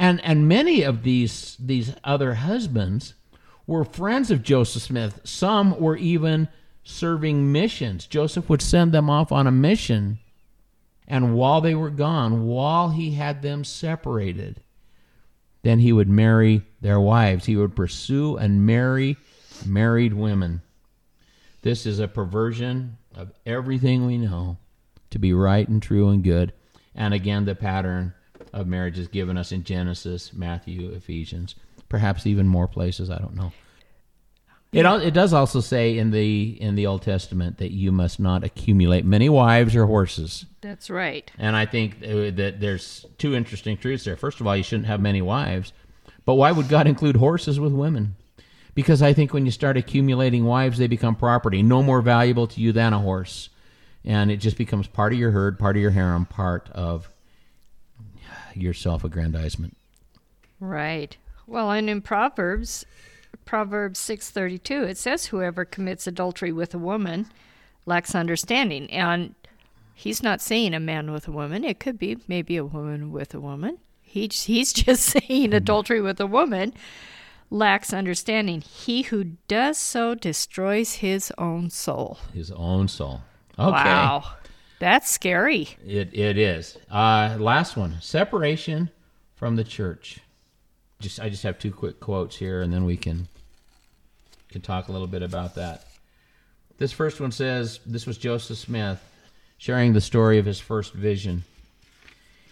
And 0.00 0.18
and 0.24 0.48
many 0.48 0.82
of 0.82 1.02
these 1.02 1.58
these 1.60 1.94
other 2.02 2.32
husbands 2.32 3.12
were 3.66 3.84
friends 3.84 4.30
of 4.30 4.42
Joseph 4.42 4.84
Smith. 4.84 5.20
Some 5.24 5.78
were 5.78 5.98
even 5.98 6.48
serving 6.82 7.52
missions. 7.52 8.06
Joseph 8.06 8.48
would 8.48 8.62
send 8.62 8.92
them 8.92 9.10
off 9.10 9.30
on 9.30 9.46
a 9.46 9.52
mission. 9.52 10.18
And 11.06 11.34
while 11.34 11.60
they 11.60 11.74
were 11.74 11.90
gone, 11.90 12.46
while 12.46 12.88
he 12.88 13.10
had 13.10 13.42
them 13.42 13.62
separated, 13.62 14.62
then 15.64 15.80
he 15.80 15.92
would 15.92 16.08
marry 16.08 16.62
their 16.80 16.98
wives. 16.98 17.44
He 17.44 17.56
would 17.56 17.76
pursue 17.76 18.38
and 18.38 18.64
marry 18.64 19.18
married 19.66 20.14
women. 20.14 20.62
This 21.60 21.84
is 21.84 21.98
a 21.98 22.08
perversion 22.08 22.96
of 23.14 23.32
everything 23.44 24.06
we 24.06 24.16
know 24.16 24.56
to 25.10 25.18
be 25.18 25.34
right 25.34 25.68
and 25.68 25.82
true 25.82 26.08
and 26.08 26.24
good. 26.24 26.54
And 26.94 27.12
again, 27.12 27.44
the 27.44 27.54
pattern 27.54 28.14
of 28.52 28.66
marriage 28.66 28.98
is 28.98 29.08
given 29.08 29.36
us 29.36 29.52
in 29.52 29.64
Genesis, 29.64 30.32
Matthew, 30.32 30.90
Ephesians, 30.90 31.54
perhaps 31.88 32.26
even 32.26 32.48
more 32.48 32.68
places. 32.68 33.10
I 33.10 33.18
don't 33.18 33.34
know. 33.34 33.52
It 34.72 34.86
it 34.86 35.14
does 35.14 35.32
also 35.32 35.60
say 35.60 35.98
in 35.98 36.12
the 36.12 36.60
in 36.60 36.76
the 36.76 36.86
Old 36.86 37.02
Testament 37.02 37.58
that 37.58 37.72
you 37.72 37.90
must 37.90 38.20
not 38.20 38.44
accumulate 38.44 39.04
many 39.04 39.28
wives 39.28 39.74
or 39.74 39.86
horses. 39.86 40.46
That's 40.60 40.88
right. 40.88 41.28
And 41.38 41.56
I 41.56 41.66
think 41.66 41.96
uh, 42.04 42.30
that 42.36 42.58
there's 42.60 43.04
two 43.18 43.34
interesting 43.34 43.76
truths 43.76 44.04
there. 44.04 44.16
First 44.16 44.40
of 44.40 44.46
all, 44.46 44.56
you 44.56 44.62
shouldn't 44.62 44.86
have 44.86 45.00
many 45.00 45.22
wives, 45.22 45.72
but 46.24 46.34
why 46.34 46.52
would 46.52 46.68
God 46.68 46.86
include 46.86 47.16
horses 47.16 47.58
with 47.58 47.72
women? 47.72 48.14
Because 48.74 49.02
I 49.02 49.12
think 49.12 49.34
when 49.34 49.44
you 49.44 49.50
start 49.50 49.76
accumulating 49.76 50.44
wives, 50.44 50.78
they 50.78 50.86
become 50.86 51.16
property, 51.16 51.62
no 51.64 51.82
more 51.82 52.00
valuable 52.00 52.46
to 52.46 52.60
you 52.60 52.70
than 52.70 52.92
a 52.92 53.00
horse, 53.00 53.48
and 54.04 54.30
it 54.30 54.36
just 54.36 54.56
becomes 54.56 54.86
part 54.86 55.12
of 55.12 55.18
your 55.18 55.32
herd, 55.32 55.58
part 55.58 55.74
of 55.74 55.82
your 55.82 55.90
harem, 55.90 56.26
part 56.26 56.70
of 56.70 57.10
your 58.62 58.74
self-aggrandizement. 58.74 59.76
Right. 60.58 61.16
Well, 61.46 61.70
and 61.70 61.88
in 61.90 62.02
Proverbs, 62.02 62.84
Proverbs 63.44 63.98
6:32, 63.98 64.88
it 64.88 64.98
says 64.98 65.26
whoever 65.26 65.64
commits 65.64 66.06
adultery 66.06 66.52
with 66.52 66.74
a 66.74 66.78
woman 66.78 67.26
lacks 67.86 68.14
understanding. 68.14 68.90
And 68.90 69.34
he's 69.94 70.22
not 70.22 70.40
saying 70.40 70.74
a 70.74 70.80
man 70.80 71.10
with 71.12 71.26
a 71.26 71.32
woman. 71.32 71.64
It 71.64 71.80
could 71.80 71.98
be 71.98 72.18
maybe 72.28 72.56
a 72.56 72.64
woman 72.64 73.10
with 73.10 73.34
a 73.34 73.40
woman. 73.40 73.78
He, 74.02 74.28
he's 74.32 74.72
just 74.84 75.02
saying 75.02 75.22
mm-hmm. 75.28 75.54
adultery 75.54 76.00
with 76.00 76.20
a 76.20 76.26
woman 76.26 76.74
lacks 77.50 77.92
understanding. 77.92 78.60
He 78.60 79.02
who 79.02 79.24
does 79.48 79.76
so 79.78 80.14
destroys 80.14 80.94
his 80.94 81.32
own 81.36 81.70
soul. 81.70 82.18
His 82.32 82.50
own 82.52 82.88
soul. 82.88 83.22
Okay. 83.58 83.72
Wow. 83.72 84.34
That's 84.80 85.10
scary. 85.10 85.68
It, 85.86 86.14
it 86.14 86.38
is. 86.38 86.78
Uh, 86.90 87.36
last 87.38 87.76
one 87.76 87.98
separation 88.00 88.90
from 89.36 89.54
the 89.56 89.62
church. 89.62 90.20
Just 91.00 91.20
I 91.20 91.28
just 91.28 91.42
have 91.42 91.58
two 91.58 91.70
quick 91.70 92.00
quotes 92.00 92.36
here, 92.36 92.62
and 92.62 92.72
then 92.72 92.84
we 92.86 92.96
can 92.96 93.28
can 94.48 94.62
talk 94.62 94.88
a 94.88 94.92
little 94.92 95.06
bit 95.06 95.22
about 95.22 95.54
that. 95.54 95.84
This 96.78 96.92
first 96.92 97.20
one 97.20 97.30
says 97.30 97.78
this 97.86 98.06
was 98.06 98.16
Joseph 98.16 98.56
Smith 98.56 99.00
sharing 99.58 99.92
the 99.92 100.00
story 100.00 100.38
of 100.38 100.46
his 100.46 100.60
first 100.60 100.94
vision. 100.94 101.44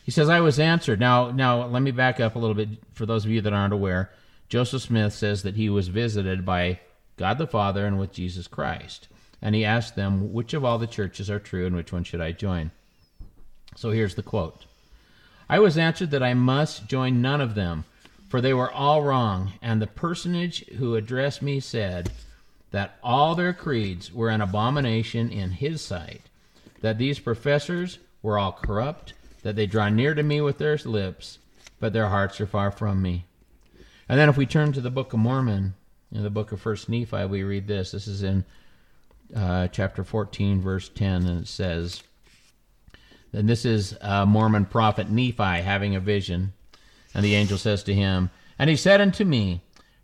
He 0.05 0.11
says, 0.11 0.29
"I 0.29 0.41
was 0.41 0.61
answered." 0.61 1.01
Now, 1.01 1.31
now 1.31 1.64
let 1.64 1.83
me 1.83 1.93
back 1.93 2.20
up 2.20 2.37
a 2.37 2.39
little 2.39 2.55
bit 2.55 2.68
for 2.93 3.07
those 3.07 3.24
of 3.24 3.31
you 3.31 3.41
that 3.41 3.55
aren't 3.55 3.72
aware. 3.72 4.11
Joseph 4.51 4.83
Smith 4.83 5.14
says 5.14 5.45
that 5.45 5.57
he 5.57 5.70
was 5.70 5.89
visited 5.89 6.45
by 6.45 6.81
God 7.16 7.39
the 7.39 7.47
Father 7.47 7.87
and 7.87 7.99
with 7.99 8.12
Jesus 8.12 8.47
Christ 8.47 9.09
and 9.41 9.55
he 9.55 9.64
asked 9.64 9.97
them, 9.97 10.32
Which 10.32 10.55
of 10.55 10.64
all 10.64 10.78
the 10.78 10.86
churches 10.86 11.30
are 11.30 11.39
true 11.39 11.66
and 11.66 11.76
which 11.76 11.93
one 11.93 12.05
should 12.05 12.20
I 12.20 12.32
join? 12.32 12.70
So 13.76 13.91
here's 13.91 14.14
the 14.14 14.22
quote 14.22 14.64
I 15.49 15.59
was 15.59 15.78
answered 15.78 16.11
that 16.11 16.22
I 16.22 16.34
must 16.34 16.89
join 16.89 17.22
none 17.22 17.41
of 17.41 17.55
them, 17.55 17.84
for 18.28 18.41
they 18.41 18.53
were 18.53 18.70
all 18.70 19.03
wrong, 19.03 19.53
and 19.62 19.80
the 19.80 19.86
personage 19.86 20.66
who 20.76 20.97
addressed 20.97 21.41
me 21.43 21.61
said 21.61 22.11
that 22.70 22.99
all 23.03 23.34
their 23.34 23.53
creeds 23.53 24.12
were 24.12 24.28
an 24.28 24.41
abomination 24.41 25.30
in 25.30 25.53
his 25.53 25.80
sight, 25.80 26.22
that 26.80 26.99
these 26.99 27.18
professors 27.18 27.99
were 28.22 28.39
all 28.39 28.53
corrupt, 28.53 29.14
that 29.43 29.57
they 29.57 29.66
draw 29.66 29.89
near 29.89 30.14
to 30.14 30.22
me 30.22 30.41
with 30.41 30.59
their 30.59 30.76
lips, 30.84 31.39
but 31.80 31.93
their 31.93 32.09
hearts 32.09 32.41
are 32.41 32.47
far 32.47 32.70
from 32.70 33.01
me. 33.01 33.24
And 34.09 34.18
then 34.18 34.28
if 34.28 34.36
we 34.36 34.47
turn 34.47 34.72
to 34.72 34.80
the 34.80 34.91
Book 34.91 35.12
of 35.12 35.18
Mormon, 35.18 35.74
in 36.11 36.22
the 36.22 36.30
book 36.30 36.53
of 36.53 36.61
First 36.61 36.89
Nephi, 36.89 37.26
we 37.26 37.43
read 37.43 37.66
this. 37.66 37.93
This 37.93 38.07
is 38.07 38.22
in 38.22 38.45
uh, 39.35 39.68
chapter 39.68 40.05
14, 40.05 40.61
verse 40.61 40.89
10, 40.89 41.26
and 41.26 41.43
it 41.43 41.49
says, 41.49 42.03
and 43.33 43.49
this 43.49 43.64
is 43.64 43.97
a 44.01 44.24
Mormon 44.24 44.64
prophet 44.64 45.11
Nephi 45.11 45.62
having 45.62 45.95
a 45.95 46.01
vision. 46.01 46.55
And 47.14 47.24
the 47.24 47.35
angel 47.35 47.59
says 47.59 47.83
to 47.85 47.95
him, 47.95 48.31
And 48.59 48.70
he 48.70 48.76
said 48.76 49.01
unto 49.01 49.24
me, 49.24 49.62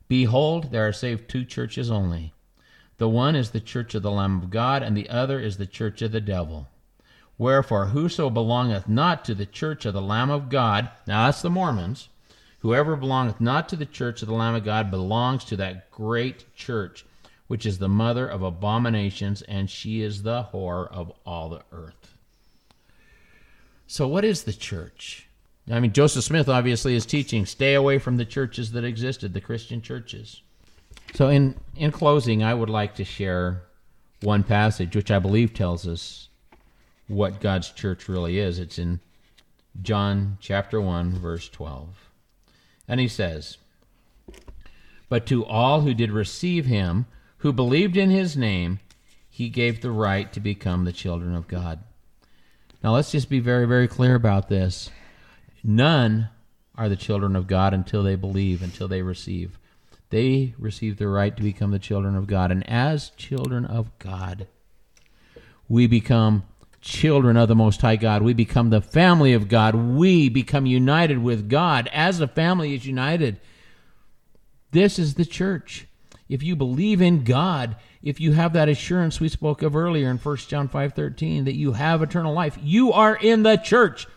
Behold, 0.09 0.70
there 0.70 0.87
are 0.87 0.93
saved 0.93 1.29
two 1.29 1.45
churches 1.45 1.91
only. 1.91 2.35
The 2.99 3.09
one 3.09 3.35
is 3.35 3.51
the 3.51 3.61
church 3.61 3.95
of 3.95 4.03
the 4.03 4.11
Lamb 4.11 4.43
of 4.43 4.51
God, 4.51 4.83
and 4.83 4.97
the 4.97 5.09
other 5.09 5.41
is 5.41 5.57
the 5.57 5.66
church 5.66 6.03
of 6.03 6.12
the 6.12 6.20
devil. 6.20 6.68
Wherefore, 7.39 7.87
whoso 7.87 8.31
belongeth 8.31 8.89
not 8.89 9.25
to 9.25 9.35
the 9.35 9.47
church 9.47 9.85
of 9.85 9.95
the 9.95 10.03
Lamb 10.03 10.31
of 10.31 10.49
God, 10.49 10.91
now 11.07 11.27
that's 11.27 11.43
the 11.43 11.51
Mormons, 11.51 12.09
whoever 12.61 12.95
belongeth 12.95 13.41
not 13.41 13.68
to 13.70 13.77
the 13.77 13.87
church 13.87 14.22
of 14.22 14.29
the 14.29 14.35
Lamb 14.35 14.55
of 14.55 14.64
God 14.64 14.91
belongs 14.91 15.45
to 15.47 15.57
that 15.57 15.91
great 15.91 16.55
church 16.55 17.05
which 17.47 17.66
is 17.66 17.78
the 17.78 17.88
mother 17.88 18.26
of 18.26 18.42
abominations, 18.42 19.42
and 19.42 19.68
she 19.70 20.03
is 20.03 20.22
the 20.22 20.49
whore 20.53 20.90
of 20.90 21.12
all 21.26 21.49
the 21.49 21.62
earth. 21.72 22.14
So, 23.86 24.09
what 24.09 24.24
is 24.24 24.45
the 24.45 24.53
church? 24.53 25.28
I 25.70 25.80
mean, 25.80 25.92
Joseph 25.92 26.24
Smith 26.24 26.49
obviously 26.49 26.95
is 26.95 27.07
teaching 27.07 27.47
stay 27.47 27.74
away 27.74 27.99
from 27.99 28.16
the 28.16 28.24
churches 28.24 28.72
that 28.72 28.84
existed, 28.84 29.32
the 29.32 29.40
Christian 29.40 29.82
churches. 29.82 30.42
So, 31.14 31.28
in, 31.28 31.55
in 31.76 31.90
closing, 31.92 32.42
I 32.42 32.55
would 32.55 32.70
like 32.70 32.95
to 32.97 33.05
share 33.05 33.62
one 34.22 34.42
passage 34.42 34.97
which 34.97 35.11
I 35.11 35.18
believe 35.18 35.53
tells 35.53 35.86
us 35.86 36.28
what 37.09 37.40
God's 37.40 37.70
church 37.70 38.09
really 38.09 38.38
is. 38.38 38.59
It's 38.59 38.78
in 38.78 39.01
John 39.82 40.38
chapter 40.40 40.80
1, 40.80 41.12
verse 41.12 41.49
12. 41.49 42.11
And 42.88 43.01
he 43.01 43.09
says, 43.09 43.59
But 45.09 45.26
to 45.26 45.45
all 45.45 45.82
who 45.82 45.95
did 45.95 46.11
receive 46.11 46.66
him, 46.66 47.07
who 47.45 47.53
believed 47.53 47.95
in 47.95 48.09
his 48.09 48.38
name, 48.38 48.80
he 49.28 49.51
gave 49.51 49.82
the 49.82 49.90
right 49.90 50.32
to 50.32 50.40
become 50.40 50.86
the 50.86 50.92
children 50.92 51.34
of 51.34 51.47
God. 51.47 51.78
Now, 52.82 52.95
let's 52.95 53.12
just 53.12 53.28
be 53.28 53.38
very, 53.38 53.66
very 53.66 53.86
clear 53.86 54.14
about 54.14 54.49
this. 54.49 54.88
None 55.62 56.30
are 56.74 56.88
the 56.88 56.97
children 56.97 57.36
of 57.36 57.47
God 57.47 57.74
until 57.74 58.03
they 58.03 58.14
believe, 58.16 58.62
until 58.62 58.88
they 58.88 59.03
receive. 59.03 59.59
they 60.09 60.55
receive 60.59 60.97
the 60.97 61.07
right 61.07 61.36
to 61.36 61.42
become 61.42 61.70
the 61.70 61.78
children 61.78 62.16
of 62.16 62.26
God. 62.26 62.51
And 62.51 62.66
as 62.66 63.11
children 63.11 63.66
of 63.66 63.90
God, 63.99 64.47
we 65.68 65.86
become 65.86 66.45
children 66.80 67.36
of 67.36 67.49
the 67.49 67.55
Most 67.55 67.82
High 67.82 67.97
God. 67.97 68.22
We 68.22 68.32
become 68.32 68.70
the 68.70 68.80
family 68.80 69.34
of 69.34 69.49
God. 69.49 69.74
We 69.74 70.30
become 70.30 70.64
united 70.64 71.18
with 71.18 71.51
God 71.51 71.90
as 71.92 72.20
a 72.20 72.26
family 72.26 72.74
is 72.74 72.86
united. 72.86 73.38
This 74.70 74.99
is 74.99 75.16
the 75.16 75.26
church. 75.26 75.88
If 76.35 76.43
you 76.43 76.57
believe 76.57 77.01
in 77.01 77.22
God, 77.22 77.76
if 78.03 78.18
you 78.18 78.32
have 78.32 78.55
that 78.55 78.68
assurance 78.68 79.20
we 79.20 79.28
spoke 79.28 79.62
of 79.62 79.76
earlier 79.76 80.11
in 80.11 80.18
1 80.18 80.49
John 80.49 80.68
5:13 80.68 81.45
that 81.45 81.55
you 81.55 81.74
have 81.74 82.03
eternal 82.03 82.35
life, 82.35 82.59
you 82.61 82.93
are 82.93 83.14
in 83.14 83.45
the 83.45 83.55
church. 83.55 84.09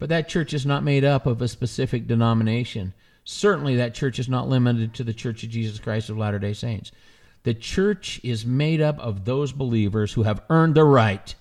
But 0.00 0.08
that 0.08 0.28
church 0.28 0.52
is 0.52 0.66
not 0.66 0.82
made 0.82 1.04
up 1.04 1.24
of 1.24 1.40
a 1.40 1.46
specific 1.46 2.08
denomination. 2.08 2.94
Certainly 3.22 3.76
that 3.76 3.94
church 3.94 4.18
is 4.18 4.28
not 4.28 4.48
limited 4.48 4.92
to 4.94 5.04
the 5.04 5.14
Church 5.14 5.44
of 5.44 5.50
Jesus 5.50 5.78
Christ 5.78 6.10
of 6.10 6.18
Latter-day 6.18 6.52
Saints. 6.52 6.90
The 7.44 7.54
church 7.54 8.20
is 8.24 8.44
made 8.44 8.80
up 8.80 8.98
of 8.98 9.24
those 9.24 9.52
believers 9.52 10.14
who 10.14 10.24
have 10.24 10.42
earned 10.50 10.74
the 10.74 10.82
right 10.82 11.32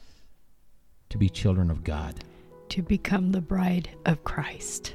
to 1.10 1.18
be 1.18 1.30
children 1.30 1.72
of 1.72 1.84
God, 1.84 2.20
To 2.70 2.84
become 2.84 3.32
the 3.32 3.41
bride 3.41 3.89
of 4.05 4.24
Christ. 4.24 4.93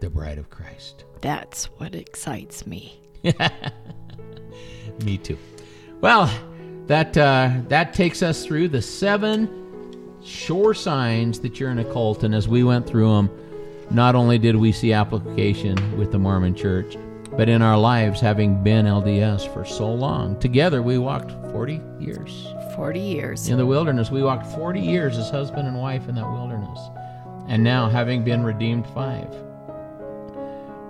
the 0.00 0.10
bride 0.10 0.36
of 0.36 0.50
Christ. 0.50 1.04
That's 1.22 1.64
what 1.78 1.94
excites 1.94 2.66
me. 2.66 3.00
Me 5.04 5.18
too. 5.18 5.38
Well, 6.00 6.30
that 6.86 7.16
uh, 7.16 7.50
that 7.68 7.92
takes 7.94 8.22
us 8.22 8.44
through 8.44 8.68
the 8.68 8.82
seven 8.82 9.48
sure 10.22 10.74
signs 10.74 11.40
that 11.40 11.60
you're 11.60 11.70
in 11.70 11.78
a 11.78 11.84
cult, 11.84 12.22
and 12.24 12.34
as 12.34 12.48
we 12.48 12.64
went 12.64 12.86
through 12.86 13.14
them, 13.14 13.30
not 13.90 14.14
only 14.14 14.38
did 14.38 14.56
we 14.56 14.72
see 14.72 14.92
application 14.92 15.96
with 15.96 16.12
the 16.12 16.18
Mormon 16.18 16.54
Church, 16.54 16.96
but 17.36 17.48
in 17.48 17.62
our 17.62 17.78
lives, 17.78 18.20
having 18.20 18.62
been 18.62 18.86
LDS 18.86 19.52
for 19.52 19.64
so 19.64 19.92
long, 19.92 20.38
together 20.40 20.82
we 20.82 20.98
walked 20.98 21.32
40 21.52 21.80
years 22.00 22.48
40 22.74 23.00
years. 23.00 23.48
in 23.48 23.58
the 23.58 23.66
wilderness. 23.66 24.10
We 24.10 24.22
walked 24.22 24.46
40 24.54 24.80
years 24.80 25.18
as 25.18 25.30
husband 25.30 25.66
and 25.66 25.80
wife 25.80 26.08
in 26.08 26.14
that 26.14 26.30
wilderness, 26.30 26.78
and 27.48 27.62
now 27.64 27.88
having 27.88 28.22
been 28.22 28.44
redeemed 28.44 28.86
five, 28.88 29.34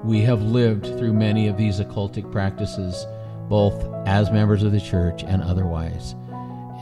we 0.05 0.21
have 0.23 0.43
lived 0.43 0.87
through 0.99 1.13
many 1.13 1.49
of 1.49 1.57
these 1.57 1.81
occultic 1.81 2.31
practices, 2.31 3.07
both 3.49 3.75
as 4.07 4.31
members 4.31 4.63
of 4.63 4.73
the 4.73 4.81
church 4.81 5.23
and 5.25 5.43
otherwise. 5.43 6.15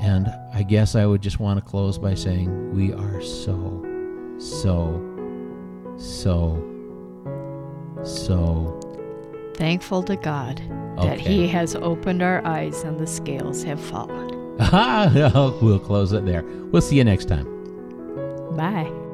And 0.03 0.29
I 0.53 0.63
guess 0.63 0.95
I 0.95 1.07
would 1.07 1.23
just 1.23 1.41
want 1.41 1.59
to 1.59 1.65
close 1.65 1.99
by 1.99 2.15
saying 2.15 2.75
we 2.75 2.93
are 2.93 3.23
so, 3.23 3.83
so, 4.39 5.03
so, 5.97 6.63
so. 8.05 8.81
Thankful 9.55 10.03
to 10.05 10.17
God 10.17 10.61
that 10.99 11.19
He 11.19 11.49
has 11.49 11.75
opened 11.75 12.23
our 12.23 12.47
eyes 12.47 12.83
and 12.83 12.99
the 12.99 13.07
scales 13.07 13.63
have 13.65 13.81
fallen. 13.81 14.37
we'll 15.63 15.79
close 15.79 16.13
it 16.13 16.25
there. 16.25 16.43
We'll 16.43 16.83
see 16.83 16.97
you 16.97 17.05
next 17.05 17.27
time. 17.27 17.47
Bye. 18.57 19.06